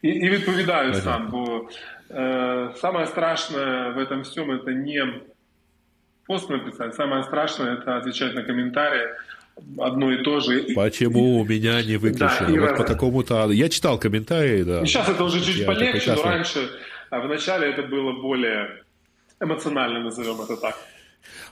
И, 0.02 0.08
и 0.10 0.30
відповідаю 0.30 0.92
ага. 0.92 1.02
сам, 1.02 1.28
бо 1.32 1.70
э, 2.10 2.76
самое 2.76 3.06
страшное 3.06 3.90
в 3.90 3.98
этом 3.98 4.22
всем 4.22 4.52
это 4.52 4.72
не 4.72 5.14
пост 6.26 6.50
написать, 6.50 6.96
самое 6.96 7.24
страшное 7.24 7.74
это 7.74 7.98
отвечать 7.98 8.36
на 8.36 8.44
комментарии 8.44 9.08
одно 9.78 10.12
и 10.12 10.24
то 10.24 10.40
же. 10.40 10.74
Почему 10.76 11.40
у 11.40 11.46
меня 11.46 11.84
не 11.84 11.98
выключено? 11.98 12.48
Да, 12.48 12.62
вот 12.62 12.78
по 12.78 12.84
такому-то... 12.84 13.52
Я 13.52 13.70
читал 13.70 14.00
комментарии, 14.00 14.64
да. 14.64 14.82
И 14.82 14.86
сейчас 14.86 15.10
это 15.10 15.24
уже 15.24 15.42
чуть 15.42 15.58
я 15.58 15.66
полегче, 15.66 16.14
но 16.16 16.24
раньше, 16.24 16.70
а 17.10 17.20
в 17.20 17.28
начале 17.28 17.68
это 17.68 17.84
было 17.84 18.14
более 18.22 18.84
эмоционально, 19.42 20.00
назовем 20.00 20.42
это 20.42 20.56
так. 20.56 20.76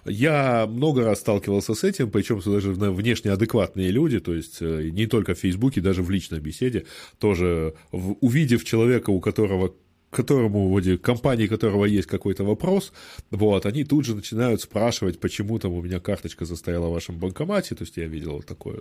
Я 0.05 0.68
много 0.68 1.03
раз 1.03 1.20
сталкивался 1.20 1.74
с 1.74 1.84
этим, 1.84 2.09
причем 2.09 2.39
даже 2.39 2.72
внешне 2.72 3.32
адекватные 3.32 3.91
люди, 3.91 4.20
то 4.20 4.34
есть 4.34 4.57
э, 4.61 4.89
не 4.91 5.07
только 5.07 5.36
в 5.36 5.39
Фейсбуке, 5.39 5.82
даже 5.82 6.03
в 6.03 6.09
личной 6.09 6.39
беседе, 6.39 6.86
тоже 7.20 7.76
увидев 7.91 8.63
человека, 8.63 9.09
у 9.09 9.20
которого 9.20 9.74
которому, 10.09 10.70
вроде, 10.70 10.97
компании 10.97 11.47
которого 11.47 11.86
есть 11.86 12.07
какой-то 12.07 12.43
вопрос, 12.43 12.93
вот, 13.30 13.65
они 13.65 13.84
тут 13.84 14.05
же 14.05 14.15
начинают 14.15 14.61
спрашивать, 14.61 15.20
почему 15.20 15.59
там 15.59 15.74
у 15.74 15.82
меня 15.82 15.99
карточка 15.99 16.45
застояла 16.45 16.88
в 16.88 16.93
вашем 16.93 17.18
банкомате, 17.18 17.76
то 17.76 17.84
есть 17.84 17.97
я 17.97 18.07
видел 18.07 18.41
такое, 18.41 18.80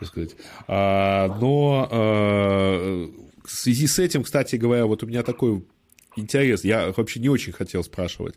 так 0.00 0.08
сказать. 0.08 0.36
А, 0.66 1.36
но 1.40 1.88
а, 1.90 3.10
в 3.44 3.50
связи 3.50 3.86
с 3.86 3.98
этим, 3.98 4.22
кстати 4.22 4.56
говоря, 4.56 4.86
вот 4.86 5.02
у 5.02 5.06
меня 5.06 5.22
такой 5.22 5.64
интерес. 6.18 6.64
Я 6.64 6.92
вообще 6.96 7.20
не 7.20 7.28
очень 7.28 7.52
хотел 7.52 7.84
спрашивать. 7.84 8.34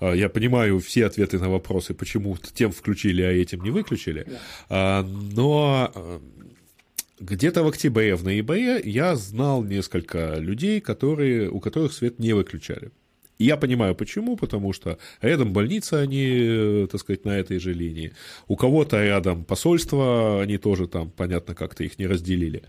А, 0.00 0.12
я 0.12 0.28
понимаю 0.28 0.78
все 0.78 1.06
ответы 1.06 1.38
на 1.38 1.48
вопросы, 1.48 1.94
почему 1.94 2.36
тем 2.54 2.72
включили, 2.72 3.22
а 3.22 3.32
этим 3.32 3.62
не 3.62 3.70
выключили. 3.70 4.26
А, 4.68 5.02
но 5.02 5.92
а, 5.94 6.20
где-то 7.20 7.62
в 7.62 7.68
октябре, 7.68 8.16
в 8.16 8.24
ноябре 8.24 8.80
я 8.84 9.16
знал 9.16 9.62
несколько 9.62 10.36
людей, 10.36 10.80
которые, 10.80 11.50
у 11.50 11.60
которых 11.60 11.92
свет 11.92 12.18
не 12.18 12.32
выключали. 12.32 12.90
И 13.38 13.44
я 13.44 13.56
понимаю, 13.56 13.94
почему, 13.94 14.36
потому 14.36 14.72
что 14.72 14.98
рядом 15.20 15.52
больница, 15.52 15.98
они, 16.00 16.86
так 16.90 17.00
сказать, 17.00 17.24
на 17.24 17.36
этой 17.36 17.58
же 17.58 17.72
линии. 17.72 18.12
У 18.46 18.56
кого-то 18.56 19.02
рядом 19.02 19.44
посольство, 19.44 20.40
они 20.42 20.58
тоже 20.58 20.86
там, 20.86 21.10
понятно, 21.10 21.54
как-то 21.54 21.82
их 21.82 21.98
не 21.98 22.06
разделили. 22.06 22.62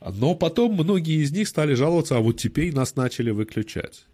Но 0.00 0.34
потом 0.34 0.72
многие 0.74 1.22
из 1.22 1.30
них 1.32 1.48
стали 1.48 1.74
жаловаться, 1.74 2.16
а 2.16 2.20
вот 2.20 2.38
теперь 2.38 2.74
нас 2.74 2.96
начали 2.96 3.30
выключать. 3.30 4.06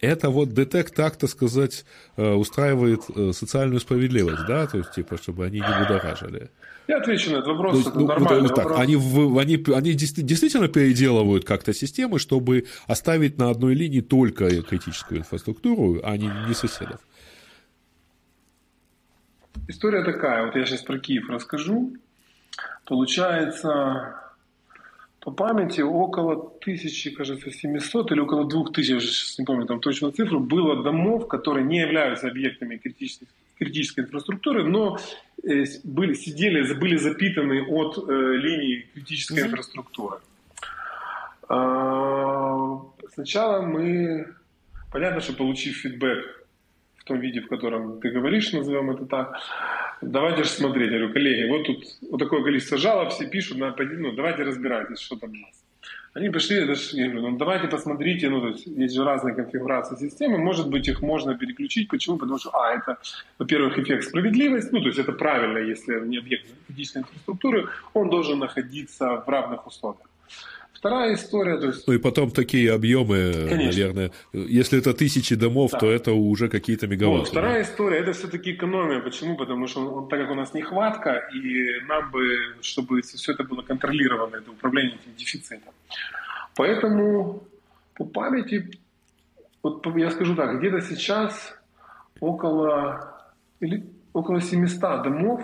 Это 0.00 0.28
вот 0.28 0.52
ДТЭК, 0.52 0.90
так, 0.90 1.16
так 1.16 1.30
сказать, 1.30 1.84
э, 2.16 2.32
устраивает 2.32 3.00
э, 3.14 3.32
социальную 3.32 3.80
справедливость, 3.80 4.46
да, 4.46 4.66
то 4.66 4.78
есть, 4.78 4.92
типа, 4.92 5.16
чтобы 5.16 5.46
они 5.46 5.60
не 5.60 5.78
будоражили. 5.78 6.50
Я 6.86 6.98
отвечу 6.98 7.30
на 7.30 7.36
этот 7.36 7.48
вопрос, 7.48 7.76
есть, 7.76 7.88
это 7.88 7.98
ну, 7.98 8.06
нормальный 8.06 8.48
так, 8.48 8.58
вопрос. 8.58 8.78
Они, 8.78 8.94
они, 8.94 9.64
они 9.74 9.92
действительно 9.94 10.68
переделывают 10.68 11.44
как-то 11.44 11.72
системы, 11.72 12.18
чтобы 12.18 12.66
оставить 12.86 13.38
на 13.38 13.48
одной 13.48 13.74
линии 13.74 14.02
только 14.02 14.62
критическую 14.62 15.20
инфраструктуру, 15.20 16.00
а 16.04 16.16
не, 16.16 16.30
не 16.46 16.54
соседов. 16.54 17.00
История 19.66 20.04
такая, 20.04 20.44
вот 20.44 20.54
я 20.54 20.66
сейчас 20.66 20.82
про 20.82 20.98
Киев 20.98 21.28
расскажу. 21.30 21.96
Получается, 22.84 24.14
по 25.26 25.32
памяти 25.32 25.80
около 25.80 26.52
тысячи, 26.60 27.10
кажется, 27.10 27.50
700 27.50 28.12
или 28.12 28.20
около 28.20 28.48
2000, 28.48 28.92
я 28.92 29.00
сейчас 29.00 29.36
не 29.40 29.44
помню 29.44 29.66
там 29.66 29.80
точную 29.80 30.12
цифру, 30.12 30.38
было 30.38 30.84
домов, 30.84 31.26
которые 31.26 31.66
не 31.66 31.80
являются 31.80 32.28
объектами 32.28 32.76
критической, 32.76 33.26
критической 33.58 34.04
инфраструктуры, 34.04 34.62
но 34.62 34.98
э, 35.42 35.64
были, 35.82 36.14
сидели, 36.14 36.72
были 36.74 36.96
запитаны 36.96 37.60
от 37.66 37.98
э, 38.08 38.36
линии 38.36 38.86
критической 38.94 39.42
mm-hmm. 39.42 39.46
инфраструктуры. 39.48 40.18
А, 41.48 42.82
сначала 43.12 43.62
мы, 43.62 44.28
понятно, 44.92 45.20
что 45.20 45.32
получив 45.32 45.76
фидбэк 45.78 46.46
в 46.98 47.04
том 47.04 47.18
виде, 47.18 47.40
в 47.40 47.48
котором 47.48 48.00
ты 48.00 48.10
говоришь, 48.10 48.52
назовем 48.52 48.90
это 48.92 49.04
так, 49.06 49.36
давайте 50.00 50.44
же 50.44 50.50
смотреть. 50.50 50.90
Говорю, 50.90 51.12
коллеги, 51.12 51.48
вот 51.48 51.66
тут 51.66 51.84
вот 52.10 52.18
такое 52.18 52.42
количество 52.42 52.78
жалоб, 52.78 53.10
все 53.10 53.26
пишут, 53.26 53.58
на, 53.58 53.74
ну, 53.78 54.12
давайте 54.12 54.42
разбирайтесь, 54.42 55.00
что 55.00 55.16
там 55.16 55.30
у 55.30 55.34
нас. 55.34 55.62
Они 56.16 56.30
пришли, 56.30 56.56
я 56.56 56.64
говорю, 56.64 57.30
ну 57.30 57.36
давайте 57.36 57.68
посмотрите, 57.68 58.30
ну 58.30 58.40
то 58.40 58.48
есть 58.48 58.66
есть 58.66 58.94
же 58.94 59.04
разные 59.04 59.34
конфигурации 59.34 59.96
системы, 59.96 60.38
может 60.38 60.70
быть 60.70 60.88
их 60.88 61.02
можно 61.02 61.34
переключить. 61.34 61.88
Почему? 61.88 62.16
Потому 62.16 62.38
что, 62.38 62.50
а, 62.54 62.74
это, 62.74 62.96
во-первых, 63.38 63.78
эффект 63.78 64.04
справедливости, 64.04 64.70
ну 64.72 64.80
то 64.80 64.86
есть 64.86 64.98
это 64.98 65.12
правильно, 65.12 65.58
если 65.58 66.00
не 66.06 66.16
объект 66.16 66.46
критической 66.66 67.02
инфраструктуры, 67.02 67.68
он 67.92 68.08
должен 68.08 68.38
находиться 68.38 69.22
в 69.26 69.28
равных 69.28 69.66
условиях. 69.66 70.08
Вторая 70.78 71.14
история, 71.14 71.58
то 71.58 71.68
есть... 71.68 71.86
Ну 71.86 71.94
и 71.94 71.98
потом 71.98 72.30
такие 72.30 72.72
объемы, 72.72 73.46
Конечно. 73.48 73.66
наверное, 73.66 74.12
если 74.32 74.78
это 74.78 74.92
тысячи 74.92 75.34
домов, 75.34 75.70
да. 75.72 75.78
то 75.78 75.90
это 75.90 76.12
уже 76.12 76.48
какие-то 76.48 76.86
мегаватты. 76.86 77.20
Вот, 77.20 77.28
вторая 77.28 77.54
да? 77.54 77.62
история, 77.62 77.98
это 77.98 78.12
все-таки 78.12 78.52
экономия. 78.52 79.00
Почему? 79.00 79.36
Потому 79.36 79.66
что 79.66 79.80
он, 79.80 80.08
так 80.08 80.20
как 80.20 80.30
у 80.30 80.34
нас 80.34 80.52
нехватка, 80.54 81.28
и 81.34 81.80
нам 81.88 82.10
бы, 82.10 82.56
чтобы 82.60 83.00
все 83.00 83.32
это 83.32 83.44
было 83.44 83.62
контролировано, 83.62 84.36
это 84.36 84.50
управление 84.50 84.96
этим 84.96 85.16
дефицитом. 85.16 85.72
Поэтому 86.54 87.42
по 87.94 88.04
памяти, 88.04 88.70
вот 89.62 89.86
я 89.96 90.10
скажу 90.10 90.34
так, 90.36 90.58
где-то 90.58 90.82
сейчас 90.82 91.54
около, 92.20 93.32
или 93.60 93.84
около 94.12 94.40
700 94.40 95.02
домов 95.02 95.42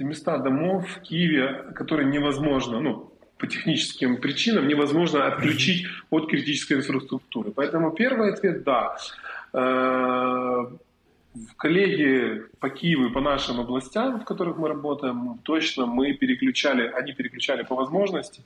700 0.00 0.42
домов 0.42 0.88
в 0.88 1.02
Киеве, 1.02 1.72
которые 1.74 2.08
невозможно, 2.10 2.80
ну, 2.80 3.09
по 3.40 3.46
техническим 3.46 4.18
причинам 4.18 4.68
невозможно 4.68 5.26
отключить 5.26 5.86
от 6.10 6.28
критической 6.28 6.76
инфраструктуры. 6.76 7.50
Поэтому 7.50 7.90
первый 7.92 8.32
ответ– 8.32 8.62
да. 8.64 8.96
Э, 9.52 10.66
коллеги 11.56 12.42
по 12.58 12.68
Киеву 12.68 13.06
и 13.06 13.12
по 13.12 13.20
нашим 13.20 13.60
областям, 13.60 14.20
в 14.20 14.24
которых 14.24 14.58
мы 14.58 14.68
работаем, 14.68 15.38
точно 15.42 15.86
мы 15.86 16.12
переключали, 16.12 16.88
они 16.88 17.12
переключали 17.12 17.62
по 17.62 17.74
возможности 17.74 18.42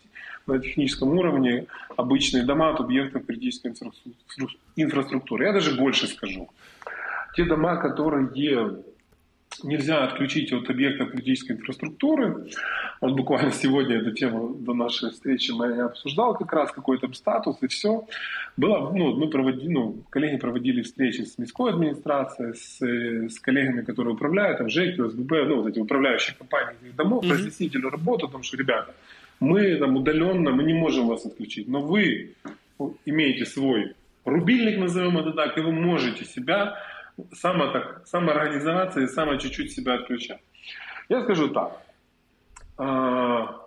на 0.47 0.59
техническом 0.59 1.09
уровне 1.19 1.67
обычные 1.97 2.45
дома 2.45 2.71
от 2.71 2.81
объектов 2.81 3.27
критической 3.27 3.73
инфраструктуры. 4.77 5.47
Я 5.47 5.53
даже 5.53 5.75
больше 5.75 6.07
скажу. 6.07 6.49
Те 7.35 7.45
дома, 7.45 7.77
которые 7.77 8.29
нельзя 9.63 10.05
отключить 10.05 10.53
от 10.53 10.69
объектов 10.69 11.11
критической 11.11 11.57
инфраструктуры. 11.57 12.49
Вот 13.01 13.13
буквально 13.13 13.53
сегодня 13.53 13.97
эту 13.97 14.13
тему 14.13 14.55
до 14.55 14.75
нашей 14.75 15.11
встречи 15.11 15.53
я 15.53 15.87
обсуждал 15.87 16.35
как 16.37 16.53
раз 16.53 16.73
какой 16.73 16.99
там 16.99 17.15
статус 17.15 17.57
и 17.61 17.69
все. 17.69 18.07
Было, 18.57 18.91
ну, 18.91 19.15
мы 19.15 19.29
проводили, 19.29 19.69
ну, 19.69 19.97
коллеги 20.11 20.39
проводили 20.39 20.83
встречи 20.83 21.23
с 21.23 21.39
мирской 21.39 21.73
администрацией, 21.73 22.55
с, 22.55 22.81
с 22.81 23.39
коллегами, 23.41 23.83
которые 23.83 24.15
управляют, 24.15 24.59
там, 24.59 24.69
ЖЭК, 24.69 24.99
ОСББ, 24.99 25.31
ну, 25.31 25.63
вот 25.63 25.69
эти 25.69 25.79
управляющие 25.79 26.37
компании 26.37 26.93
домов, 26.97 27.25
mm-hmm. 27.25 27.31
разъяснили 27.31 27.87
работу, 27.87 28.27
потому 28.27 28.45
что, 28.45 28.57
ребята, 28.57 28.95
мы 29.41 29.77
там 29.77 29.97
удаленно, 29.97 30.51
мы 30.51 30.63
не 30.63 30.75
можем 30.75 31.09
вас 31.09 31.27
отключить, 31.27 31.69
но 31.69 31.81
вы 31.81 32.35
имеете 33.05 33.45
свой 33.45 33.95
рубильник, 34.25 34.79
назовем 34.79 35.19
это 35.19 35.33
так, 35.33 35.59
и 35.59 35.61
вы 35.61 35.73
можете 35.73 36.25
себя 36.25 36.79
само 37.33 37.69
так, 37.69 38.07
самоорганизоваться 38.07 39.01
и 39.01 39.07
само 39.07 39.37
чуть-чуть 39.37 39.73
себя 39.73 39.95
отключать. 39.95 40.41
Я 41.09 41.23
скажу 41.23 41.49
так. 41.49 41.81
А, 42.77 43.61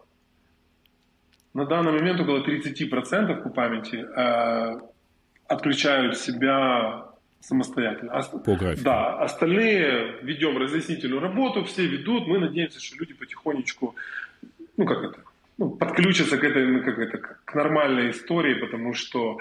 на 1.53 1.65
данный 1.65 1.91
момент 1.91 2.19
около 2.19 2.43
30% 2.45 3.43
по 3.43 3.49
памяти 3.49 4.05
а, 4.15 4.81
отключают 5.47 6.17
себя 6.17 7.05
самостоятельно. 7.39 8.21
По 8.45 8.55
графику. 8.55 8.83
Да, 8.83 9.19
остальные 9.19 10.21
ведем 10.21 10.57
разъяснительную 10.57 11.21
работу, 11.21 11.63
все 11.63 11.87
ведут. 11.87 12.27
Мы 12.27 12.39
надеемся, 12.39 12.79
что 12.79 12.97
люди 12.97 13.13
потихонечку, 13.13 13.95
ну 14.75 14.85
как 14.85 15.03
это, 15.03 15.19
ну, 15.57 15.69
подключатся 15.71 16.37
к 16.37 16.43
этой, 16.43 16.65
ну, 16.67 16.83
как 16.83 16.99
это, 16.99 17.17
к 17.17 17.55
нормальной 17.55 18.11
истории, 18.11 18.55
потому 18.55 18.93
что 18.93 19.39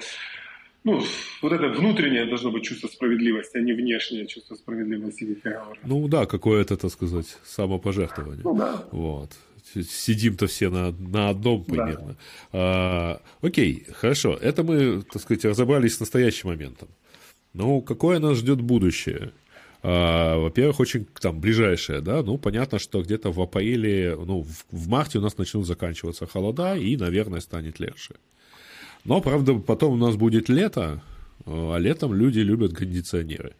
ну, 0.86 1.02
вот 1.42 1.52
это 1.52 1.68
внутреннее 1.68 2.26
должно 2.26 2.52
быть 2.52 2.62
чувство 2.62 2.86
справедливости, 2.86 3.58
а 3.58 3.60
не 3.60 3.72
внешнее 3.72 4.26
чувство 4.26 4.54
справедливости, 4.54 5.34
как 5.34 5.52
я 5.52 5.60
говорю. 5.60 5.80
Ну 5.84 6.08
да, 6.08 6.26
какое-то, 6.26 6.76
так 6.76 6.92
сказать, 6.92 7.26
самопожертвование. 7.44 8.42
Ну 8.44 8.56
да. 8.56 8.84
Вот. 8.92 9.32
Сидим-то 9.74 10.46
все 10.46 10.70
на, 10.70 10.92
на 10.92 11.30
одном 11.30 11.64
примерно. 11.64 12.06
Да. 12.06 12.16
А, 12.52 13.22
окей, 13.42 13.84
хорошо. 13.92 14.38
Это 14.40 14.62
мы, 14.62 15.02
так 15.02 15.20
сказать, 15.20 15.44
разобрались 15.44 15.96
с 15.96 16.00
настоящим 16.00 16.50
моментом. 16.50 16.88
Ну, 17.52 17.80
какое 17.80 18.20
нас 18.20 18.38
ждет 18.38 18.60
будущее? 18.60 19.32
А, 19.82 20.38
во-первых, 20.38 20.78
очень 20.78 21.04
там 21.20 21.40
ближайшее, 21.40 22.00
да, 22.00 22.22
ну, 22.22 22.38
понятно, 22.38 22.78
что 22.78 23.02
где-то 23.02 23.32
в 23.32 23.40
апреле, 23.40 24.16
ну, 24.16 24.42
в, 24.42 24.64
в 24.70 24.88
марте 24.88 25.18
у 25.18 25.22
нас 25.22 25.36
начнут 25.36 25.66
заканчиваться 25.66 26.26
холода, 26.26 26.76
и, 26.76 26.96
наверное, 26.96 27.40
станет 27.40 27.80
легче. 27.80 28.14
Но, 29.04 29.20
правда, 29.20 29.54
потом 29.54 29.94
у 29.94 29.96
нас 29.96 30.16
будет 30.16 30.48
лето, 30.48 31.02
а 31.44 31.76
летом 31.76 32.14
люди 32.14 32.40
любят 32.40 32.74
кондиционеры, 32.74 33.54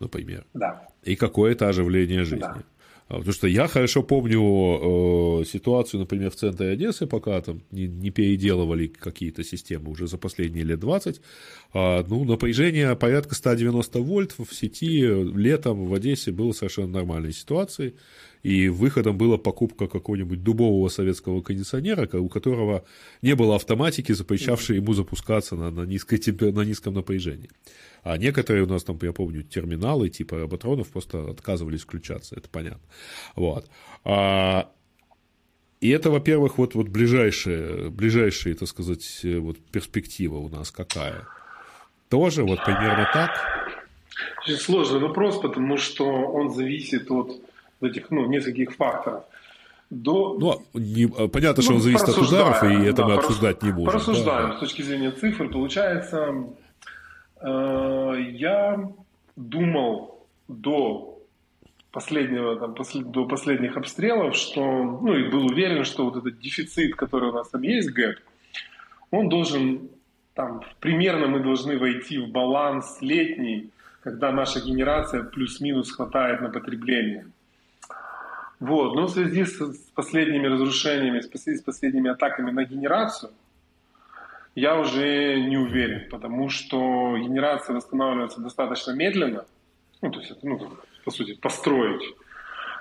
например. 0.00 0.44
Да. 0.54 0.88
И 1.02 1.16
какое-то 1.16 1.68
оживление 1.68 2.24
жизни. 2.24 2.40
Да. 2.40 2.62
А, 3.08 3.18
потому 3.18 3.32
что 3.32 3.46
я 3.46 3.68
хорошо 3.68 4.02
помню 4.02 4.40
э, 5.40 5.44
ситуацию, 5.44 6.00
например, 6.00 6.30
в 6.30 6.34
центре 6.34 6.70
Одессы, 6.70 7.06
пока 7.06 7.40
там 7.40 7.62
не, 7.70 7.86
не 7.86 8.10
переделывали 8.10 8.88
какие-то 8.88 9.44
системы 9.44 9.90
уже 9.90 10.08
за 10.08 10.18
последние 10.18 10.64
лет 10.64 10.80
20. 10.80 11.20
А, 11.72 12.04
ну, 12.08 12.24
напряжение 12.24 12.96
порядка 12.96 13.36
190 13.36 14.00
вольт 14.00 14.34
в 14.38 14.52
сети 14.52 15.02
летом 15.06 15.86
в 15.86 15.94
Одессе 15.94 16.32
было 16.32 16.52
совершенно 16.52 16.88
нормальной 16.88 17.32
ситуацией 17.32 17.94
и 18.46 18.68
выходом 18.68 19.18
была 19.18 19.38
покупка 19.38 19.88
какого-нибудь 19.88 20.44
дубового 20.44 20.88
советского 20.88 21.42
кондиционера, 21.42 22.08
у 22.16 22.28
которого 22.28 22.84
не 23.20 23.34
было 23.34 23.56
автоматики, 23.56 24.12
запрещавшей 24.12 24.76
ему 24.76 24.92
запускаться 24.92 25.56
на, 25.56 25.72
на, 25.72 25.80
низкой, 25.80 26.20
на 26.52 26.60
низком 26.60 26.94
напряжении. 26.94 27.50
А 28.04 28.16
некоторые 28.16 28.62
у 28.62 28.68
нас 28.68 28.84
там, 28.84 29.00
я 29.02 29.12
помню, 29.12 29.42
терминалы 29.42 30.10
типа 30.10 30.38
роботронов 30.38 30.86
просто 30.90 31.28
отказывались 31.28 31.80
включаться, 31.80 32.36
это 32.36 32.48
понятно. 32.48 32.88
Вот. 33.34 33.68
А, 34.04 34.70
и 35.80 35.88
это, 35.88 36.12
во-первых, 36.12 36.58
вот, 36.58 36.76
вот 36.76 36.86
ближайшая, 36.86 37.90
ближайшая, 37.90 38.54
так 38.54 38.68
сказать, 38.68 39.22
вот 39.24 39.58
перспектива 39.72 40.36
у 40.36 40.48
нас 40.48 40.70
какая? 40.70 41.26
Тоже 42.10 42.44
вот 42.44 42.64
примерно 42.64 43.10
так? 43.12 43.32
Очень 44.44 44.58
сложный 44.58 45.00
вопрос, 45.00 45.40
потому 45.40 45.76
что 45.78 46.04
он 46.04 46.54
зависит 46.54 47.10
от 47.10 47.40
этих 47.80 48.10
ну, 48.10 48.26
нескольких 48.26 48.74
факторов. 48.74 49.24
До... 49.90 50.36
Ну, 50.38 50.62
не, 50.74 51.06
понятно, 51.28 51.62
что 51.62 51.72
ну, 51.72 51.78
он 51.78 51.82
зависит 51.82 52.08
от 52.08 52.18
ударов, 52.18 52.62
и 52.64 52.86
это 52.86 53.02
да, 53.02 53.06
мы 53.06 53.14
обсуждать 53.14 53.62
не 53.62 53.70
будем. 53.70 53.86
Порассуждаем 53.86 54.50
да. 54.50 54.56
с 54.56 54.60
точки 54.60 54.82
зрения 54.82 55.12
цифр. 55.12 55.48
Получается, 55.48 56.34
э, 57.40 58.14
я 58.32 58.90
думал 59.36 60.26
до 60.48 61.16
последнего, 61.92 62.56
там, 62.56 62.74
послед, 62.74 63.10
до 63.10 63.26
последних 63.26 63.76
обстрелов, 63.76 64.36
что, 64.36 64.60
ну, 64.60 65.14
и 65.14 65.30
был 65.30 65.46
уверен, 65.46 65.84
что 65.84 66.04
вот 66.04 66.16
этот 66.16 66.40
дефицит, 66.40 66.96
который 66.96 67.30
у 67.30 67.32
нас 67.32 67.48
там 67.48 67.62
есть, 67.62 67.90
гэп, 67.90 68.18
он 69.10 69.28
должен, 69.28 69.88
там, 70.34 70.62
примерно 70.80 71.28
мы 71.28 71.40
должны 71.40 71.78
войти 71.78 72.18
в 72.18 72.28
баланс 72.28 72.98
летний, 73.00 73.70
когда 74.02 74.32
наша 74.32 74.60
генерация 74.60 75.22
плюс-минус 75.22 75.92
хватает 75.92 76.40
на 76.40 76.50
потребление. 76.50 77.28
Вот. 78.60 78.94
Но 78.94 79.06
в 79.06 79.10
связи 79.10 79.44
с 79.44 79.58
последними 79.94 80.46
разрушениями, 80.46 81.20
с 81.20 81.62
последними 81.62 82.10
атаками 82.10 82.50
на 82.50 82.64
генерацию, 82.64 83.32
я 84.54 84.78
уже 84.78 85.40
не 85.40 85.58
уверен, 85.58 86.08
потому 86.10 86.48
что 86.48 87.16
генерация 87.18 87.76
восстанавливается 87.76 88.40
достаточно 88.40 88.92
медленно. 88.92 89.44
Ну, 90.00 90.10
то 90.10 90.20
есть 90.20 90.30
это, 90.30 90.46
ну, 90.46 90.70
по 91.04 91.10
сути, 91.10 91.34
построить. 91.34 92.02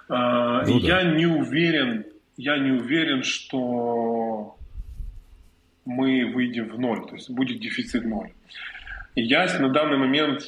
А, 0.07 0.63
ну, 0.65 0.79
да. 0.79 1.01
я 1.01 1.03
не 1.15 1.25
уверен, 1.25 2.05
я 2.37 2.57
не 2.57 2.71
уверен, 2.71 3.23
что 3.23 4.55
мы 5.83 6.31
выйдем 6.33 6.69
в 6.69 6.79
ноль, 6.79 7.05
то 7.07 7.15
есть 7.15 7.29
будет 7.29 7.59
дефицит 7.59 8.05
ноль. 8.05 8.31
Я 9.15 9.45
на 9.59 9.69
данный 9.69 9.97
момент 9.97 10.43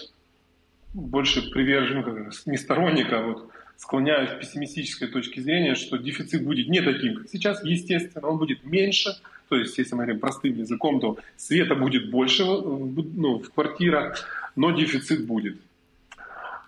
больше 0.94 1.50
привержен, 1.52 2.04
ну, 2.06 2.30
не 2.46 2.58
сторонник, 2.58 3.12
а 3.12 3.22
вот 3.22 3.52
склоняюсь 3.78 4.32
к 4.32 4.40
пессимистической 4.40 5.08
точке 5.08 5.42
зрения, 5.42 5.76
что 5.76 5.98
дефицит 5.98 6.44
будет 6.44 6.68
не 6.68 6.82
таким, 6.82 7.16
как 7.16 7.30
сейчас, 7.30 7.64
естественно, 7.64 8.28
он 8.28 8.38
будет 8.38 8.66
меньше, 8.66 9.12
то 9.50 9.56
есть, 9.56 9.78
если 9.78 9.96
мы 9.96 10.04
говорим 10.04 10.20
простым 10.20 10.58
языком, 10.58 11.00
то 11.00 11.18
света 11.38 11.76
будет 11.76 12.12
больше 12.12 12.44
ну, 12.44 13.40
в 13.40 13.50
квартирах, 13.54 14.26
но 14.56 14.72
дефицит 14.72 15.26
будет. 15.26 15.58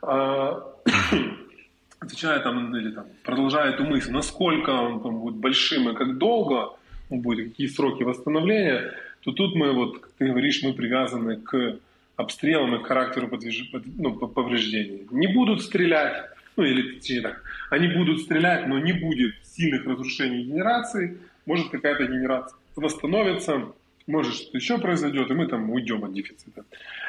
А, 0.02 0.64
отвечая 2.00 2.40
там, 2.40 2.76
или 2.76 2.92
там, 2.92 3.06
продолжая 3.24 3.74
эту 3.74 3.84
мысль, 3.84 4.12
насколько 4.12 4.70
он 4.70 5.02
там, 5.02 5.20
будет 5.20 5.36
большим 5.36 5.90
и 5.90 5.96
как 5.96 6.18
долго 6.18 6.70
он 7.10 7.20
будет, 7.22 7.50
какие 7.50 7.68
сроки 7.68 8.04
восстановления, 8.04 8.94
то 9.22 9.32
тут 9.32 9.56
мы, 9.56 9.74
вот, 9.74 10.00
как 10.00 10.12
ты 10.18 10.28
говоришь, 10.28 10.64
мы 10.64 10.74
привязаны 10.74 11.38
к 11.38 11.80
обстрелам 12.16 12.76
и 12.76 12.84
к 12.84 12.88
характеру 12.88 13.28
подвиж... 13.28 13.70
ну, 13.98 14.16
повреждений. 14.16 15.08
Не 15.12 15.28
будут 15.28 15.62
стрелять, 15.62 16.30
ну 16.60 16.66
или 16.66 17.00
точнее 17.00 17.22
так, 17.22 17.42
они 17.70 17.88
будут 17.88 18.22
стрелять, 18.22 18.68
но 18.68 18.80
не 18.80 18.92
будет 18.92 19.34
сильных 19.44 19.86
разрушений 19.86 20.44
генерации, 20.44 21.18
может 21.46 21.70
какая-то 21.70 22.06
генерация 22.06 22.58
восстановится, 22.76 23.72
может 24.08 24.34
что-то 24.34 24.58
еще 24.58 24.78
произойдет, 24.78 25.32
и 25.32 25.34
мы 25.34 25.48
там 25.48 25.70
уйдем 25.72 26.04
от 26.04 26.14
дефицита. 26.14 26.66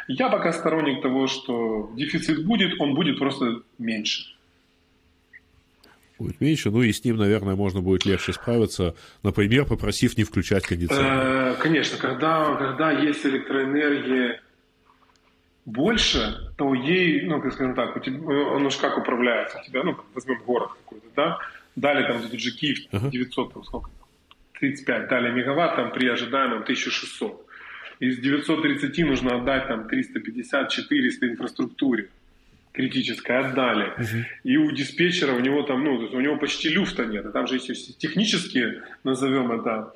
Я 0.06 0.28
пока 0.28 0.52
сторонник 0.52 1.02
того, 1.02 1.26
что 1.26 1.90
дефицит 1.96 2.46
будет, 2.46 2.80
он 2.80 2.94
будет 2.94 3.18
просто 3.18 3.62
меньше. 3.78 4.22
Будет 6.18 6.40
меньше, 6.40 6.70
ну 6.70 6.82
и 6.82 6.92
с 6.92 7.02
ним, 7.04 7.16
наверное, 7.16 7.56
можно 7.56 7.80
будет 7.80 8.04
легче 8.04 8.32
справиться, 8.32 8.94
например, 9.24 9.64
попросив 9.64 10.16
не 10.16 10.22
включать 10.22 10.64
кондиционер. 10.64 11.12
Э, 11.12 11.56
конечно, 11.60 11.98
когда, 11.98 12.54
когда 12.56 12.92
есть 12.92 13.24
электроэнергия 13.26 14.40
больше, 15.66 16.52
то 16.56 16.74
ей, 16.74 17.22
ну, 17.22 17.38
скажем 17.50 17.74
так, 17.74 17.96
у 17.96 18.00
тебя, 18.00 18.18
оно 18.56 18.70
же 18.70 18.78
как 18.78 18.98
управляется 18.98 19.60
у 19.60 19.66
тебя, 19.66 19.82
ну, 19.82 19.96
возьмем 20.14 20.42
город 20.46 20.70
какой-то, 20.72 21.06
да, 21.14 21.38
дали 21.76 22.06
там 22.06 22.22
тут 22.22 22.40
же 22.40 22.50
Киев 22.50 22.78
900, 22.90 23.52
там 23.52 23.64
сколько, 23.64 23.90
35, 24.60 25.08
дали 25.08 25.30
мегаватт, 25.30 25.76
там 25.76 25.92
при 25.92 26.08
ожидаемом 26.08 26.62
1600. 26.62 27.46
Из 28.00 28.18
930 28.18 28.98
нужно 29.06 29.36
отдать 29.36 29.68
там 29.68 29.86
350-400 29.86 31.30
инфраструктуре. 31.30 32.08
критическое 32.72 33.40
отдали. 33.40 33.90
Угу. 33.90 34.24
И 34.44 34.56
у 34.56 34.70
диспетчера 34.72 35.32
у 35.34 35.40
него 35.40 35.62
там, 35.62 35.84
ну, 35.84 35.96
у 35.96 36.20
него 36.20 36.36
почти 36.36 36.68
люфта 36.68 37.04
нет. 37.04 37.26
И 37.26 37.32
там 37.32 37.46
же 37.46 37.56
есть 37.56 37.98
технические, 37.98 38.82
назовем 39.04 39.52
это, 39.52 39.92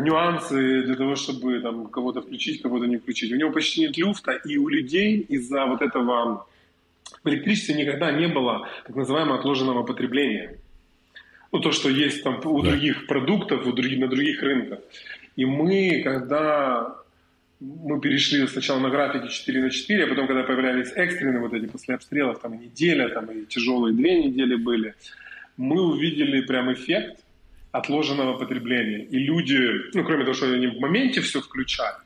нюансы 0.00 0.82
для 0.82 0.94
того, 0.94 1.16
чтобы 1.16 1.60
там 1.60 1.86
кого-то 1.86 2.22
включить, 2.22 2.62
кого-то 2.62 2.86
не 2.86 2.96
включить. 2.96 3.32
У 3.32 3.36
него 3.36 3.50
почти 3.50 3.82
нет 3.82 3.96
люфта, 3.98 4.32
и 4.32 4.56
у 4.56 4.68
людей 4.68 5.20
из-за 5.28 5.66
вот 5.66 5.82
этого 5.82 6.46
в 7.22 7.28
электричестве 7.28 7.74
никогда 7.74 8.10
не 8.10 8.28
было 8.28 8.68
так 8.86 8.96
называемого 8.96 9.38
отложенного 9.38 9.82
потребления. 9.82 10.58
Ну, 11.52 11.60
то, 11.60 11.72
что 11.72 11.90
есть 11.90 12.24
там 12.24 12.40
у 12.44 12.62
да. 12.62 12.70
других 12.70 13.06
продуктов, 13.06 13.66
у 13.66 13.72
других, 13.72 13.98
на 13.98 14.08
других 14.08 14.42
рынках. 14.42 14.80
И 15.36 15.44
мы, 15.44 16.00
когда 16.02 16.96
мы 17.60 18.00
перешли 18.00 18.46
сначала 18.48 18.80
на 18.80 18.90
графике 18.90 19.28
4 19.28 19.62
на 19.62 19.70
4, 19.70 20.04
а 20.04 20.06
потом, 20.08 20.26
когда 20.26 20.42
появлялись 20.42 20.90
экстренные 20.94 21.40
вот 21.40 21.52
эти 21.52 21.66
после 21.66 21.94
обстрелов, 21.94 22.40
там 22.40 22.54
и 22.54 22.66
неделя, 22.66 23.08
там 23.10 23.26
и 23.26 23.44
тяжелые 23.44 23.94
две 23.94 24.24
недели 24.24 24.56
были, 24.56 24.94
мы 25.56 25.82
увидели 25.82 26.40
прям 26.40 26.72
эффект 26.72 27.20
отложенного 27.72 28.38
потребления. 28.38 29.04
И 29.04 29.18
люди, 29.18 29.90
ну, 29.94 30.04
кроме 30.04 30.24
того, 30.24 30.34
что 30.34 30.46
они 30.46 30.66
в 30.66 30.78
моменте 30.78 31.20
все 31.20 31.40
включают, 31.40 32.04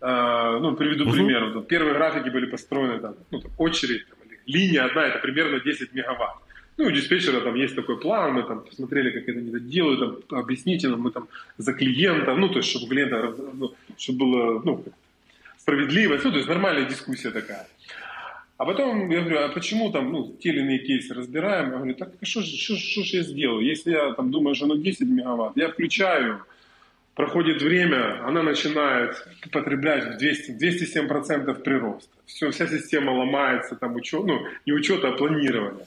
э, 0.00 0.58
ну, 0.60 0.76
приведу 0.76 1.04
uh-huh. 1.04 1.12
пример. 1.12 1.44
Вот, 1.46 1.68
первые 1.68 1.94
графики 1.94 2.28
были 2.28 2.46
построены, 2.46 3.00
там, 3.00 3.14
ну, 3.30 3.40
там, 3.40 3.50
очередь, 3.58 4.06
там, 4.08 4.18
линия 4.46 4.84
одна, 4.84 5.06
это 5.06 5.18
примерно 5.18 5.58
10 5.58 5.94
мегаватт. 5.94 6.36
Ну, 6.76 6.86
у 6.86 6.90
диспетчера 6.90 7.40
там 7.40 7.54
есть 7.54 7.76
такой 7.76 7.98
план, 7.98 8.34
мы 8.34 8.42
там 8.42 8.60
посмотрели, 8.60 9.10
как 9.10 9.28
это 9.28 9.38
они 9.38 9.60
делают, 9.60 10.28
там, 10.28 10.38
объясните 10.38 10.88
нам, 10.88 11.00
мы 11.00 11.10
там 11.10 11.28
за 11.56 11.72
клиента, 11.72 12.34
ну, 12.34 12.48
то 12.48 12.58
есть, 12.58 12.68
чтобы 12.68 12.88
клиента, 12.88 13.34
ну, 13.54 13.74
чтобы 13.96 14.18
было, 14.18 14.62
ну, 14.64 14.84
справедливость, 15.56 16.24
ну, 16.24 16.30
то 16.30 16.36
есть 16.36 16.48
нормальная 16.48 16.84
дискуссия 16.84 17.30
такая. 17.30 17.66
А 18.64 18.66
потом 18.66 19.10
я 19.10 19.20
говорю, 19.20 19.44
а 19.44 19.48
почему 19.50 19.92
там, 19.92 20.10
ну, 20.10 20.36
те 20.40 20.48
или 20.48 20.60
иные 20.60 20.78
кейсы 20.78 21.12
разбираем? 21.12 21.70
Я 21.70 21.76
говорю, 21.76 21.94
так 21.96 22.14
а 22.18 22.24
что 22.24 22.40
же 22.40 23.16
я 23.18 23.22
сделаю? 23.22 23.62
Если 23.62 23.90
я 23.90 24.14
там 24.14 24.30
думаю, 24.30 24.54
что 24.54 24.64
оно 24.64 24.76
10 24.76 25.00
мегаватт, 25.02 25.54
я 25.54 25.68
включаю, 25.68 26.40
проходит 27.14 27.60
время, 27.60 28.26
она 28.26 28.42
начинает 28.42 29.28
потреблять 29.52 30.14
в 30.14 30.16
200, 30.16 30.52
207% 30.52 31.62
прироста. 31.62 32.08
Все, 32.24 32.50
вся 32.52 32.66
система 32.66 33.10
ломается, 33.10 33.76
там 33.76 33.96
учет, 33.96 34.24
ну, 34.24 34.46
не 34.64 34.72
учета, 34.72 35.08
а 35.08 35.12
планирования. 35.12 35.86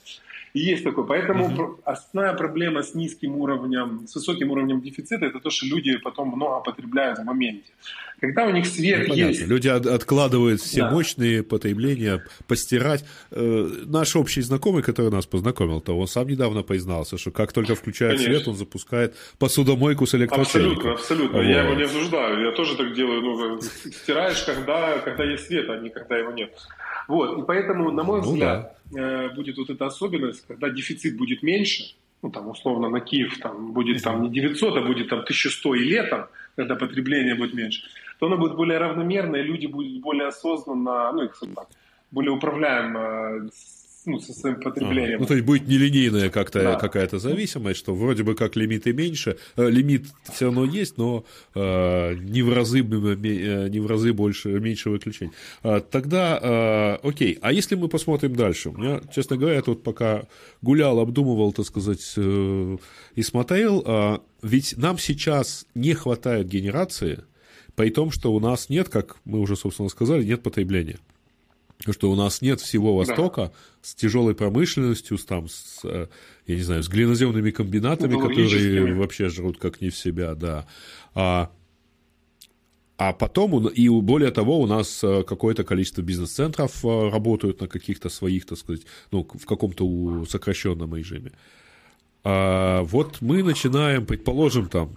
И 0.54 0.60
есть 0.60 0.84
такое. 0.84 1.06
Поэтому 1.06 1.46
угу. 1.46 1.80
основная 1.84 2.36
проблема 2.36 2.84
с 2.84 2.94
низким 2.94 3.38
уровнем, 3.38 4.08
с 4.08 4.14
высоким 4.14 4.52
уровнем 4.52 4.82
дефицита, 4.82 5.26
это 5.26 5.40
то, 5.40 5.50
что 5.50 5.66
люди 5.66 5.98
потом 5.98 6.28
много 6.28 6.62
потребляют 6.62 7.18
в 7.18 7.24
моменте. 7.24 7.72
Когда 8.20 8.48
у 8.48 8.52
них 8.52 8.66
свет 8.66 9.08
ну, 9.08 9.14
есть... 9.14 9.46
Люди 9.48 9.68
от, 9.68 9.86
откладывают 9.86 10.60
все 10.60 10.82
да. 10.82 10.92
мощные 10.92 11.44
потребления, 11.44 12.24
постирать. 12.48 13.06
Э, 13.30 13.70
наш 13.86 14.16
общий 14.16 14.42
знакомый, 14.42 14.82
который 14.82 15.12
нас 15.12 15.28
познакомил, 15.28 15.82
то 15.82 15.98
он 15.98 16.08
сам 16.08 16.28
недавно 16.28 16.64
признался, 16.64 17.18
что 17.18 17.30
как 17.30 17.54
только 17.54 17.76
включает 17.76 18.18
Конечно. 18.18 18.36
свет, 18.36 18.48
он 18.48 18.56
запускает 18.56 19.16
посудомойку 19.38 20.08
с 20.08 20.16
электротехникой. 20.16 20.94
Абсолютно, 20.94 20.94
абсолютно. 20.94 21.38
Вот. 21.38 21.46
Я 21.46 21.64
его 21.64 21.76
не 21.76 21.84
осуждаю. 21.84 22.46
Я 22.46 22.52
тоже 22.54 22.76
так 22.76 22.96
делаю. 22.96 23.22
Ну, 23.22 23.62
стираешь, 23.62 24.42
когда, 24.44 24.98
когда 25.00 25.24
есть 25.24 25.46
свет, 25.46 25.70
а 25.70 25.78
не 25.78 25.90
когда 25.90 26.18
его 26.18 26.32
нет. 26.32 26.58
Вот, 27.08 27.40
и 27.40 27.46
поэтому, 27.46 27.92
на 27.92 28.04
мой 28.04 28.22
ну, 28.22 28.32
взгляд, 28.32 28.76
да. 28.92 29.28
э, 29.28 29.30
будет 29.36 29.58
вот 29.58 29.70
эта 29.70 29.86
особенность, 29.86 30.46
когда 30.48 30.70
дефицит 30.70 31.16
будет 31.18 31.44
меньше, 31.44 31.96
ну, 32.22 32.32
там, 32.32 32.50
условно, 32.50 32.90
на 32.90 33.00
Киев 33.00 33.38
там, 33.40 33.74
будет 33.74 34.02
там 34.04 34.24
не 34.24 34.30
900, 34.30 34.78
а 34.78 34.82
будет 34.82 35.10
там 35.10 35.20
1100 35.20 35.76
и 35.76 35.84
летом, 35.84 36.26
когда 36.56 36.76
потребление 36.76 37.36
будет 37.36 37.54
меньше, 37.54 37.84
то 38.20 38.28
оно 38.28 38.38
будет 38.38 38.56
более 38.56 38.78
равномерное, 38.80 39.42
люди 39.42 39.68
будут 39.68 40.02
более 40.02 40.28
осознанно, 40.28 41.12
ну, 41.12 41.24
их 41.24 41.40
так, 41.56 41.68
более 42.12 42.32
управляемо 42.32 43.50
ну, 44.08 44.20
со 44.20 44.34
своим 44.34 44.60
потреблением. 44.60 45.18
А, 45.18 45.22
ну, 45.22 45.26
то 45.26 45.34
есть 45.34 45.46
будет 45.46 45.68
нелинейная 45.68 46.30
как-то 46.30 46.64
да. 46.64 46.76
какая-то 46.76 47.20
зависимость, 47.20 47.80
что 47.80 47.94
вроде 47.94 48.24
бы 48.24 48.36
как 48.36 48.56
лимиты 48.56 48.94
меньше, 48.94 49.38
э, 49.58 49.70
лимит 49.70 50.06
все 50.34 50.46
равно 50.46 50.66
есть, 50.66 50.98
но 50.98 51.26
э, 51.54 52.16
не, 52.16 52.42
в 52.42 52.54
разы, 52.54 52.80
э, 52.80 53.70
не 53.70 53.80
в 53.80 53.88
разы 53.88 54.14
больше, 54.14 54.50
меньше 54.60 54.90
выключений. 54.90 55.34
А, 55.62 55.82
тогда, 55.82 56.40
э, 56.42 57.08
окей, 57.08 57.38
а 57.42 57.52
если 57.52 57.76
мы 57.76 57.90
посмотрим 57.90 58.36
дальше? 58.36 58.70
У 58.70 58.78
меня, 58.78 59.02
честно 59.14 59.38
говоря, 59.38 59.58
я 59.58 59.62
тут 59.62 59.84
пока 59.84 60.24
гулял, 60.62 61.00
обдумывал, 61.00 61.52
так 61.52 61.66
сказать, 61.66 62.14
э, 62.16 62.78
и 63.16 63.22
смотрел, 63.22 63.84
э, 63.86 64.20
ведь 64.42 64.78
нам 64.78 64.98
сейчас 64.98 65.66
не 65.76 65.94
хватает 65.94 66.48
генерации, 66.48 67.24
при 67.78 67.92
том, 67.92 68.10
что 68.10 68.34
у 68.34 68.40
нас 68.40 68.70
нет, 68.70 68.90
как 68.90 69.18
мы 69.24 69.40
уже, 69.40 69.56
собственно, 69.56 69.88
сказали, 69.88 70.26
нет 70.26 70.44
потребления 70.44 70.98
что 71.92 72.12
у 72.12 72.16
нас 72.16 72.42
нет 72.42 72.60
всего 72.60 72.96
Востока 72.96 73.42
да. 73.42 73.52
с 73.84 73.94
тяжелой 73.94 74.34
промышленностью, 74.34 75.16
с, 75.16 75.26
там, 75.26 75.48
с, 75.48 75.82
э, 75.84 76.08
я 76.48 76.56
не 76.56 76.64
знаю, 76.64 76.82
с 76.82 76.90
глиноземными 76.90 77.52
комбинатами, 77.52 78.20
которые 78.20 78.96
вообще 78.96 79.30
жрут 79.30 79.60
как 79.60 79.80
не 79.80 79.92
в 79.92 79.96
себя, 79.96 80.34
да. 80.34 80.66
А, 81.14 81.52
а 82.98 83.14
потом, 83.14 83.68
и 83.68 83.90
более 83.90 84.32
того, 84.32 84.60
у 84.60 84.66
нас 84.66 85.04
э, 85.04 85.24
какое-то 85.24 85.64
количество 85.64 86.02
бизнес-центров 86.02 86.84
э, 86.84 87.10
работают 87.10 87.62
на 87.62 87.68
каких-то 87.68 88.10
своих, 88.10 88.48
так 88.48 88.58
сказать, 88.58 88.82
ну, 89.12 89.24
в 89.24 89.46
каком-то 89.46 90.26
сокращенном 90.28 90.96
режиме. 90.96 91.32
А 92.24 92.82
вот 92.82 93.22
мы 93.22 93.44
начинаем, 93.44 94.08
предположим, 94.08 94.68
там, 94.68 94.96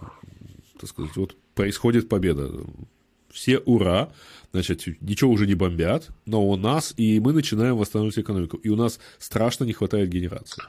так 0.81 0.89
сказать, 0.89 1.15
вот 1.17 1.37
происходит 1.55 2.09
победа. 2.09 2.51
Все 3.31 3.59
ура, 3.59 4.13
значит, 4.53 4.85
ничего 5.01 5.31
уже 5.31 5.47
не 5.47 5.55
бомбят, 5.55 6.09
но 6.27 6.45
у 6.45 6.57
нас, 6.57 6.93
и 6.97 7.21
мы 7.21 7.33
начинаем 7.33 7.77
восстанавливать 7.77 8.19
экономику, 8.19 8.57
и 8.57 8.69
у 8.69 8.77
нас 8.77 8.99
страшно 9.19 9.65
не 9.65 9.73
хватает 9.73 10.09
генерации. 10.09 10.63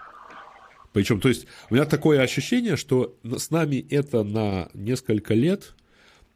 Причем, 0.93 1.19
то 1.19 1.29
есть, 1.29 1.47
у 1.69 1.73
меня 1.73 1.85
такое 1.85 2.21
ощущение, 2.21 2.75
что 2.75 3.15
с 3.23 3.49
нами 3.49 3.85
это 3.89 4.23
на 4.23 4.69
несколько 4.73 5.33
лет 5.33 5.73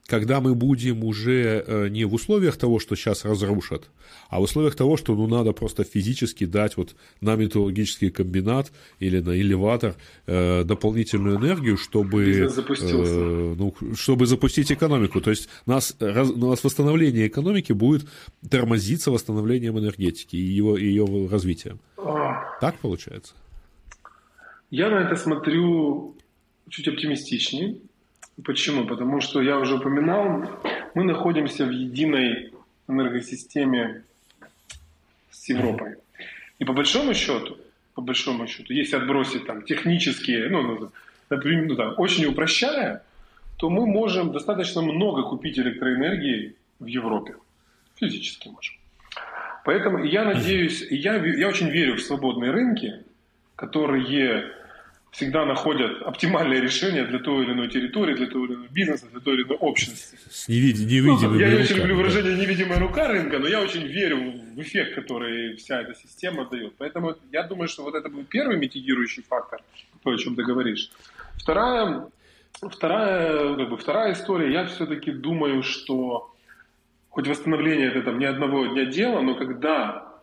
когда 0.08 0.39
мы 0.39 0.53
будем 0.53 1.03
уже 1.03 1.64
э, 1.66 1.88
не 1.89 2.06
в 2.06 2.14
условиях 2.14 2.58
того, 2.58 2.80
что 2.80 2.95
сейчас 2.95 3.26
разрушат, 3.26 3.89
а 4.30 4.39
в 4.39 4.43
условиях 4.43 4.76
того, 4.76 4.97
что 4.97 5.16
ну, 5.16 5.28
надо 5.28 5.51
просто 5.51 5.84
физически 5.84 6.45
дать 6.45 6.78
вот 6.78 6.95
на 7.22 7.36
металлургический 7.36 8.12
комбинат 8.12 8.72
или 8.99 9.20
на 9.20 9.36
элеватор 9.36 9.95
э, 10.28 10.64
дополнительную 10.64 11.38
энергию, 11.38 11.78
чтобы, 11.78 12.24
э, 12.24 13.56
ну, 13.58 13.74
чтобы 13.95 14.28
запустить 14.28 14.72
экономику. 14.72 15.22
То 15.22 15.32
есть 15.32 15.49
нас, 15.66 15.95
раз, 15.99 16.30
у 16.30 16.49
нас 16.49 16.64
восстановление 16.64 17.28
экономики 17.28 17.74
будет 17.74 18.08
тормозиться 18.47 19.10
восстановлением 19.10 19.80
энергетики 19.80 20.36
и 20.36 20.39
его, 20.39 20.78
и 20.78 20.86
ее 20.86 21.28
развитием. 21.32 21.80
Так 22.62 22.78
получается? 22.80 23.34
Я 24.70 24.89
на 24.89 25.01
это 25.06 25.16
смотрю 25.16 26.16
чуть 26.70 26.88
оптимистичнее. 26.88 27.78
Почему? 28.43 28.86
Потому 28.86 29.21
что 29.21 29.41
я 29.41 29.57
уже 29.57 29.75
упоминал, 29.75 30.49
мы 30.93 31.03
находимся 31.03 31.65
в 31.65 31.71
единой 31.71 32.51
энергосистеме 32.88 34.03
с 35.31 35.47
Европой. 35.47 35.95
И 36.59 36.65
по 36.65 36.73
большому 36.73 37.13
счету, 37.13 37.57
по 37.93 38.01
большому 38.01 38.47
счету, 38.47 38.73
если 38.73 38.97
отбросить 38.97 39.45
там 39.45 39.61
технические, 39.61 40.49
ну, 40.49 40.91
например, 41.29 41.65
ну, 41.65 41.75
там, 41.75 41.93
очень 41.97 42.25
упрощая, 42.25 43.03
то 43.57 43.69
мы 43.69 43.86
можем 43.86 44.33
достаточно 44.33 44.81
много 44.81 45.23
купить 45.23 45.57
электроэнергии 45.57 46.55
в 46.79 46.86
Европе. 46.86 47.36
Физически 47.95 48.49
можем. 48.49 48.75
Поэтому 49.63 50.03
я 50.03 50.25
надеюсь, 50.25 50.86
я, 50.91 51.15
я 51.15 51.47
очень 51.47 51.69
верю 51.69 51.95
в 51.95 52.01
свободные 52.01 52.51
рынки, 52.51 53.03
которые 53.55 54.51
всегда 55.16 55.45
находят 55.45 56.01
оптимальное 56.01 56.59
решение 56.59 57.05
для 57.05 57.20
той 57.20 57.45
или 57.45 57.53
иной 57.53 57.70
территории, 57.70 58.16
для 58.16 58.28
того 58.28 58.45
или 58.45 58.53
иного 58.53 58.68
бизнеса, 58.68 59.05
для 59.11 59.22
той 59.22 59.36
или 59.36 59.43
иной 59.43 59.57
общности. 59.57 60.18
С 60.30 60.47
невидимой 60.49 61.18
ну, 61.22 61.39
Я 61.39 61.49
не 61.49 61.55
очень 61.55 61.78
люблю 61.78 61.95
выражение 61.95 62.38
«невидимая 62.38 62.80
рука 62.80 63.07
рынка», 63.07 63.39
но 63.39 63.47
я 63.47 63.61
очень 63.61 63.88
верю 63.88 64.18
в 64.55 64.61
эффект, 64.61 64.95
который 64.95 65.55
вся 65.55 65.82
эта 65.82 65.95
система 65.95 66.45
дает. 66.49 66.74
Поэтому 66.78 67.16
я 67.32 67.43
думаю, 67.43 67.70
что 67.70 67.84
вот 67.84 67.95
это 67.95 68.09
будет 68.09 68.28
первый 68.28 68.57
митигирующий 68.57 69.24
фактор, 69.24 69.61
то, 70.03 70.09
о 70.09 70.18
чем 70.18 70.36
ты 70.36 70.43
говоришь. 70.43 70.91
Вторая, 71.38 72.07
вторая, 72.61 73.55
как 73.55 73.70
бы, 73.70 73.78
вторая 73.78 74.13
история, 74.13 74.51
я 74.51 74.66
все-таки 74.66 75.11
думаю, 75.11 75.63
что 75.63 76.34
хоть 77.09 77.28
восстановление 77.28 77.88
это 77.88 78.01
там 78.01 78.20
не 78.20 78.26
одного 78.26 78.66
дня 78.66 78.84
дело, 78.84 79.22
но 79.22 79.36
когда 79.36 80.13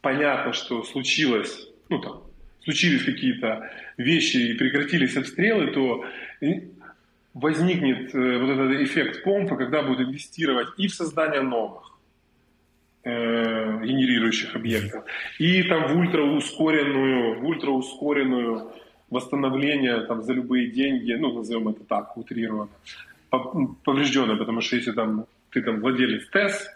понятно, 0.00 0.54
что 0.54 0.82
случилось, 0.82 1.68
ну 1.90 2.00
там, 2.00 2.22
случились 2.64 3.04
какие-то 3.04 3.70
вещи 3.96 4.36
и 4.36 4.54
прекратились 4.54 5.16
обстрелы, 5.16 5.68
то 5.68 6.04
возникнет 7.34 8.14
э, 8.14 8.38
вот 8.38 8.50
этот 8.50 8.80
эффект 8.80 9.24
помпы, 9.24 9.56
когда 9.56 9.82
будут 9.82 10.08
инвестировать 10.08 10.68
и 10.76 10.86
в 10.86 10.94
создание 10.94 11.42
новых 11.42 11.98
э, 13.02 13.84
генерирующих 13.84 14.54
объектов, 14.54 15.04
и 15.38 15.62
там 15.64 15.88
в 15.88 15.96
ультраускоренную, 15.96 17.40
в 17.40 17.44
ультраускоренную 17.44 18.72
восстановление 19.10 20.00
там 20.06 20.22
за 20.22 20.32
любые 20.32 20.70
деньги, 20.70 21.12
ну 21.12 21.32
назовем 21.32 21.68
это 21.68 21.84
так, 21.84 22.16
утрированно, 22.16 22.68
поврежденное, 23.30 24.36
потому 24.36 24.60
что 24.60 24.76
если 24.76 24.92
там 24.92 25.26
ты 25.50 25.62
там 25.62 25.80
владелец 25.80 26.26
ТЭС, 26.30 26.68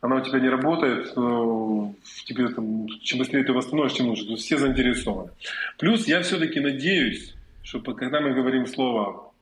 она 0.00 0.16
у 0.16 0.20
тебя 0.20 0.40
не 0.40 0.48
работает, 0.48 1.06
э, 1.08 1.92
тебе 2.26 2.48
там, 2.48 2.88
чем 3.02 3.18
быстрее 3.18 3.44
ты 3.44 3.52
восстановишь, 3.52 3.94
тем 3.94 4.08
лучше. 4.08 4.24
То 4.24 4.32
есть 4.32 4.44
все 4.44 4.58
заинтересованы. 4.58 5.30
Плюс 5.78 6.06
я 6.06 6.22
все-таки 6.22 6.60
надеюсь, 6.60 7.34
что 7.62 7.80
когда 7.80 8.20
мы 8.20 8.32
говорим 8.34 8.66
слово 8.66 9.32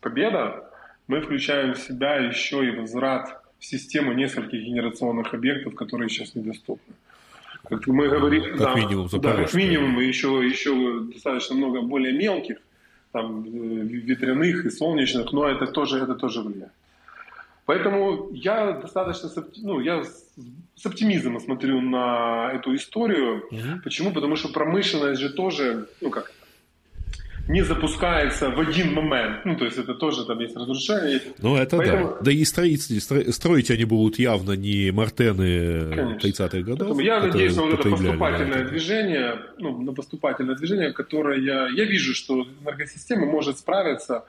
«победа», 0.00 0.70
мы 1.08 1.20
включаем 1.20 1.74
в 1.74 1.78
себя 1.78 2.16
еще 2.16 2.66
и 2.66 2.70
возврат 2.70 3.40
в 3.58 3.64
систему 3.64 4.12
нескольких 4.12 4.60
генерационных 4.60 5.32
объектов, 5.34 5.74
которые 5.74 6.08
сейчас 6.08 6.34
недоступны. 6.34 6.94
Как 7.68 7.86
мы 7.86 8.08
говорим, 8.08 8.42
как 8.42 8.58
да, 8.58 8.74
минимум, 8.74 9.08
да, 9.12 9.32
как 9.34 9.54
минимум 9.54 9.98
еще, 9.98 10.28
еще 10.46 11.00
достаточно 11.12 11.56
много 11.56 11.82
более 11.82 12.12
мелких, 12.12 12.58
там, 13.12 13.44
э, 13.44 13.48
ветряных 13.48 14.66
и 14.66 14.70
солнечных, 14.70 15.32
но 15.32 15.48
это 15.48 15.66
тоже, 15.66 15.98
это 15.98 16.14
тоже 16.14 16.42
влияет. 16.42 16.72
Поэтому 17.66 18.30
я 18.32 18.72
достаточно, 18.72 19.28
ну, 19.56 19.80
я 19.80 20.02
с 20.04 20.86
оптимизмом 20.86 21.40
смотрю 21.40 21.80
на 21.80 22.52
эту 22.54 22.74
историю. 22.76 23.44
Угу. 23.50 23.82
Почему? 23.82 24.12
Потому 24.12 24.36
что 24.36 24.48
промышленность 24.48 25.20
же 25.20 25.30
тоже, 25.30 25.88
ну 26.00 26.10
как, 26.10 26.32
не 27.48 27.62
запускается 27.62 28.50
в 28.50 28.60
один 28.60 28.92
момент. 28.92 29.44
Ну, 29.44 29.56
то 29.56 29.64
есть 29.64 29.78
это 29.78 29.94
тоже 29.94 30.24
там 30.26 30.38
есть 30.40 30.56
разрушение. 30.56 31.20
Ну, 31.38 31.56
это 31.56 31.76
Поэтому... 31.76 32.06
да. 32.06 32.16
Да 32.20 32.32
и 32.32 32.44
строить, 32.44 32.82
строить 33.34 33.70
они 33.70 33.84
будут 33.84 34.18
явно 34.18 34.52
не 34.52 34.90
Мартены 34.92 36.16
30-х 36.22 36.60
годов. 36.60 36.78
Поэтому 36.78 37.00
я 37.00 37.20
надеюсь 37.20 37.56
на 37.56 37.62
вот 37.62 37.74
это 37.74 37.90
поступательное 37.90 38.60
это. 38.60 38.70
движение, 38.70 39.38
ну, 39.58 39.80
на 39.80 39.92
поступательное 39.92 40.56
движение, 40.56 40.92
которое 40.92 41.40
я, 41.40 41.68
я 41.68 41.84
вижу, 41.84 42.14
что 42.14 42.46
энергосистема 42.62 43.26
может 43.26 43.58
справиться 43.58 44.24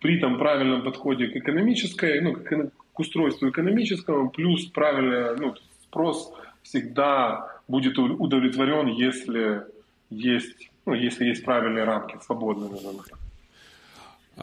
при 0.00 0.18
там 0.18 0.38
правильном 0.38 0.82
подходе 0.82 1.28
к 1.28 1.36
экономической, 1.36 2.20
ну, 2.20 2.32
к, 2.34 2.70
к 2.92 3.00
устройству 3.00 3.48
экономическому, 3.48 4.30
плюс 4.30 4.66
правильный 4.66 5.36
ну, 5.38 5.54
спрос 5.84 6.32
всегда 6.62 7.48
будет 7.68 7.98
удовлетворен, 7.98 8.86
если 8.88 9.62
есть, 10.10 10.70
ну, 10.84 10.94
если 10.94 11.26
есть 11.26 11.44
правильные 11.44 11.84
рамки, 11.84 12.18
свободные, 12.24 12.70
назовем 12.70 12.98
так. 12.98 13.21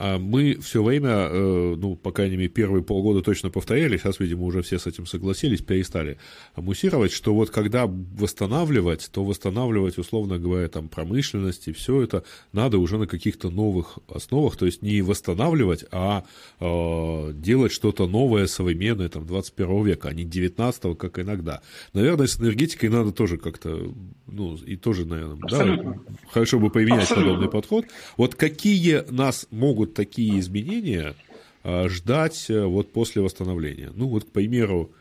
А 0.01 0.17
мы 0.17 0.57
все 0.61 0.81
время, 0.81 1.27
э, 1.29 1.75
ну, 1.77 1.97
по 1.97 2.13
крайней 2.13 2.37
мере, 2.37 2.47
первые 2.47 2.81
полгода 2.81 3.21
точно 3.21 3.49
повторяли, 3.49 3.97
сейчас, 3.97 4.21
видимо, 4.21 4.43
уже 4.43 4.61
все 4.61 4.79
с 4.79 4.87
этим 4.87 5.05
согласились, 5.05 5.61
перестали 5.61 6.17
муссировать, 6.55 7.11
что 7.11 7.35
вот 7.35 7.49
когда 7.49 7.85
восстанавливать, 7.85 9.09
то 9.11 9.25
восстанавливать, 9.25 9.97
условно 9.97 10.39
говоря, 10.39 10.69
там, 10.69 10.87
промышленность 10.87 11.67
и 11.67 11.73
все 11.73 12.01
это 12.01 12.23
надо 12.53 12.77
уже 12.77 12.97
на 12.97 13.07
каких-то 13.07 13.49
новых 13.49 13.99
основах, 14.07 14.55
то 14.55 14.65
есть 14.65 14.81
не 14.81 15.01
восстанавливать, 15.01 15.83
а 15.91 16.23
э, 16.61 17.33
делать 17.33 17.73
что-то 17.73 18.07
новое, 18.07 18.47
современное, 18.47 19.09
там, 19.09 19.27
21 19.27 19.83
века, 19.83 20.07
а 20.07 20.13
не 20.13 20.23
19 20.23 20.97
как 20.97 21.19
иногда. 21.19 21.61
Наверное, 21.91 22.27
с 22.27 22.39
энергетикой 22.39 22.87
надо 22.87 23.11
тоже 23.11 23.37
как-то, 23.37 23.93
ну, 24.27 24.55
и 24.55 24.77
тоже, 24.77 25.05
наверное, 25.05 25.39
да, 25.49 25.99
хорошо 26.31 26.57
бы 26.57 26.69
поменять 26.69 27.01
Абсолютно. 27.01 27.25
подобный 27.25 27.49
подход. 27.49 27.85
Вот 28.15 28.35
какие 28.35 29.03
нас 29.11 29.45
могут 29.51 29.88
могут 29.89 29.93
такие 29.93 30.39
изменения 30.39 31.15
а, 31.63 31.87
ждать 31.89 32.49
э, 32.49 32.65
вот 32.65 32.91
после 32.91 33.21
восстановления? 33.21 33.91
Ну, 33.95 34.07
вот, 34.07 34.23
к 34.23 34.27
примеру, 34.27 34.91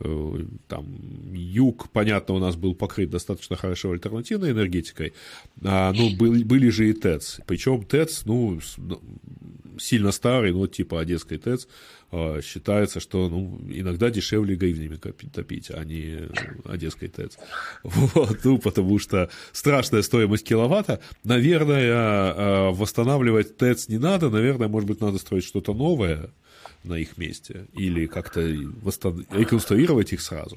э, 0.00 0.38
там, 0.68 0.86
юг, 1.32 1.88
понятно, 1.90 2.34
у 2.34 2.38
нас 2.38 2.56
был 2.56 2.74
покрыт 2.74 3.10
достаточно 3.10 3.56
хорошо 3.56 3.92
альтернативной 3.92 4.50
энергетикой, 4.50 5.12
а, 5.62 5.92
ну, 5.92 6.10
были, 6.16 6.44
были 6.44 6.70
же 6.70 6.88
и 6.88 6.92
ТЭЦ. 6.92 7.40
Причем 7.46 7.84
ТЭЦ, 7.84 8.24
ну, 8.26 8.60
ну 8.76 9.00
сильно 9.78 10.12
старый, 10.12 10.52
ну, 10.52 10.66
типа 10.66 11.00
Одесской 11.00 11.38
ТЭЦ, 11.38 11.66
а, 12.10 12.40
считается, 12.42 13.00
что 13.00 13.28
ну, 13.28 13.60
иногда 13.68 14.10
дешевле 14.10 14.54
гривнями 14.56 14.96
топить, 14.96 15.70
а 15.70 15.84
не 15.84 16.28
Одесской 16.64 17.08
ТЭЦ. 17.08 17.38
Вот, 17.82 18.44
ну, 18.44 18.58
потому 18.58 18.98
что 18.98 19.30
страшная 19.52 20.02
стоимость 20.02 20.46
киловатта. 20.46 21.00
Наверное, 21.24 21.90
а, 21.92 22.70
восстанавливать 22.70 23.56
ТЭЦ 23.56 23.88
не 23.88 23.98
надо, 23.98 24.30
наверное, 24.30 24.68
может 24.68 24.88
быть, 24.88 25.00
надо 25.00 25.18
строить 25.18 25.44
что-то 25.44 25.74
новое 25.74 26.30
на 26.84 26.98
их 26.98 27.16
месте 27.16 27.66
или 27.72 28.06
как-то 28.06 28.40
реконструировать 28.40 30.12
их 30.12 30.20
сразу. 30.20 30.56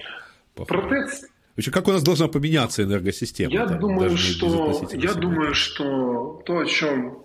Про 0.55 0.89
ТЭЦ 0.89 1.25
Вообще, 1.57 1.71
как 1.71 1.87
у 1.87 1.91
нас 1.91 2.03
должна 2.03 2.27
поменяться 2.27 2.83
энергосистема? 2.83 3.51
Я, 3.51 3.65
там, 3.65 3.79
думаю, 3.79 4.15
что, 4.15 4.87
я 4.93 5.15
думаю, 5.15 5.55
что 5.55 6.43
то, 6.45 6.59
о 6.59 6.65
чем 6.65 7.23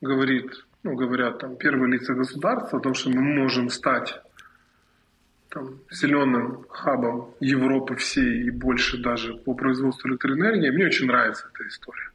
говорит 0.00 0.46
ну, 0.84 0.94
говорят 0.94 1.38
там 1.38 1.56
первые 1.56 1.92
лица 1.92 2.14
государства, 2.14 2.78
о 2.78 2.82
том, 2.82 2.94
что 2.94 3.10
мы 3.10 3.20
можем 3.20 3.70
стать 3.70 4.20
там, 5.48 5.78
зеленым 5.90 6.66
хабом 6.68 7.30
Европы 7.40 7.96
всей 7.96 8.44
и 8.44 8.50
больше 8.50 8.98
даже 8.98 9.34
по 9.34 9.54
производству 9.54 10.08
электроэнергии, 10.08 10.70
мне 10.70 10.86
очень 10.86 11.06
нравится 11.06 11.48
эта 11.54 11.68
история. 11.68 12.10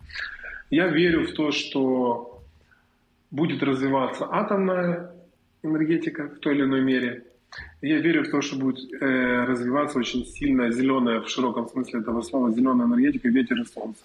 Я 0.70 0.88
верю 0.88 1.26
в 1.26 1.34
то, 1.34 1.52
что 1.52 2.44
будет 3.32 3.64
развиваться 3.64 4.28
атомная 4.30 5.12
энергетика 5.64 6.30
в 6.30 6.40
той 6.40 6.56
или 6.56 6.64
иной 6.64 6.82
мере. 6.82 7.24
Я 7.82 7.98
верю 8.00 8.24
в 8.24 8.30
то, 8.30 8.42
что 8.42 8.58
будет 8.58 8.78
э, 9.02 9.46
развиваться 9.46 9.98
очень 9.98 10.26
сильно 10.26 10.70
зеленая, 10.72 11.22
в 11.22 11.30
широком 11.30 11.68
смысле 11.68 12.02
этого 12.02 12.22
слова, 12.22 12.52
зеленая 12.52 12.86
энергетика, 12.86 13.30
ветер 13.30 13.60
и 13.62 13.66
солнце. 13.66 14.02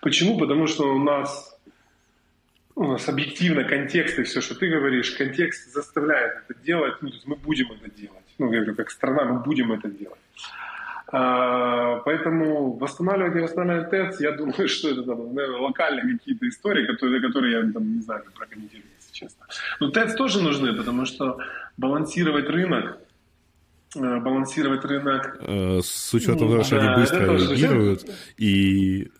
Почему? 0.00 0.38
Потому 0.38 0.66
что 0.66 0.94
у 0.94 0.98
нас 0.98 1.57
у 2.78 2.92
нас 2.92 3.08
объективно 3.08 3.64
контекст 3.64 4.18
и 4.18 4.22
все, 4.22 4.40
что 4.40 4.54
ты 4.54 4.68
говоришь, 4.68 5.10
контекст 5.10 5.72
заставляет 5.72 6.44
это 6.48 6.58
делать, 6.60 6.94
ну, 7.00 7.08
то 7.08 7.14
есть 7.14 7.26
мы 7.26 7.34
будем 7.34 7.72
это 7.72 7.90
делать. 7.90 8.24
Ну, 8.38 8.52
я 8.52 8.60
говорю, 8.60 8.76
как 8.76 8.90
страна, 8.90 9.24
мы 9.24 9.40
будем 9.40 9.72
это 9.72 9.88
делать. 9.88 10.20
А, 11.10 11.96
поэтому 12.04 12.76
восстанавливать 12.76 13.36
и 13.36 13.40
восстанавливать 13.40 13.90
ТЭЦ, 13.90 14.20
я 14.20 14.32
думаю, 14.32 14.68
что 14.68 14.90
это 14.90 15.02
там, 15.02 15.34
наверное, 15.34 15.60
локальные 15.60 16.18
какие-то 16.18 16.48
истории, 16.48 16.86
которые, 16.86 17.20
которые 17.20 17.66
я 17.66 17.72
там, 17.72 17.96
не 17.96 18.00
знаю, 18.00 18.22
как 18.24 18.34
прокомментировать, 18.34 18.90
если 19.00 19.12
честно. 19.12 19.46
Но 19.80 19.90
ТЭЦ 19.90 20.14
тоже 20.14 20.40
нужны, 20.40 20.72
потому 20.72 21.04
что 21.04 21.38
балансировать 21.76 22.48
рынок, 22.48 22.98
э, 23.96 24.20
балансировать 24.20 24.84
рынок... 24.84 25.36
Э, 25.40 25.80
с 25.82 26.14
учетом 26.14 26.38
того, 26.38 26.62
что 26.62 26.78
они 26.78 26.94
быстро 27.00 27.24
реагируют, 27.24 28.04
и 28.36 29.10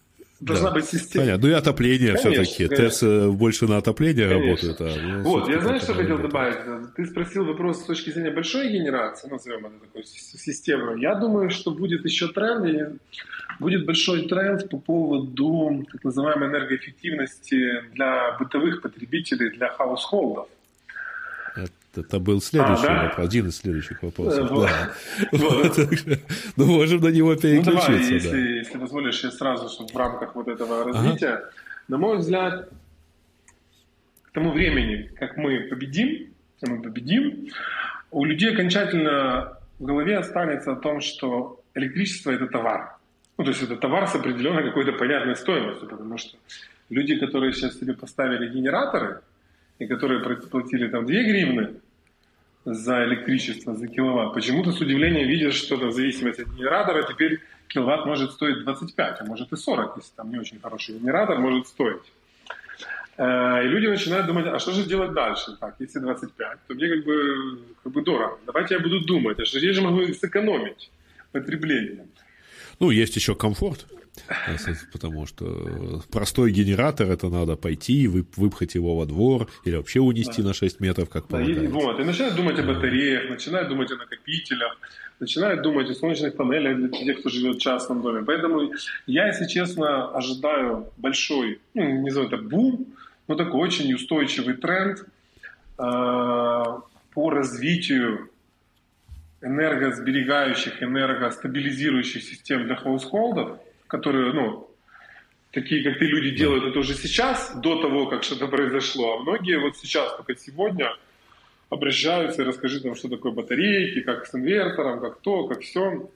Должна 0.41 0.69
да. 0.69 0.75
быть 0.75 0.85
система. 0.85 1.25
Понятно. 1.25 1.47
Ну 1.47 1.53
и 1.53 1.57
отопление 1.57 2.17
все-таки. 2.17 2.69
ТЭС 2.69 3.03
э, 3.03 3.29
больше 3.29 3.67
на 3.67 3.79
отопление 3.79 4.29
конечно. 4.29 4.69
работает. 4.69 4.81
А, 4.81 5.01
ну, 5.03 5.23
вот, 5.23 5.49
я 5.49 5.61
знаю, 5.61 5.81
что 5.81 5.95
хотел 5.95 6.19
добавить. 6.19 6.95
Ты 6.95 7.07
спросил 7.07 7.45
вопрос 7.45 7.83
с 7.83 7.85
точки 7.85 8.11
зрения 8.11 8.31
большой 8.31 8.71
генерации, 8.71 9.29
назовем 9.29 9.67
это 9.67 9.81
такой 9.81 10.05
системой. 10.05 11.01
Я 11.01 11.17
думаю, 11.17 11.51
что 11.51 11.73
будет 11.73 12.05
еще 12.05 12.29
тренд, 12.29 12.65
и 12.67 12.99
будет 13.59 13.85
большой 13.85 14.29
тренд 14.29 14.69
по 14.71 14.79
поводу 14.79 15.85
так 15.91 16.05
называемой 16.05 16.49
энергоэффективности 16.49 17.83
для 17.95 18.37
бытовых 18.39 18.81
потребителей, 18.83 19.51
для 19.51 19.69
хаусхолдов. 19.71 20.49
Это 22.01 22.19
был 22.19 22.41
следующий 22.41 22.87
а, 22.87 22.87
да? 22.87 23.03
вопрос, 23.05 23.27
один 23.27 23.49
из 23.49 23.57
следующих 23.59 24.03
вопросов. 24.03 24.51
Вот. 24.51 24.71
Ну, 26.57 26.67
можем 26.67 27.01
на 27.01 27.09
него 27.09 27.35
переключиться. 27.35 27.91
Ну, 27.91 28.33
давай, 28.33 28.53
если, 28.59 28.79
позволишь, 28.79 29.25
я 29.25 29.31
сразу 29.31 29.69
чтобы 29.69 29.93
в 29.93 29.97
рамках 29.97 30.35
вот 30.35 30.49
этого 30.49 30.85
развития. 30.85 31.45
На 31.89 31.99
мой 31.99 32.19
взгляд, 32.19 32.69
к 34.23 34.33
тому 34.33 34.51
времени, 34.53 35.11
как 35.19 35.37
мы 35.37 35.61
победим, 35.61 36.35
мы 36.63 36.83
победим, 36.83 37.49
у 38.11 38.25
людей 38.25 38.53
окончательно 38.53 39.59
в 39.79 39.85
голове 39.85 40.19
останется 40.19 40.73
о 40.73 40.77
том, 40.77 41.01
что 41.01 41.61
электричество– 41.75 42.31
это 42.33 42.47
товар. 42.47 42.97
Ну, 43.37 43.45
то 43.45 43.51
есть 43.51 43.63
это 43.63 43.77
товар 43.77 44.07
с 44.09 44.15
определенной 44.15 44.65
какой-то 44.65 44.93
понятной 44.93 45.37
стоимостью, 45.37 45.89
потому 45.89 46.19
что 46.19 46.37
люди, 46.91 47.17
которые 47.17 47.53
сейчас 47.53 47.79
себе 47.79 47.95
поставили 47.95 48.53
генераторы, 48.53 49.21
и 49.79 49.87
которые 49.87 50.21
платили 50.21 50.89
там 50.89 51.07
2 51.07 51.15
гривны, 51.15 51.75
за 52.75 53.05
электричество, 53.05 53.75
за 53.75 53.89
киловатт. 53.89 54.35
Почему-то 54.35 54.73
с 54.73 54.81
удивлением 54.81 55.27
видишь, 55.27 55.55
что 55.55 55.77
в 55.77 55.93
зависимости 55.93 56.43
от 56.43 56.49
генератора 56.49 57.03
теперь 57.03 57.41
киловатт 57.69 58.07
может 58.07 58.33
стоить 58.33 58.63
25, 58.65 59.21
а 59.21 59.25
может 59.25 59.53
и 59.53 59.57
40, 59.57 59.97
если 59.97 60.15
там 60.15 60.31
не 60.31 60.39
очень 60.39 60.61
хороший 60.61 60.99
генератор, 60.99 61.39
может 61.39 61.67
стоить. 61.67 62.03
Э, 63.17 63.65
и 63.65 63.69
люди 63.69 63.87
начинают 63.87 64.27
думать, 64.27 64.47
а 64.47 64.59
что 64.59 64.73
же 64.73 64.85
делать 64.85 65.13
дальше? 65.13 65.57
Так, 65.59 65.77
если 65.79 65.99
25, 65.99 66.59
то 66.67 66.75
мне 66.75 66.89
как 66.89 67.05
бы, 67.05 67.61
как 67.83 67.93
бы 67.93 68.03
дорого. 68.03 68.39
Давайте 68.47 68.75
я 68.75 68.81
буду 68.81 69.01
думать, 69.01 69.41
а 69.41 69.45
что 69.45 69.59
я 69.59 69.73
же 69.73 69.81
могу 69.81 70.07
сэкономить 70.13 70.91
потребление? 71.33 72.07
Ну, 72.81 72.91
есть 72.91 73.17
еще 73.17 73.35
комфорт. 73.35 73.87
Потому 74.93 75.27
что 75.27 76.03
простой 76.11 76.53
генератор 76.53 77.11
это 77.11 77.29
надо 77.29 77.57
пойти, 77.57 78.07
выпхать 78.09 78.75
его 78.75 78.97
во 78.97 79.07
двор 79.07 79.49
или 79.65 79.77
вообще 79.77 80.01
унести 80.01 80.43
да. 80.43 80.49
на 80.49 80.55
6 80.55 80.81
метров, 80.81 81.09
как 81.09 81.29
полагается. 81.29 81.65
И, 81.65 81.67
вот, 81.69 82.01
и 82.01 82.05
начинают 82.05 82.37
думать 82.37 82.59
о 82.59 82.63
батареях, 82.63 83.31
начинают 83.31 83.69
думать 83.69 83.91
о 83.93 83.97
накопителях, 83.97 84.79
начинают 85.21 85.63
думать 85.63 85.91
о 85.91 85.95
солнечных 85.95 86.37
панелях 86.37 86.77
для 86.77 86.89
тех, 86.89 87.21
кто 87.21 87.31
живет 87.31 87.57
в 87.57 87.61
частном 87.61 88.03
доме. 88.03 88.23
Поэтому 88.25 88.73
я, 89.07 89.27
если 89.27 89.47
честно, 89.47 90.11
ожидаю 90.11 90.87
большой, 90.97 91.61
ну, 91.75 92.03
не 92.03 92.11
знаю, 92.11 92.29
это 92.29 92.37
бум, 92.37 92.87
но 93.27 93.35
такой 93.35 93.61
очень 93.61 93.93
устойчивый 93.95 94.55
тренд 94.55 95.01
э, 95.01 95.05
по 95.79 97.31
развитию 97.31 98.31
энергосберегающих, 99.43 100.83
энергостабилизирующих 100.83 102.23
систем 102.23 102.65
для 102.65 102.77
хаусхолдов, 102.77 103.59
которые, 103.89 104.33
ну, 104.33 104.71
такие, 105.51 105.83
как 105.83 105.99
ты, 105.99 106.05
люди 106.05 106.37
делают 106.37 106.65
это 106.65 106.79
уже 106.79 106.95
сейчас, 106.95 107.55
до 107.57 107.81
того, 107.81 108.07
как 108.07 108.23
что-то 108.23 108.47
произошло, 108.47 109.15
а 109.17 109.23
многие 109.23 109.59
вот 109.59 109.77
сейчас, 109.77 110.15
только 110.17 110.37
сегодня, 110.37 110.95
обращаются 111.71 112.43
и 112.43 112.45
расскажи 112.45 112.81
нам, 112.85 112.95
что 112.95 113.09
такое 113.09 113.33
батарейки, 113.33 114.01
как 114.01 114.27
с 114.27 114.35
инвертором, 114.35 115.01
как 115.01 115.21
то, 115.21 115.47
как 115.49 115.61
все. 115.61 116.09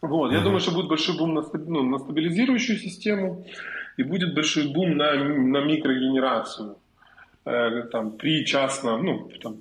Вот. 0.00 0.32
Я 0.32 0.40
думаю, 0.40 0.60
что 0.60 0.72
будет 0.72 0.88
большой 0.88 1.16
бум 1.16 1.34
на, 1.34 1.42
ну, 1.66 1.82
на 1.82 1.98
стабилизирующую 1.98 2.78
систему 2.78 3.46
и 3.96 4.02
будет 4.02 4.34
большой 4.34 4.68
бум 4.68 4.96
на, 4.96 5.14
на 5.14 5.64
микрогенерацию. 5.64 6.76
Э, 7.44 7.82
там, 7.90 8.12
при 8.12 8.44
частном, 8.44 9.04
ну, 9.04 9.30
там, 9.42 9.56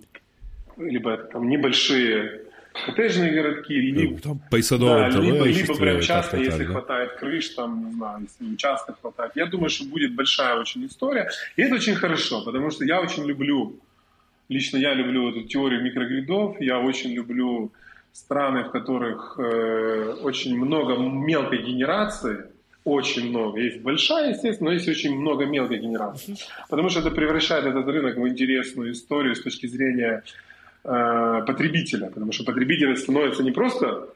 либо 0.78 1.18
там 1.18 1.50
небольшие 1.50 2.43
коттеджные 2.74 3.32
городки, 3.32 3.92
ну, 3.92 4.02
либо, 4.02 4.20
там, 4.20 4.42
да, 4.50 5.10
либо, 5.10 5.46
либо 5.46 5.76
прям 5.76 6.02
часто, 6.02 6.38
если 6.38 6.64
так, 6.64 6.72
хватает 6.72 7.14
крыш, 7.14 7.50
там, 7.50 7.86
не 7.86 7.92
знаю, 7.94 8.22
если 8.24 8.54
участок 8.54 9.00
хватает. 9.02 9.32
Я 9.36 9.46
думаю, 9.46 9.70
что 9.70 9.86
будет 9.86 10.16
большая 10.16 10.60
очень 10.60 10.86
история. 10.86 11.30
И 11.56 11.62
это 11.62 11.76
очень 11.76 11.96
хорошо, 11.96 12.44
потому 12.44 12.72
что 12.72 12.86
я 12.86 13.02
очень 13.02 13.26
люблю, 13.26 13.80
лично 14.50 14.78
я 14.78 14.94
люблю 14.94 15.30
эту 15.30 15.44
теорию 15.44 15.84
микрогридов, 15.84 16.60
я 16.60 16.80
очень 16.80 17.12
люблю 17.14 17.72
страны, 18.12 18.64
в 18.64 18.72
которых 18.72 19.36
э, 19.40 20.16
очень 20.22 20.58
много 20.58 20.98
мелкой 20.98 21.64
генерации, 21.64 22.46
очень 22.84 23.30
много. 23.30 23.60
Есть 23.60 23.82
большая, 23.82 24.32
естественно, 24.32 24.70
но 24.70 24.74
есть 24.74 24.88
очень 24.88 25.18
много 25.18 25.46
мелкой 25.46 25.80
генерации. 25.80 26.36
Потому 26.70 26.90
что 26.90 27.00
это 27.00 27.12
превращает 27.12 27.66
этот 27.66 27.88
рынок 27.88 28.18
в 28.18 28.28
интересную 28.28 28.92
историю 28.92 29.36
с 29.36 29.42
точки 29.42 29.68
зрения 29.68 30.24
потребителя. 30.84 32.08
Потому 32.08 32.32
что 32.32 32.44
потребитель 32.44 32.96
становится 32.98 33.44
не 33.44 33.52
просто 33.52 34.10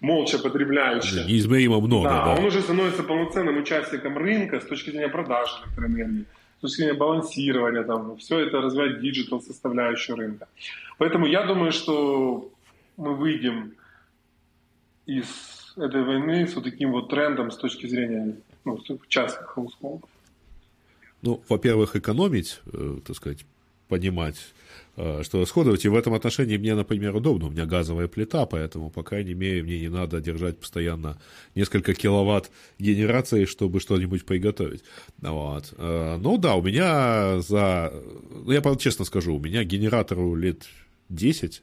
молча 0.00 0.38
потребляющим. 0.38 1.26
Неизмеримо 1.26 1.80
много, 1.80 2.08
да, 2.08 2.24
да. 2.24 2.34
Он 2.34 2.44
уже 2.44 2.62
становится 2.62 3.02
полноценным 3.02 3.58
участником 3.58 4.16
рынка 4.16 4.60
с 4.60 4.64
точки 4.64 4.90
зрения 4.90 5.08
продажи 5.08 5.52
электроэнергии, 5.66 6.24
с 6.58 6.60
точки 6.60 6.76
зрения 6.76 6.94
балансирования, 6.94 7.82
там, 7.84 8.16
все 8.16 8.38
это 8.38 8.60
развивать 8.60 9.00
digital 9.00 9.42
составляющую 9.42 10.16
рынка. 10.16 10.48
Поэтому 10.98 11.26
я 11.26 11.44
думаю, 11.44 11.72
что 11.72 12.50
мы 12.96 13.14
выйдем 13.14 13.74
из 15.06 15.26
этой 15.76 16.02
войны 16.02 16.46
с 16.46 16.54
вот 16.54 16.64
таким 16.64 16.92
вот 16.92 17.08
трендом 17.08 17.50
с 17.50 17.56
точки 17.56 17.86
зрения 17.86 18.36
ну, 18.64 18.78
частных 19.08 19.48
household 19.48 19.93
ов? 19.93 20.08
Ну, 21.22 21.42
во-первых, 21.48 21.96
экономить, 21.96 22.60
э, 22.72 22.96
так 23.06 23.16
сказать, 23.16 23.44
понимать, 23.90 24.36
э, 24.96 25.22
что 25.24 25.40
расходовать. 25.40 25.84
И 25.84 25.88
в 25.88 25.94
этом 25.94 26.14
отношении 26.14 26.56
мне, 26.56 26.74
например, 26.74 27.14
удобно. 27.16 27.48
У 27.48 27.50
меня 27.50 27.66
газовая 27.66 28.08
плита, 28.08 28.46
поэтому, 28.46 28.88
по 28.88 29.02
крайней 29.02 29.34
мере, 29.34 29.62
мне 29.62 29.80
не 29.80 29.88
надо 29.88 30.20
держать 30.20 30.58
постоянно 30.58 31.20
несколько 31.54 31.92
киловатт 31.92 32.50
генерации, 32.78 33.44
чтобы 33.44 33.80
что-нибудь 33.80 34.24
приготовить. 34.24 34.82
Вот. 35.20 35.74
Э, 35.76 36.16
ну 36.18 36.38
да, 36.38 36.54
у 36.54 36.62
меня 36.62 37.42
за... 37.42 37.92
Ну, 38.30 38.52
я, 38.52 38.62
честно 38.76 39.04
скажу, 39.04 39.34
у 39.34 39.40
меня 39.40 39.64
генератору 39.64 40.34
лет 40.34 40.66
10, 41.08 41.62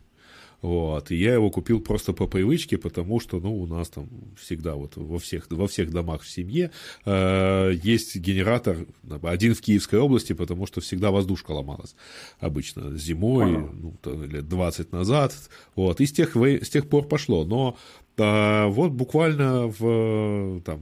вот. 0.62 1.12
И 1.12 1.16
я 1.16 1.34
его 1.34 1.52
купил 1.52 1.80
просто 1.80 2.14
по 2.14 2.26
привычке, 2.26 2.78
потому 2.78 3.20
что, 3.20 3.40
ну, 3.40 3.56
у 3.56 3.68
нас 3.68 3.90
там 3.90 4.10
всегда 4.40 4.76
вот 4.76 4.96
во 4.96 5.20
всех, 5.20 5.48
во 5.52 5.68
всех 5.68 5.92
домах 5.92 6.24
в 6.24 6.30
семье 6.30 6.72
э, 7.06 7.74
есть 7.84 8.16
генератор, 8.16 8.88
один 9.22 9.54
в 9.54 9.62
Киевской 9.62 10.00
области, 10.00 10.34
потому 10.34 10.66
что 10.66 10.82
всегда 10.82 11.12
воздушка 11.12 11.52
ломалась 11.52 11.96
обычно 12.40 12.98
зимой, 12.98 13.70
ну, 13.74 13.94
лет 14.26 14.48
20 14.48 14.92
назад. 14.92 15.36
Вот. 15.76 16.02
И 16.02 16.06
с 16.06 16.12
тех, 16.12 16.36
с 16.36 16.70
тех 16.70 16.90
пор 16.90 17.08
пошло. 17.08 17.46
Но 17.46 17.78
э, 18.18 18.66
вот 18.68 18.92
буквально 18.92 19.68
в, 19.68 20.62
там, 20.62 20.80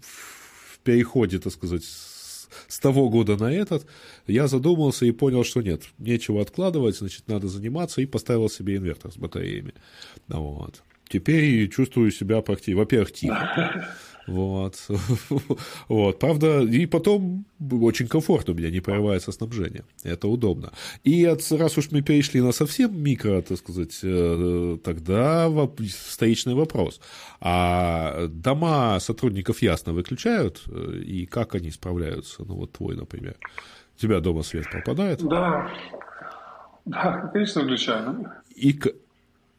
в 0.00 0.78
переходе, 0.84 1.40
так 1.40 1.52
сказать, 1.52 1.82
с 2.68 2.78
того 2.78 3.08
года 3.08 3.36
на 3.36 3.52
этот, 3.52 3.86
я 4.26 4.46
задумался 4.46 5.06
и 5.06 5.12
понял, 5.12 5.44
что 5.44 5.62
нет, 5.62 5.82
нечего 5.98 6.40
откладывать, 6.42 6.96
значит, 6.98 7.28
надо 7.28 7.48
заниматься, 7.48 8.00
и 8.00 8.06
поставил 8.06 8.48
себе 8.48 8.76
инвертор 8.76 9.12
с 9.12 9.16
батареями. 9.16 9.74
Вот. 10.28 10.82
Теперь 11.08 11.68
чувствую 11.68 12.10
себя 12.10 12.42
практически, 12.42 12.72
во-первых, 12.72 13.12
тихо. 13.12 13.88
Вот. 14.26 14.74
вот. 15.88 16.18
Правда, 16.18 16.62
и 16.62 16.86
потом 16.86 17.44
очень 17.70 18.08
комфортно 18.08 18.54
у 18.54 18.56
меня 18.56 18.70
не 18.70 18.80
прерывается 18.80 19.32
снабжение. 19.32 19.84
Это 20.04 20.28
удобно. 20.28 20.72
И 21.04 21.24
от, 21.24 21.40
раз 21.52 21.78
уж 21.78 21.90
мы 21.90 22.02
перешли 22.02 22.40
на 22.40 22.52
совсем 22.52 23.00
микро, 23.00 23.42
так 23.42 23.58
сказать, 23.58 23.98
э, 24.02 24.78
тогда 24.82 25.48
вторичный 26.10 26.54
вопрос. 26.54 27.00
А 27.40 28.26
дома 28.28 28.98
сотрудников 29.00 29.62
ясно 29.62 29.92
выключают? 29.92 30.62
Э, 30.66 30.98
и 30.98 31.26
как 31.26 31.54
они 31.54 31.70
справляются? 31.70 32.44
Ну, 32.44 32.54
вот 32.56 32.72
твой, 32.72 32.96
например. 32.96 33.36
У 33.96 34.00
тебя 34.00 34.20
дома 34.20 34.42
свет 34.42 34.66
попадает? 34.70 35.22
Да. 35.22 35.70
Да, 36.84 37.30
конечно, 37.32 37.62
выключаю. 37.62 38.30
И, 38.54 38.80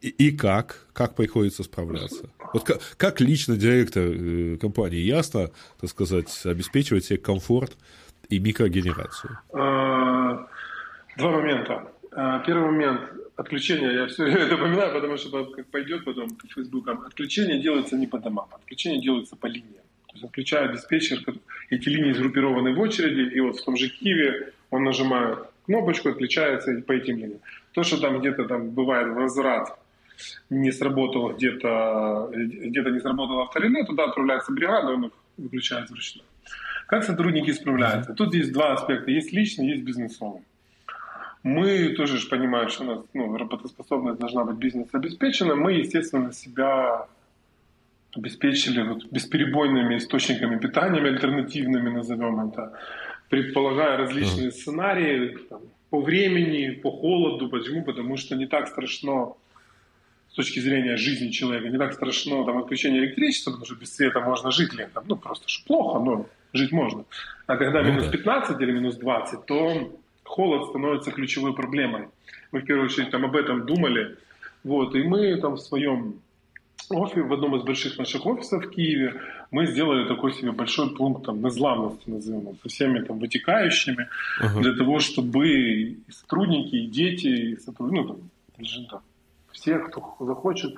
и, 0.00 0.30
как? 0.30 0.86
Как 0.92 1.14
приходится 1.16 1.64
справляться? 1.64 2.30
Вот 2.52 2.64
как, 2.64 2.80
как 2.96 3.20
лично 3.20 3.56
директор 3.56 4.04
э, 4.04 4.56
компании 4.56 5.00
Ясно, 5.00 5.50
так 5.80 5.90
сказать, 5.90 6.30
обеспечивает 6.44 7.04
себе 7.04 7.18
комфорт 7.18 7.76
и 8.28 8.38
микрогенерацию? 8.38 9.38
А, 9.52 10.46
два 11.16 11.30
момента. 11.32 11.92
А, 12.12 12.38
первый 12.40 12.70
момент 12.70 13.12
отключение, 13.36 13.94
я 13.94 14.06
все 14.06 14.26
это 14.26 14.54
упоминаю, 14.54 14.92
потому 14.92 15.16
что 15.16 15.44
как 15.44 15.66
пойдет 15.66 16.04
потом 16.04 16.30
по 16.30 16.46
Фейсбукам, 16.46 17.02
отключение 17.02 17.60
делается 17.60 17.96
не 17.96 18.06
по 18.06 18.18
домам, 18.18 18.48
отключение 18.52 19.00
делается 19.00 19.36
по 19.36 19.46
линиям. 19.46 19.84
То 20.06 20.14
есть 20.14 20.24
отключает 20.24 20.72
диспетчер, 20.72 21.22
эти 21.70 21.88
линии 21.88 22.12
сгруппированы 22.12 22.74
в 22.74 22.80
очереди, 22.80 23.34
и 23.34 23.40
вот 23.40 23.58
в 23.58 23.64
том 23.64 23.76
же 23.76 23.88
Киеве 23.88 24.52
он 24.70 24.84
нажимает 24.84 25.38
кнопочку, 25.66 26.08
отключается 26.08 26.82
по 26.86 26.92
этим 26.92 27.18
линиям. 27.18 27.40
То, 27.72 27.82
что 27.82 28.00
там 28.00 28.20
где-то 28.20 28.44
там 28.44 28.70
бывает 28.70 29.14
возврат 29.14 29.78
не 30.50 30.72
сработало 30.72 31.32
где-то, 31.32 32.30
где-то 32.32 32.90
не 32.90 33.00
сработало 33.00 33.42
авторине, 33.42 33.84
туда 33.84 34.04
отправляется 34.04 34.52
бригада, 34.52 34.92
он 34.92 35.06
их 35.06 35.12
выключает 35.36 35.90
вручную. 35.90 36.24
Как 36.86 37.04
сотрудники 37.04 37.50
справляются? 37.52 38.14
Тут 38.14 38.34
есть 38.34 38.52
два 38.52 38.72
аспекта. 38.72 39.10
Есть 39.10 39.32
личный, 39.32 39.68
есть 39.68 39.84
бизнесовый. 39.84 40.40
Мы 41.42 41.90
тоже 41.90 42.16
же 42.16 42.28
понимаем, 42.28 42.70
что 42.70 42.84
у 42.84 42.86
нас 42.86 43.04
ну, 43.14 43.36
работоспособность 43.36 44.18
должна 44.18 44.44
быть 44.44 44.56
бизнес 44.56 44.88
обеспечена. 44.92 45.54
Мы, 45.54 45.74
естественно, 45.74 46.32
себя 46.32 47.06
обеспечили 48.16 48.82
вот 48.82 49.04
бесперебойными 49.10 49.98
источниками 49.98 50.58
питания, 50.58 51.00
альтернативными 51.00 51.90
назовем 51.90 52.48
это, 52.48 52.72
предполагая 53.28 53.98
различные 53.98 54.50
сценарии 54.50 55.36
там, 55.48 55.60
по 55.90 56.00
времени, 56.00 56.70
по 56.70 56.90
холоду. 56.90 57.48
Почему? 57.50 57.84
Потому 57.84 58.16
что 58.16 58.34
не 58.34 58.46
так 58.46 58.66
страшно 58.66 59.34
точки 60.34 60.60
зрения 60.60 60.96
жизни 60.96 61.30
человека 61.30 61.68
не 61.68 61.78
так 61.78 61.92
страшно 61.92 62.44
там 62.44 62.58
отключение 62.58 63.00
электричества, 63.00 63.50
потому 63.50 63.66
что 63.66 63.74
без 63.74 63.94
света 63.94 64.20
можно 64.20 64.50
жить 64.50 64.72
летом. 64.74 65.04
Ну, 65.06 65.16
просто 65.16 65.48
что 65.48 65.66
плохо, 65.66 65.98
но 65.98 66.26
жить 66.52 66.72
можно. 66.72 67.04
А 67.46 67.56
когда 67.56 67.82
ну, 67.82 67.90
минус 67.92 68.08
15 68.08 68.60
или 68.60 68.72
минус 68.72 68.96
20, 68.96 69.46
то 69.46 69.98
холод 70.24 70.68
становится 70.68 71.10
ключевой 71.10 71.54
проблемой. 71.54 72.08
Мы 72.52 72.60
в 72.60 72.64
первую 72.64 72.86
очередь 72.86 73.10
там 73.10 73.24
об 73.24 73.36
этом 73.36 73.66
думали. 73.66 74.16
Вот, 74.64 74.94
и 74.94 75.02
мы 75.02 75.36
там 75.40 75.54
в 75.54 75.60
своем 75.60 76.20
офисе, 76.90 77.22
в 77.22 77.32
одном 77.32 77.56
из 77.56 77.62
больших 77.62 77.98
наших 77.98 78.26
офисов 78.26 78.64
в 78.64 78.70
Киеве, 78.70 79.20
мы 79.50 79.66
сделали 79.66 80.06
такой 80.06 80.32
себе 80.32 80.52
большой 80.52 80.94
пункт 80.94 81.26
там, 81.26 81.42
незламності, 81.42 82.08
назовем 82.08 82.40
его, 82.40 82.54
со 82.62 82.68
всеми 82.68 83.00
там 83.00 83.18
вытекающими, 83.18 84.08
uh-huh. 84.40 84.60
для 84.60 84.74
того, 84.74 84.98
чтобы 84.98 85.48
и 85.48 85.98
сотрудники, 86.10 86.76
и 86.76 86.86
дети, 86.86 87.26
и 87.26 87.56
сотрудники, 87.56 88.14
ну, 88.58 88.86
там, 88.90 89.00
все, 89.60 89.78
кто 89.78 90.16
захочет, 90.20 90.74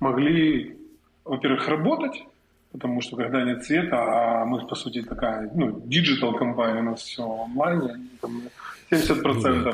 могли, 0.00 0.76
во-первых, 1.24 1.68
работать, 1.68 2.24
потому 2.72 3.00
что 3.00 3.16
когда 3.16 3.44
нет 3.44 3.64
света, 3.64 3.96
а 3.96 4.44
мы, 4.44 4.66
по 4.66 4.74
сути, 4.74 5.02
такая, 5.02 5.50
ну, 5.54 5.80
digital 5.84 6.34
компания, 6.34 6.80
у 6.80 6.84
нас 6.84 7.02
все 7.02 7.22
онлайн, 7.22 8.10
там 8.20 8.42
70%, 8.90 9.22
ну, 9.22 9.64
да. 9.64 9.72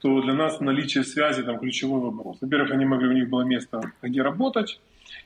то 0.00 0.20
для 0.22 0.34
нас 0.34 0.60
наличие 0.60 1.04
связи 1.04 1.42
там 1.42 1.58
ключевой 1.58 2.00
вопрос. 2.00 2.38
Во-первых, 2.40 2.72
они 2.72 2.84
могли, 2.84 3.08
у 3.08 3.12
них 3.12 3.28
было 3.30 3.42
место, 3.42 3.80
где 4.02 4.22
работать, 4.22 4.80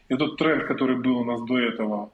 и 0.08 0.16
тот 0.16 0.36
тренд, 0.36 0.64
который 0.64 0.96
был 0.96 1.18
у 1.18 1.24
нас 1.24 1.40
до 1.42 1.58
этого, 1.58 2.10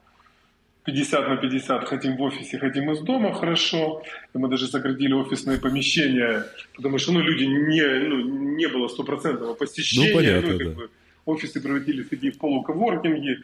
50 0.85 1.29
на 1.29 1.37
50, 1.37 1.87
хотим 1.87 2.17
в 2.17 2.21
офисе, 2.21 2.59
хотим 2.59 2.91
из 2.91 2.99
дома, 2.99 3.33
хорошо. 3.33 4.03
И 4.33 4.37
мы 4.37 4.49
даже 4.49 4.67
сократили 4.67 5.13
офисные 5.13 5.57
помещения, 5.57 6.45
потому 6.75 6.97
что 6.97 7.13
ну, 7.13 7.21
люди 7.21 7.45
не, 7.45 7.81
ну, 8.09 8.55
не 8.55 8.67
было 8.67 8.87
стопроцентного 8.89 9.53
посещения. 9.53 10.09
Ну, 10.09 10.15
понятно, 10.15 10.51
ну, 10.51 10.57
как 10.57 10.67
да. 10.67 10.73
бы, 10.73 10.89
офисы 11.25 11.61
превратились 11.61 12.05
в 12.05 12.09
такие 12.09 12.33
полуковоркинги, 12.33 13.39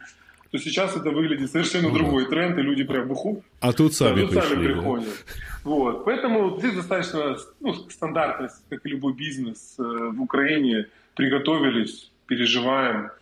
то 0.50 0.58
сейчас 0.58 0.96
это 0.96 1.10
выглядит 1.10 1.50
совершенно 1.50 1.88
ну, 1.88 1.94
другой 1.94 2.24
да. 2.24 2.30
тренд, 2.30 2.58
и 2.58 2.62
люди 2.62 2.84
прям 2.84 3.08
выходят. 3.08 3.42
А 3.60 3.72
тут 3.72 3.94
сами, 3.94 4.16
да, 4.16 4.22
тут 4.22 4.30
пришли, 4.30 4.48
сами 4.48 4.66
приходят. 4.66 5.08
Да? 5.08 5.60
Вот. 5.64 6.04
Поэтому 6.04 6.58
здесь 6.58 6.74
достаточно 6.74 7.38
ну, 7.60 7.72
стандартность, 7.88 8.62
как 8.68 8.84
и 8.84 8.90
любой 8.90 9.14
бизнес 9.14 9.76
э, 9.78 9.82
в 9.82 10.20
Украине, 10.20 10.88
приготовились, 11.14 12.10
переживаем– 12.26 13.10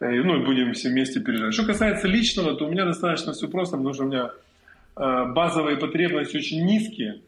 Ну 0.00 0.40
и 0.40 0.44
будем 0.44 0.72
все 0.72 0.88
вместе 0.88 1.20
переживать. 1.20 1.54
Что 1.54 1.66
касается 1.66 2.08
личного, 2.08 2.54
то 2.56 2.66
у 2.66 2.70
меня 2.70 2.84
достаточно 2.86 3.32
все 3.32 3.48
просто, 3.48 3.76
потому 3.76 3.94
что 3.94 4.04
у 4.04 4.08
меня 4.08 4.30
базовые 4.96 5.76
потребности 5.76 6.38
очень 6.38 6.64
низкие 6.64 7.20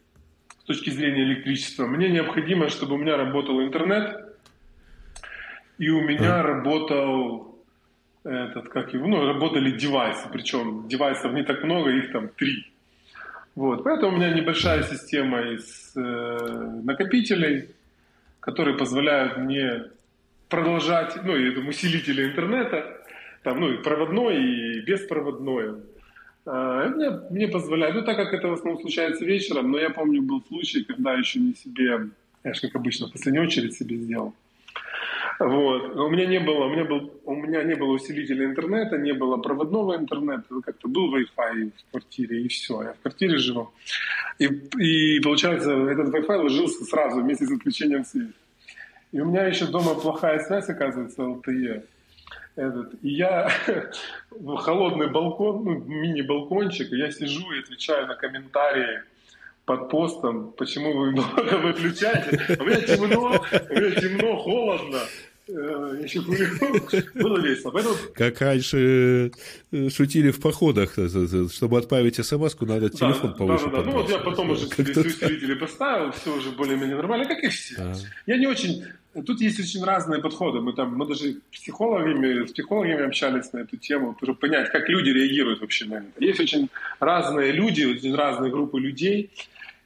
с 0.59 0.63
точки 0.63 0.89
зрения 0.89 1.23
электричества. 1.23 1.85
Мне 1.85 2.09
необходимо, 2.09 2.69
чтобы 2.69 2.95
у 2.95 2.97
меня 2.97 3.15
работал 3.15 3.61
интернет, 3.61 4.25
и 5.77 5.89
у 5.89 6.01
меня 6.01 6.41
работал 6.41 7.59
этот, 8.23 8.69
как 8.69 8.93
его, 8.93 9.07
ну, 9.07 9.25
работали 9.25 9.71
девайсы, 9.71 10.27
причем 10.31 10.87
девайсов 10.87 11.33
не 11.33 11.43
так 11.43 11.63
много, 11.63 11.91
их 11.91 12.11
там 12.11 12.29
три. 12.29 12.65
Вот, 13.55 13.83
поэтому 13.83 14.13
у 14.13 14.15
меня 14.15 14.33
небольшая 14.33 14.81
система 14.83 15.41
из 15.41 15.91
э, 15.95 16.79
накопителей, 16.83 17.69
которые 18.39 18.77
позволяют 18.77 19.37
мне 19.37 19.83
продолжать, 20.53 21.15
ну, 21.23 21.35
и 21.35 21.49
усилители 21.67 22.25
интернета, 22.25 23.01
там, 23.41 23.59
ну, 23.59 23.73
и 23.73 23.77
проводной, 23.77 24.37
и 24.37 24.81
беспроводной. 24.81 25.81
А, 26.45 26.89
мне, 26.89 27.09
мне 27.31 27.47
позволяет, 27.47 27.95
ну 27.95 28.03
так 28.03 28.17
как 28.17 28.33
это 28.33 28.49
в 28.49 28.53
основном 28.53 28.79
случается 28.79 29.25
вечером, 29.25 29.71
но 29.71 29.79
я 29.79 29.89
помню 29.89 30.21
был 30.21 30.43
случай, 30.47 30.83
когда 30.83 31.13
еще 31.13 31.39
не 31.39 31.55
себе, 31.55 32.09
я 32.43 32.53
же 32.53 32.61
как 32.61 32.75
обычно 32.75 33.07
в 33.07 33.11
последнюю 33.11 33.47
очередь 33.47 33.73
себе 33.73 33.95
сделал. 33.97 34.35
Вот. 35.39 35.95
У 35.95 36.09
меня 36.09 36.27
не 36.27 36.39
было, 36.39 36.65
у 36.65 36.69
меня 36.69 36.85
был, 36.85 37.11
у 37.25 37.35
меня 37.35 37.63
не 37.63 37.73
было 37.73 37.93
усилителя 37.93 38.45
интернета, 38.45 38.97
не 38.99 39.13
было 39.13 39.37
проводного 39.37 39.95
интернета, 39.95 40.43
как-то 40.63 40.87
был 40.87 41.15
Wi-Fi 41.15 41.71
в 41.71 41.91
квартире 41.91 42.43
и 42.43 42.47
все, 42.47 42.83
я 42.83 42.93
в 42.93 42.99
квартире 42.99 43.37
живу. 43.37 43.71
И, 44.37 44.45
и 44.45 45.19
получается, 45.21 45.71
этот 45.71 46.13
Wi-Fi 46.13 46.37
ложился 46.43 46.85
сразу 46.85 47.21
вместе 47.21 47.45
с 47.45 47.51
отключением 47.51 48.05
света. 48.05 48.33
И 49.13 49.21
у 49.21 49.25
меня 49.25 49.45
еще 49.45 49.67
дома 49.67 49.95
плохая 49.95 50.39
связь, 50.39 50.67
оказывается, 50.69 51.21
LTE 51.21 51.83
этот, 52.55 52.93
и 53.03 53.09
я 53.09 53.51
в 54.31 54.55
холодный 54.57 55.07
балкон, 55.09 55.63
ну, 55.63 55.71
мини-балкончик, 55.79 56.91
я 56.91 57.11
сижу 57.11 57.51
и 57.51 57.59
отвечаю 57.59 58.07
на 58.07 58.15
комментарии 58.15 59.01
под 59.65 59.89
постом, 59.89 60.51
почему 60.57 60.93
вы 60.93 61.11
много 61.11 61.57
выключаете. 61.57 62.57
У 62.59 62.65
меня 62.65 62.81
темно, 62.81 63.45
у 63.69 63.73
меня 63.73 64.01
темно, 64.01 64.37
холодно. 64.37 64.99
Э, 65.47 65.95
я 65.97 65.99
еще 65.99 66.21
было 66.21 67.39
весело. 67.39 67.71
Поэтому... 67.71 67.95
Как 68.13 68.39
раньше 68.41 69.31
э, 69.71 69.89
шутили 69.89 70.31
в 70.31 70.39
походах, 70.39 70.97
э, 70.97 71.07
чтобы 71.51 71.77
отправить 71.77 72.15
смс 72.23 72.55
надо 72.61 72.89
телефон 72.89 73.31
да, 73.31 73.37
повыше 73.37 73.65
да, 73.65 73.71
да, 73.71 73.77
да. 73.77 73.83
Ну 73.83 73.91
вот 73.91 74.09
я 74.09 74.19
потом 74.19 74.51
уже 74.51 74.67
усилители 74.67 75.55
поставил, 75.55 76.11
все 76.11 76.35
уже 76.35 76.51
более-менее 76.51 76.95
нормально, 76.95 77.25
как 77.25 77.43
и 77.43 77.49
все. 77.49 77.75
А. 77.77 77.93
Я 78.25 78.37
не 78.37 78.47
очень 78.47 78.83
Тут 79.27 79.41
есть 79.41 79.59
очень 79.59 79.83
разные 79.83 80.19
подходы. 80.19 80.59
Мы 80.59 80.73
там, 80.73 80.97
мы 80.97 81.05
даже 81.05 81.35
психологами, 81.51 82.47
с 82.47 82.51
психологами 82.51 83.05
общались 83.05 83.53
на 83.53 83.59
эту 83.59 83.77
тему, 83.77 84.17
чтобы 84.17 84.39
понять, 84.39 84.71
как 84.71 84.89
люди 84.89 85.09
реагируют 85.09 85.61
вообще 85.61 85.85
на 85.85 85.95
это. 85.97 86.07
Есть 86.17 86.39
очень 86.39 86.69
разные 86.99 87.51
люди, 87.51 87.83
очень 87.83 88.15
разные 88.15 88.51
группы 88.51 88.79
людей. 88.79 89.29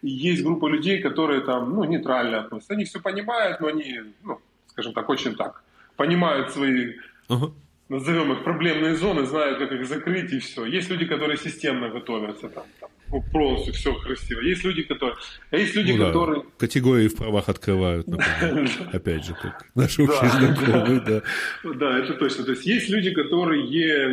И 0.01 0.10
есть 0.10 0.43
группа 0.43 0.68
людей, 0.68 1.01
которые 1.01 1.41
там, 1.41 1.76
ну, 1.76 1.84
нейтрально 1.84 2.39
относятся. 2.39 2.74
Они 2.76 2.86
все 2.86 3.01
понимают, 3.01 3.60
но 3.60 3.68
они, 3.68 3.99
ну, 4.24 4.39
скажем 4.78 4.93
так, 4.93 5.09
очень 5.09 5.36
так, 5.36 5.63
понимают 5.95 6.51
свои, 6.51 6.93
uh-huh. 7.30 7.51
назовем 7.89 8.32
их, 8.34 8.43
проблемные 8.43 8.95
зоны, 8.95 9.25
знают, 9.25 9.57
как 9.57 9.71
их 9.71 9.88
закрыть 9.88 10.32
и 10.32 10.38
все. 10.38 10.65
Есть 10.65 10.91
люди, 10.91 11.05
которые 11.05 11.38
системно 11.38 11.89
готовятся 11.89 12.47
там, 12.49 12.65
там 12.80 12.89
ну, 13.11 13.23
полностью 13.32 13.73
все 13.73 13.95
красиво. 13.95 14.41
Есть 14.41 14.63
люди, 14.63 14.84
которые... 14.84 15.17
А 15.49 15.57
есть 15.57 15.73
люди, 15.73 15.93
ну, 15.93 16.05
которые... 16.05 16.41
Да. 16.41 16.47
Категории 16.59 17.07
в 17.07 17.15
правах 17.15 17.49
открывают, 17.49 18.05
например. 18.05 18.69
Опять 18.93 19.25
же, 19.25 19.34
как 19.34 19.65
наши 19.73 20.03
общие 20.03 20.30
знакомые, 20.30 20.99
да. 20.99 21.21
Да, 21.63 21.97
это 21.97 22.13
точно. 22.13 22.43
То 22.43 22.51
есть 22.51 22.67
есть 22.67 22.89
люди, 22.89 23.09
которые 23.09 23.63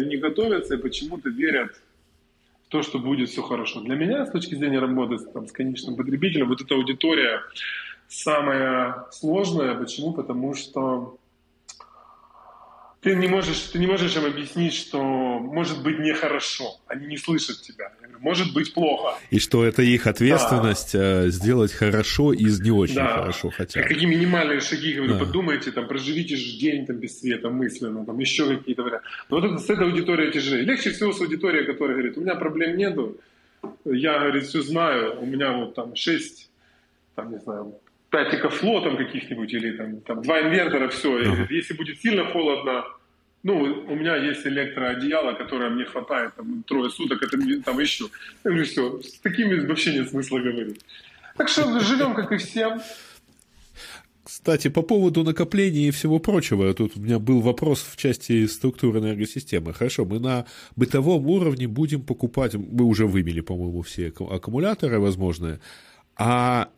не 0.07 0.17
готовятся 0.17 0.77
и 0.77 0.79
почему-то 0.79 1.29
верят 1.29 1.79
в 2.67 2.71
то, 2.71 2.83
что 2.83 2.99
будет 2.99 3.29
все 3.29 3.43
хорошо. 3.43 3.83
Для 3.83 3.97
меня, 3.97 4.25
с 4.25 4.31
точки 4.31 4.55
зрения 4.55 4.79
работы 4.79 5.19
там, 5.19 5.47
с 5.47 5.53
конечным 5.53 5.97
потребителем, 5.97 6.49
вот 6.49 6.63
эта 6.63 6.75
аудитория 6.75 7.43
самая 8.15 9.07
сложная. 9.11 9.75
Почему? 9.75 10.13
Потому 10.13 10.55
что 10.55 11.19
ты 13.05 13.15
не 13.15 13.29
можешь, 13.29 13.59
ты 13.73 13.79
не 13.79 13.87
можешь 13.87 14.17
им 14.17 14.25
объяснить, 14.25 14.73
что 14.73 14.99
может 14.99 15.83
быть 15.83 15.99
нехорошо, 15.99 16.81
они 16.87 17.07
не 17.07 17.19
слышат 17.19 17.61
тебя. 17.61 17.93
может 18.19 18.55
быть 18.55 18.73
плохо. 18.73 19.19
И 19.31 19.39
что 19.39 19.63
это 19.63 19.83
их 19.83 20.07
ответственность 20.07 20.95
да. 20.95 21.27
Э, 21.27 21.29
сделать 21.29 21.73
хорошо 21.73 22.33
из 22.33 22.63
не 22.63 22.71
очень 22.71 22.95
да. 22.95 23.19
хорошо 23.19 23.51
хотя 23.51 23.83
бы. 23.83 23.89
Какие 23.89 24.07
минимальные 24.07 24.61
шаги, 24.61 24.95
говорю, 24.95 25.15
да. 25.15 25.19
подумайте, 25.19 25.71
там, 25.71 25.87
проживите 25.87 26.37
же 26.37 26.59
день 26.59 26.87
там, 26.87 26.97
без 26.97 27.21
света 27.21 27.51
мысленно, 27.51 28.07
там, 28.07 28.19
еще 28.19 28.49
какие-то 28.57 28.83
варианты. 28.83 29.07
Но 29.29 29.41
вот 29.41 29.51
это, 29.51 29.59
с 29.59 29.69
этой 29.69 29.87
аудиторией 29.87 30.33
тяжелее. 30.33 30.65
Легче 30.65 30.91
всего 30.91 31.13
с 31.13 31.21
аудиторией, 31.21 31.67
которая 31.67 31.97
говорит, 31.97 32.17
у 32.17 32.23
меня 32.23 32.37
проблем 32.37 32.79
нету, 32.79 33.19
я, 33.85 34.19
говорит, 34.19 34.47
все 34.47 34.63
знаю, 34.63 35.21
у 35.21 35.27
меня 35.27 35.53
вот 35.53 35.75
там 35.75 35.95
шесть, 35.95 36.51
там, 37.15 37.33
не 37.33 37.39
знаю, 37.39 37.75
пять 38.15 38.33
экофлотом 38.33 38.97
каких-нибудь 38.97 39.53
или 39.53 39.77
там, 39.77 40.01
там 40.03 40.23
два 40.23 40.41
инвертора, 40.41 40.89
все. 40.89 41.21
Uh-huh. 41.21 41.47
Если 41.51 41.75
будет 41.75 42.01
сильно 42.01 42.25
холодно, 42.27 42.85
ну, 43.43 43.57
у 43.89 43.95
меня 43.97 44.15
есть 44.17 44.47
электроодеяло, 44.47 45.33
которое 45.33 45.71
мне 45.71 45.85
хватает 45.85 46.33
там, 46.37 46.63
трое 46.63 46.91
суток, 46.91 47.21
это 47.23 47.37
там 47.65 47.81
еще. 47.81 48.05
Я 48.45 48.51
говорю, 48.51 48.65
все, 48.65 49.03
с 49.03 49.19
такими 49.19 49.67
вообще 49.67 49.95
нет 49.95 50.11
смысла 50.11 50.39
говорить. 50.39 50.81
Так 51.37 51.49
что 51.49 51.81
живем, 51.81 52.15
как 52.15 52.31
и 52.31 52.37
все. 52.37 52.79
Кстати, 54.23 54.69
по 54.69 54.83
поводу 54.83 55.25
накопления 55.25 55.89
и 55.89 55.91
всего 55.91 56.21
прочего, 56.21 56.73
тут 56.73 56.97
у 56.97 57.01
меня 57.01 57.19
был 57.19 57.41
вопрос 57.41 57.83
в 57.83 57.97
части 57.97 58.47
структуры 58.47 59.01
энергосистемы. 59.01 59.75
Хорошо, 59.75 60.05
мы 60.05 60.21
на 60.21 60.47
бытовом 60.77 61.27
уровне 61.27 61.67
будем 61.67 62.03
покупать, 62.03 62.55
мы 62.55 62.85
уже 62.85 63.07
вымели, 63.07 63.41
по-моему, 63.41 63.83
все 63.83 64.13
аккумуляторы 64.31 65.01
возможные, 65.01 65.59
а 66.17 66.71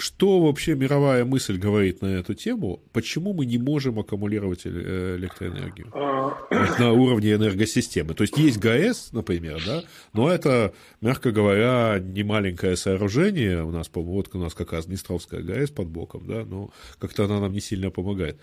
что 0.00 0.40
вообще 0.40 0.74
мировая 0.74 1.24
мысль 1.24 1.58
говорит 1.58 2.02
на 2.02 2.06
эту 2.06 2.34
тему? 2.34 2.80
Почему 2.92 3.32
мы 3.32 3.46
не 3.46 3.58
можем 3.58 3.98
аккумулировать 3.98 4.62
э, 4.64 5.16
электроэнергию 5.16 5.88
а. 5.92 6.36
на 6.78 6.92
уровне 6.92 7.34
энергосистемы? 7.34 8.14
То 8.14 8.22
есть 8.22 8.36
есть 8.36 8.58
ГАЭС, 8.58 9.12
например, 9.12 9.62
да, 9.64 9.84
но 10.12 10.30
это, 10.30 10.72
мягко 11.00 11.30
говоря, 11.32 11.98
не 11.98 12.22
маленькое 12.22 12.76
сооружение. 12.76 13.62
У 13.64 13.70
нас, 13.70 13.88
по-моему, 13.88 14.16
вот 14.16 14.34
у 14.34 14.38
нас 14.38 14.54
как 14.54 14.72
раз 14.72 14.86
Днестровская 14.86 15.42
ГАЭС 15.42 15.70
под 15.70 15.88
боком, 15.88 16.26
да, 16.26 16.44
но 16.44 16.70
как-то 16.98 17.24
она 17.24 17.40
нам 17.40 17.52
не 17.52 17.60
сильно 17.60 17.90
помогает. 17.90 18.38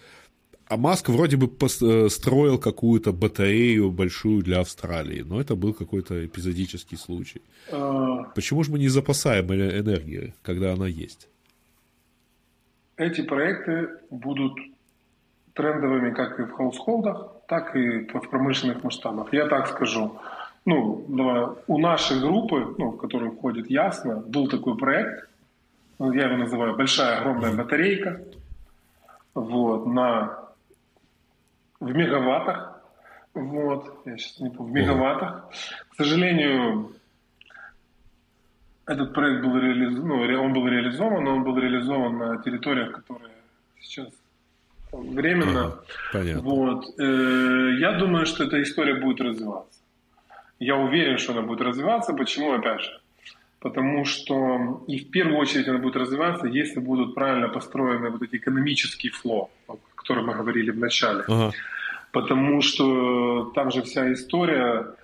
А 0.69 0.75
Маск 0.75 1.07
вроде 1.07 1.37
бы 1.37 1.49
э, 1.49 2.09
строил 2.09 2.57
какую-то 2.57 3.13
батарею 3.13 3.89
большую 3.89 4.43
для 4.43 4.59
Австралии, 4.59 5.21
но 5.21 5.39
это 5.39 5.55
был 5.55 5.73
какой-то 5.73 6.25
эпизодический 6.25 6.97
случай. 6.97 7.41
А. 7.71 8.23
Почему 8.35 8.63
же 8.63 8.71
мы 8.71 8.79
не 8.79 8.89
запасаем 8.89 9.45
энергию, 9.53 10.33
когда 10.41 10.73
она 10.73 10.87
есть? 10.87 11.29
Эти 12.97 13.21
проекты 13.21 13.89
будут 14.09 14.59
трендовыми 15.53 16.13
как 16.13 16.39
и 16.39 16.43
в 16.43 16.51
хаусхолдах, 16.51 17.31
так 17.47 17.75
и 17.75 17.99
в 17.99 18.29
промышленных 18.29 18.83
масштабах. 18.83 19.33
Я 19.33 19.47
так 19.47 19.67
скажу. 19.67 20.19
Ну, 20.65 21.05
у 21.67 21.77
нашей 21.77 22.19
группы, 22.19 22.75
ну, 22.77 22.91
в 22.91 22.97
которую 22.97 23.31
входит 23.31 23.69
Ясно, 23.69 24.17
был 24.17 24.49
такой 24.49 24.77
проект, 24.77 25.29
я 25.99 26.25
его 26.25 26.37
называю 26.37 26.75
«Большая 26.75 27.19
огромная 27.19 27.55
батарейка», 27.55 28.21
вот, 29.33 29.85
на, 29.85 30.39
в 31.79 31.95
мегаваттах, 31.95 32.81
вот, 33.33 34.01
я 34.05 34.17
сейчас 34.17 34.39
не 34.39 34.49
помню, 34.49 34.71
в 34.71 34.75
мегаваттах. 34.75 35.49
К 35.91 35.95
сожалению, 35.95 36.91
этот 38.87 39.13
проект 39.13 39.43
был 39.43 39.57
реализован, 39.59 40.07
ну, 40.07 40.43
он 40.43 40.53
был 40.53 40.67
реализован, 40.67 41.23
но 41.23 41.35
он 41.35 41.43
был 41.43 41.57
реализован 41.59 42.17
на 42.17 42.41
территориях, 42.41 42.93
которые 42.93 43.33
сейчас 43.81 44.07
временно. 44.91 45.65
Ага, 45.65 45.83
понятно. 46.13 46.41
Вот. 46.41 46.85
Э, 46.97 47.75
я 47.79 47.91
думаю, 47.99 48.25
что 48.25 48.45
эта 48.45 48.61
история 48.61 48.95
будет 48.95 49.19
развиваться. 49.21 49.79
Я 50.59 50.77
уверен, 50.77 51.17
что 51.17 51.33
она 51.33 51.41
будет 51.41 51.61
развиваться. 51.61 52.13
Почему, 52.13 52.53
опять 52.53 52.81
же? 52.81 52.99
Потому 53.59 54.05
что 54.05 54.83
и 54.87 54.99
в 54.99 55.11
первую 55.11 55.37
очередь 55.37 55.67
она 55.67 55.79
будет 55.79 55.97
развиваться, 55.97 56.47
если 56.47 56.79
будут 56.79 57.13
правильно 57.13 57.49
построены 57.49 58.09
вот 58.09 58.21
эти 58.21 58.37
экономические 58.37 59.11
фло, 59.11 59.49
о 59.67 59.77
которых 59.95 60.25
мы 60.25 60.33
говорили 60.33 60.71
в 60.71 60.77
начале. 60.77 61.23
Ага. 61.27 61.51
Потому 62.13 62.61
что 62.61 63.51
там 63.53 63.71
же 63.71 63.81
вся 63.81 64.13
история 64.13 64.95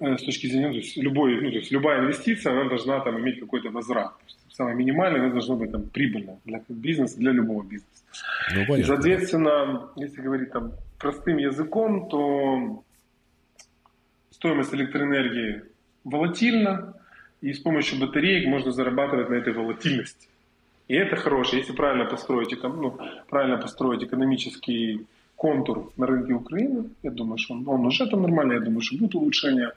с 0.00 0.22
точки 0.22 0.46
зрения, 0.46 0.70
то 0.70 0.76
есть, 0.76 0.96
любой, 0.96 1.40
ну, 1.40 1.50
то 1.50 1.56
есть 1.56 1.72
любая 1.72 2.00
инвестиция, 2.00 2.52
она 2.52 2.68
должна 2.68 3.00
там 3.00 3.18
иметь 3.18 3.40
какой-то 3.40 3.70
возврат. 3.70 4.12
Самое 4.50 4.76
минимальное, 4.76 5.20
она 5.20 5.30
должна 5.30 5.56
быть 5.56 5.70
там 5.70 5.82
прибыльно 5.88 6.38
для 6.44 6.60
бизнеса, 6.68 7.18
для 7.18 7.32
любого 7.32 7.62
бизнеса. 7.62 8.04
Ну, 8.54 8.66
понятно. 8.66 8.74
И, 8.74 8.82
соответственно, 8.84 9.88
если 9.96 10.20
говорить 10.20 10.50
там 10.50 10.72
простым 10.98 11.38
языком, 11.38 12.08
то 12.08 12.82
стоимость 14.30 14.74
электроэнергии 14.74 15.62
волатильна, 16.04 16.94
и 17.40 17.52
с 17.52 17.60
помощью 17.60 18.00
батареек 18.00 18.48
можно 18.48 18.72
зарабатывать 18.72 19.30
на 19.30 19.34
этой 19.34 19.52
волатильности. 19.52 20.28
И 20.88 20.94
это 20.94 21.16
хорошо, 21.16 21.56
если 21.56 21.72
правильно 21.72 22.06
построить, 22.06 22.50
ну, 22.62 22.98
правильно 23.28 23.58
построить 23.58 24.02
экономический 24.02 25.06
контур 25.38 25.92
на 25.96 26.06
рынке 26.06 26.32
Украины, 26.32 26.90
я 27.04 27.10
думаю, 27.10 27.38
что 27.38 27.54
он, 27.54 27.68
он 27.68 27.86
уже 27.86 28.06
там 28.10 28.22
нормальный, 28.22 28.56
я 28.56 28.60
думаю, 28.60 28.80
что 28.80 28.98
будут 28.98 29.14
улучшения, 29.14 29.72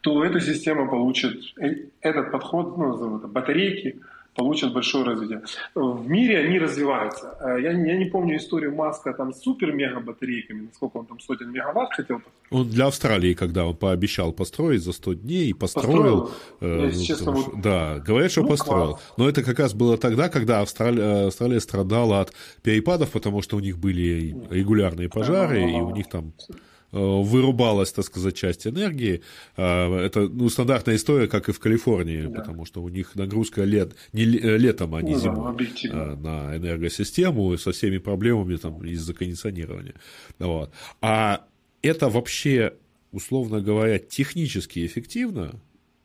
то 0.00 0.24
эта 0.24 0.40
система 0.40 0.88
получит, 0.88 1.34
э, 1.60 1.88
этот 2.00 2.32
подход, 2.32 2.78
ну, 2.78 2.88
назовем 2.88 3.16
это, 3.16 3.28
батарейки, 3.28 4.00
получат 4.34 4.72
большое 4.72 5.04
развитие. 5.04 5.42
В 5.74 6.08
мире 6.08 6.38
они 6.38 6.58
развиваются. 6.58 7.36
Э, 7.40 7.60
я, 7.60 7.72
я 7.72 7.96
не 7.96 8.06
помню 8.06 8.36
историю 8.36 8.74
Маска 8.74 9.12
там 9.12 9.32
с 9.32 9.42
супер-мега 9.42 10.00
батарейками, 10.00 10.66
насколько 10.66 10.98
он 10.98 11.06
там 11.06 11.20
сотен 11.20 11.50
мегаватт 11.50 11.92
хотел. 11.92 12.20
Он 12.50 12.68
для 12.68 12.86
Австралии, 12.86 13.34
когда 13.34 13.66
он 13.66 13.76
пообещал 13.76 14.32
построить 14.32 14.82
за 14.82 14.92
100 14.92 15.14
дней 15.14 15.50
и 15.50 15.52
построил. 15.52 16.22
построил. 16.22 16.30
Э, 16.60 16.90
я, 16.92 17.04
честно, 17.04 17.32
вот... 17.32 17.60
Да, 17.60 17.98
говорят, 17.98 18.30
что 18.30 18.42
ну, 18.42 18.48
построил. 18.48 18.90
Класс. 18.92 19.12
Но 19.16 19.28
это 19.28 19.42
как 19.42 19.58
раз 19.58 19.74
было 19.74 19.98
тогда, 19.98 20.28
когда 20.28 20.60
Австралия, 20.60 21.26
Австралия 21.26 21.60
страдала 21.60 22.20
от 22.20 22.32
перепадов, 22.62 23.10
потому 23.10 23.42
что 23.42 23.56
у 23.56 23.60
них 23.60 23.78
были 23.78 24.36
регулярные 24.50 25.08
пожары, 25.08 25.62
и 25.62 25.80
у 25.80 25.90
них 25.90 26.08
там 26.08 26.32
Э, 26.48 26.54
вырубалась, 26.92 27.92
так 27.92 28.04
сказать, 28.04 28.36
часть 28.36 28.66
энергии. 28.66 29.22
Э, 29.56 29.96
это 29.96 30.28
ну, 30.28 30.48
стандартная 30.48 30.96
история, 30.96 31.26
как 31.26 31.48
и 31.48 31.52
в 31.52 31.58
Калифорнии, 31.58 32.26
да. 32.26 32.40
потому 32.40 32.66
что 32.66 32.82
у 32.82 32.88
них 32.88 33.14
нагрузка 33.14 33.64
лет, 33.64 33.94
не 34.12 34.24
э, 34.24 34.58
летом, 34.58 34.94
а 34.94 35.02
не 35.02 35.12
ну, 35.12 35.18
зимой 35.18 35.56
да, 35.84 36.16
на 36.16 36.56
энергосистему 36.56 37.56
со 37.56 37.72
всеми 37.72 37.98
проблемами 37.98 38.56
там, 38.56 38.84
из-за 38.84 39.14
кондиционирования. 39.14 39.94
Вот. 40.38 40.70
А 41.00 41.46
это 41.80 42.08
вообще, 42.08 42.74
условно 43.10 43.60
говоря, 43.60 43.98
технически 43.98 44.84
эффективно, 44.84 45.60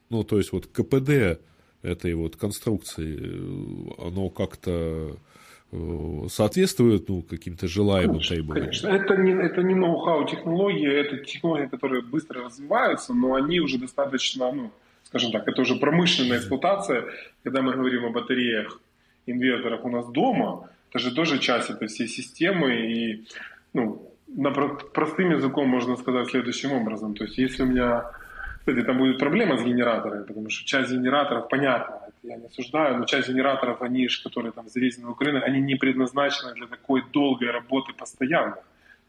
ну, 0.09 0.23
то 0.23 0.37
есть 0.37 0.51
вот 0.53 0.67
КПД 0.67 1.41
этой 1.81 2.13
вот 2.13 2.37
конструкции, 2.37 3.17
оно 4.01 4.29
как-то 4.29 5.17
Э, 5.71 6.27
соответствуют 6.29 7.09
ну, 7.09 7.21
каким-то 7.21 7.67
желаемым 7.67 8.15
конечно, 8.15 8.35
требованиям. 8.35 8.65
Конечно. 8.67 8.87
Это 8.87 9.17
не, 9.17 9.31
это 9.33 9.63
не 9.63 9.75
ноу-хау 9.75 10.25
технологии, 10.25 10.89
это 10.89 11.17
технологии, 11.17 11.67
которые 11.67 12.01
быстро 12.01 12.45
развиваются, 12.45 13.13
но 13.13 13.35
они 13.35 13.59
уже 13.59 13.77
достаточно, 13.77 14.51
ну, 14.51 14.71
скажем 15.03 15.31
так, 15.31 15.47
это 15.47 15.61
уже 15.61 15.75
промышленная 15.75 16.37
эксплуатация. 16.37 17.05
Когда 17.43 17.61
мы 17.61 17.73
говорим 17.73 18.05
о 18.05 18.11
батареях, 18.11 18.79
инверторах 19.25 19.83
у 19.83 19.89
нас 19.89 20.09
дома, 20.09 20.69
это 20.89 20.99
же 20.99 21.13
тоже 21.13 21.37
часть 21.39 21.69
этой 21.69 21.89
всей 21.89 22.07
системы. 22.07 22.73
И 22.73 23.25
ну, 23.73 24.09
на 24.27 24.51
простым 24.51 25.31
языком 25.31 25.67
можно 25.67 25.97
сказать 25.97 26.29
следующим 26.29 26.71
образом. 26.71 27.13
То 27.13 27.25
есть 27.25 27.37
если 27.37 27.63
у 27.63 27.65
меня 27.65 28.05
кстати, 28.67 28.85
там 28.85 28.97
будет 28.97 29.17
проблема 29.17 29.57
с 29.57 29.63
генераторами, 29.63 30.23
потому 30.23 30.49
что 30.49 30.65
часть 30.65 30.91
генераторов, 30.91 31.47
понятно, 31.47 32.01
я 32.23 32.37
не 32.37 32.45
осуждаю, 32.45 32.97
но 32.97 33.05
часть 33.05 33.29
генераторов, 33.29 33.81
они 33.81 34.07
же, 34.07 34.21
которые 34.23 34.51
там 34.51 34.67
завезены 34.69 35.07
в 35.07 35.11
Украину, 35.11 35.41
они 35.43 35.61
не 35.61 35.75
предназначены 35.75 36.53
для 36.53 36.67
такой 36.67 37.03
долгой 37.11 37.51
работы 37.51 37.93
постоянно. 37.93 38.57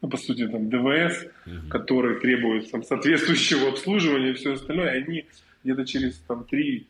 Ну, 0.01 0.09
по 0.09 0.17
сути, 0.17 0.47
там 0.47 0.69
ДВС, 0.69 1.25
mm-hmm. 1.45 1.67
который 1.69 2.19
требует 2.19 2.71
там, 2.71 2.83
соответствующего 2.83 3.69
обслуживания 3.69 4.29
и 4.29 4.33
все 4.33 4.53
остальное, 4.53 4.91
они 4.91 5.25
где-то 5.63 5.85
через 5.85 6.17
там, 6.19 6.45
три 6.45 6.87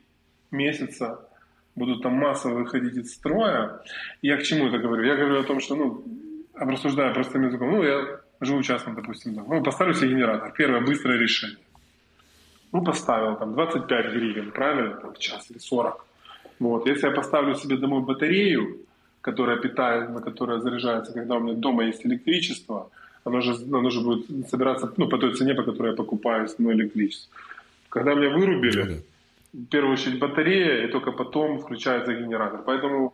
месяца 0.52 1.20
будут 1.76 2.04
там 2.04 2.14
массово 2.14 2.60
выходить 2.60 2.98
из 2.98 3.14
строя. 3.14 3.80
Я 4.22 4.38
к 4.38 4.44
чему 4.44 4.68
это 4.68 4.78
говорю? 4.78 5.04
Я 5.04 5.16
говорю 5.16 5.40
о 5.40 5.44
том, 5.44 5.60
что, 5.60 5.76
ну, 5.76 6.04
рассуждая 6.54 7.14
простым 7.14 7.48
языком, 7.48 7.72
ну, 7.72 7.84
я 7.84 8.20
живу 8.42 8.62
частно, 8.62 8.94
допустим, 8.94 9.36
там, 9.36 9.46
ну, 9.48 9.64
поставлю 9.64 9.94
себе 9.94 10.10
генератор. 10.10 10.54
Первое, 10.56 10.82
быстрое 10.82 11.18
решение. 11.18 11.58
Ну, 12.72 12.84
поставил 12.84 13.36
там 13.38 13.54
25 13.54 14.14
гривен, 14.14 14.52
правильно, 14.52 14.96
там, 14.98 15.14
в 15.14 15.20
час 15.20 15.50
или 15.50 15.58
40. 15.58 16.06
Вот. 16.60 16.88
Если 16.88 17.08
я 17.08 17.14
поставлю 17.14 17.56
себе 17.56 17.78
домой 17.78 18.02
батарею, 18.02 18.78
которая 19.22 19.58
питает, 19.58 20.10
на 20.10 20.22
которая 20.22 20.60
заряжается, 20.60 21.14
когда 21.14 21.36
у 21.36 21.40
меня 21.40 21.54
дома 21.54 21.86
есть 21.86 22.06
электричество, 22.06 22.90
оно 23.24 23.42
же, 23.42 23.54
оно 23.54 23.90
же 23.90 24.02
будет 24.02 24.50
собираться 24.50 24.92
ну, 24.98 25.08
по 25.08 25.18
той 25.18 25.34
цене, 25.34 25.54
по 25.54 25.64
которой 25.64 25.92
я 25.92 25.96
покупаю 25.96 26.46
основное 26.46 26.76
электричество. 26.76 27.32
Когда 27.90 28.14
меня 28.14 28.30
вырубили, 28.30 29.04
в 29.54 29.66
первую 29.66 29.94
очередь 29.94 30.20
батарея, 30.20 30.86
и 30.86 30.92
только 30.92 31.12
потом 31.12 31.60
включается 31.60 32.14
генератор. 32.14 32.62
Поэтому 32.66 33.14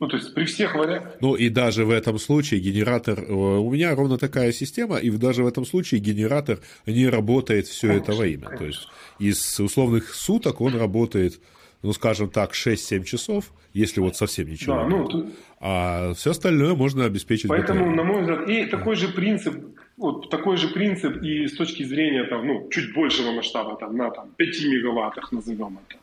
ну, 0.00 0.06
то 0.06 0.16
есть 0.16 0.32
при 0.32 0.44
всех 0.44 0.76
вариантах. 0.76 1.16
Ну, 1.20 1.34
и 1.34 1.48
даже 1.48 1.84
в 1.84 1.90
этом 1.90 2.18
случае 2.18 2.60
генератор... 2.60 3.18
Э, 3.18 3.32
у 3.32 3.70
меня 3.70 3.94
ровно 3.96 4.16
такая 4.16 4.52
система, 4.52 4.98
и 4.98 5.10
даже 5.10 5.42
в 5.42 5.46
этом 5.46 5.66
случае 5.66 6.00
генератор 6.00 6.60
не 6.86 7.08
работает 7.08 7.66
все 7.66 7.88
конечно, 7.88 8.12
это 8.12 8.20
время. 8.20 8.46
Конечно. 8.46 8.58
То 8.58 8.64
есть 8.66 8.88
из 9.18 9.60
условных 9.60 10.14
суток 10.14 10.60
он 10.60 10.76
работает 10.76 11.40
ну, 11.82 11.92
скажем 11.92 12.28
так, 12.28 12.52
6-7 12.52 13.04
часов, 13.04 13.52
если 13.72 14.00
вот 14.00 14.16
совсем 14.16 14.48
ничего 14.48 14.76
да. 14.76 14.84
Ну, 14.84 15.06
тут... 15.06 15.26
А 15.60 16.12
все 16.14 16.30
остальное 16.30 16.74
можно 16.74 17.04
обеспечить 17.04 17.48
Поэтому, 17.48 17.80
батареей. 17.80 17.96
на 17.96 18.04
мой 18.04 18.20
взгляд, 18.20 18.48
и 18.48 18.66
такой 18.66 18.96
же 18.96 19.08
принцип, 19.08 19.54
вот 19.96 20.30
такой 20.30 20.56
же 20.56 20.68
принцип 20.68 21.22
и 21.22 21.46
с 21.46 21.56
точки 21.56 21.82
зрения 21.84 22.24
там, 22.24 22.46
ну, 22.46 22.68
чуть 22.70 22.94
большего 22.94 23.32
масштаба, 23.32 23.76
там, 23.76 23.96
на 23.96 24.10
там, 24.10 24.30
5 24.36 24.64
мегаваттах 24.64 25.32
назовем 25.32 25.78
это, 25.86 25.98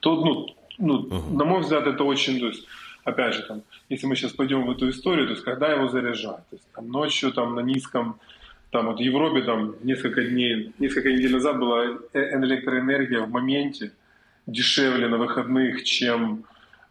то, 0.00 0.24
ну, 0.24 0.46
ну 0.78 1.06
ага. 1.10 1.34
на 1.34 1.44
мой 1.44 1.60
взгляд, 1.60 1.86
это 1.86 2.04
очень, 2.04 2.38
то 2.38 2.48
есть, 2.48 2.66
опять 3.04 3.34
же, 3.34 3.42
там, 3.42 3.62
если 3.88 4.06
мы 4.06 4.16
сейчас 4.16 4.32
пойдем 4.32 4.66
в 4.66 4.70
эту 4.70 4.88
историю, 4.88 5.26
то 5.26 5.32
есть, 5.32 5.44
когда 5.44 5.72
его 5.72 5.88
заряжать, 5.88 6.48
то 6.50 6.56
есть, 6.56 6.66
там, 6.74 6.88
ночью, 6.88 7.32
там, 7.32 7.54
на 7.54 7.60
низком, 7.60 8.18
там, 8.70 8.86
вот 8.86 8.98
в 8.98 9.02
Европе, 9.02 9.42
там, 9.42 9.74
несколько 9.82 10.22
дней, 10.22 10.72
несколько 10.78 11.10
недель 11.10 11.32
назад 11.32 11.58
была 11.58 11.86
электроэнергия 12.12 13.20
в 13.20 13.30
моменте, 13.30 13.92
дешевле 14.48 15.08
на 15.08 15.18
выходных, 15.18 15.84
чем 15.84 16.44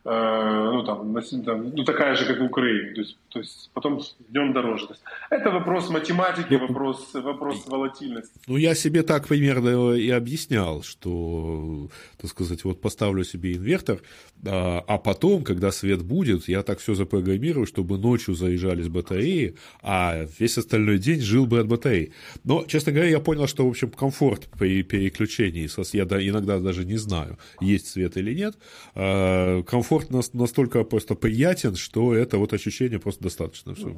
ну, 0.10 0.84
там, 0.84 1.22
там, 1.43 1.72
ну, 1.76 1.84
такая 1.84 2.16
же, 2.16 2.26
как 2.26 2.39
в 2.39 2.43
Украине. 2.43 2.93
То 2.93 3.01
есть, 3.01 3.18
то 3.30 3.39
есть 3.39 3.70
потом 3.74 4.01
днем 4.30 4.53
дороже. 4.53 4.88
То 4.88 4.93
есть, 4.93 5.03
это 5.30 5.51
вопрос 5.51 5.89
математики, 5.89 6.53
вопрос, 6.53 7.14
вопрос 7.14 7.68
волатильности. 7.68 8.32
Ну, 8.47 8.55
я 8.55 8.74
себе 8.76 9.03
так 9.03 9.28
примерно 9.28 9.93
и 9.93 10.10
объяснял, 10.10 10.82
что, 10.82 11.89
так 12.22 12.32
сказать, 12.32 12.64
вот 12.64 12.80
поставлю 12.80 13.26
себе 13.26 13.53
инвертор, 13.53 13.99
а, 14.45 14.84
а 14.88 14.97
потом, 14.97 15.43
когда 15.43 15.72
свет 15.72 16.03
будет, 16.03 16.47
я 16.47 16.64
так 16.64 16.80
все 16.80 16.95
запрограммирую, 16.95 17.66
чтобы 17.66 17.97
ночью 17.97 18.34
заезжались 18.34 18.88
батареи, 18.88 19.55
а 19.82 20.26
весь 20.39 20.58
остальной 20.58 20.99
день 20.99 21.20
жил 21.20 21.45
бы 21.45 21.60
от 21.60 21.68
батареи. 21.68 22.14
Но, 22.45 22.64
честно 22.66 22.93
говоря, 22.93 23.10
я 23.10 23.20
понял, 23.20 23.47
что, 23.47 23.66
в 23.66 23.70
общем, 23.70 23.89
комфорт 23.89 24.47
при 24.58 24.84
переключении, 24.84 25.68
я 25.93 26.03
иногда 26.30 26.60
даже 26.60 26.86
не 26.86 26.97
знаю, 26.97 27.38
есть 27.60 27.88
свет 27.88 28.16
или 28.18 28.34
нет, 28.34 28.55
а, 28.95 29.64
комфорт 29.64 29.97
комфорт 29.98 30.34
настолько 30.34 30.84
просто 30.84 31.16
приятен, 31.16 31.76
что 31.76 32.14
это 32.14 32.38
вот 32.38 32.54
ощущение 32.54 33.00
просто 33.00 33.24
достаточно. 33.24 33.74
Все. 33.74 33.95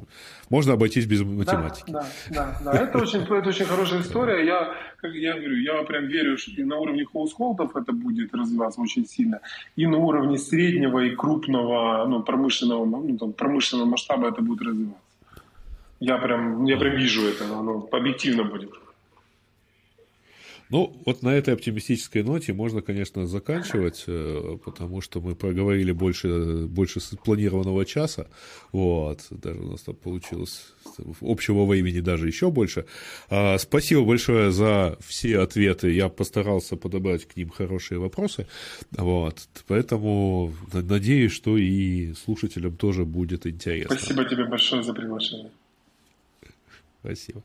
Можно 0.50 0.72
обойтись 0.72 1.06
без 1.06 1.22
математики. 1.22 1.92
Да, 1.92 2.06
да, 2.30 2.58
да. 2.64 2.72
да. 2.72 2.78
Это, 2.78 2.98
очень, 2.98 3.20
это 3.20 3.48
очень 3.48 3.64
хорошая 3.64 4.00
история. 4.00 4.46
Я, 4.46 4.74
как 4.96 5.14
я 5.14 5.34
говорю, 5.34 5.56
я 5.56 5.82
прям 5.82 6.06
верю, 6.06 6.38
что 6.38 6.50
и 6.50 6.64
на 6.64 6.76
уровне 6.76 7.04
хаусхолдов 7.04 7.76
это 7.76 7.92
будет 7.92 8.34
развиваться 8.34 8.80
очень 8.80 9.06
сильно, 9.06 9.40
и 9.76 9.86
на 9.86 9.98
уровне 9.98 10.38
среднего 10.38 11.00
и 11.00 11.14
крупного 11.14 12.06
ну, 12.06 12.22
промышленного, 12.22 12.84
ну, 12.84 13.18
там, 13.18 13.32
промышленного 13.32 13.88
масштаба 13.88 14.28
это 14.28 14.42
будет 14.42 14.62
развиваться. 14.62 15.00
Я 16.00 16.16
прям, 16.16 16.64
я 16.64 16.76
прям 16.78 16.96
вижу 16.96 17.26
это, 17.26 17.44
оно 17.44 17.88
объективно 17.92 18.44
будет. 18.44 18.70
Ну, 20.70 20.96
вот 21.04 21.22
на 21.22 21.34
этой 21.34 21.54
оптимистической 21.54 22.22
ноте 22.22 22.52
можно, 22.52 22.80
конечно, 22.80 23.26
заканчивать, 23.26 24.04
э, 24.06 24.58
потому 24.64 25.00
что 25.00 25.20
мы 25.20 25.34
проговорили 25.34 25.90
больше, 25.90 26.66
больше 26.66 27.00
планированного 27.24 27.84
часа. 27.84 28.28
Вот, 28.70 29.26
даже 29.30 29.60
у 29.60 29.72
нас 29.72 29.82
там 29.82 29.96
получилось 29.96 30.66
общего 31.20 31.66
времени 31.66 32.00
даже 32.00 32.28
еще 32.28 32.50
больше. 32.50 32.86
А, 33.28 33.58
спасибо 33.58 34.04
большое 34.04 34.52
за 34.52 34.96
все 35.04 35.40
ответы. 35.40 35.90
Я 35.90 36.08
постарался 36.08 36.76
подобрать 36.76 37.26
к 37.26 37.36
ним 37.36 37.50
хорошие 37.50 37.98
вопросы. 37.98 38.46
Вот, 38.92 39.48
поэтому 39.66 40.52
надеюсь, 40.72 41.32
что 41.32 41.58
и 41.58 42.14
слушателям 42.14 42.76
тоже 42.76 43.04
будет 43.04 43.44
интересно. 43.44 43.96
Спасибо 43.96 44.24
тебе 44.24 44.44
большое 44.44 44.84
за 44.84 44.94
приглашение. 44.94 45.50
Спасибо. 47.00 47.42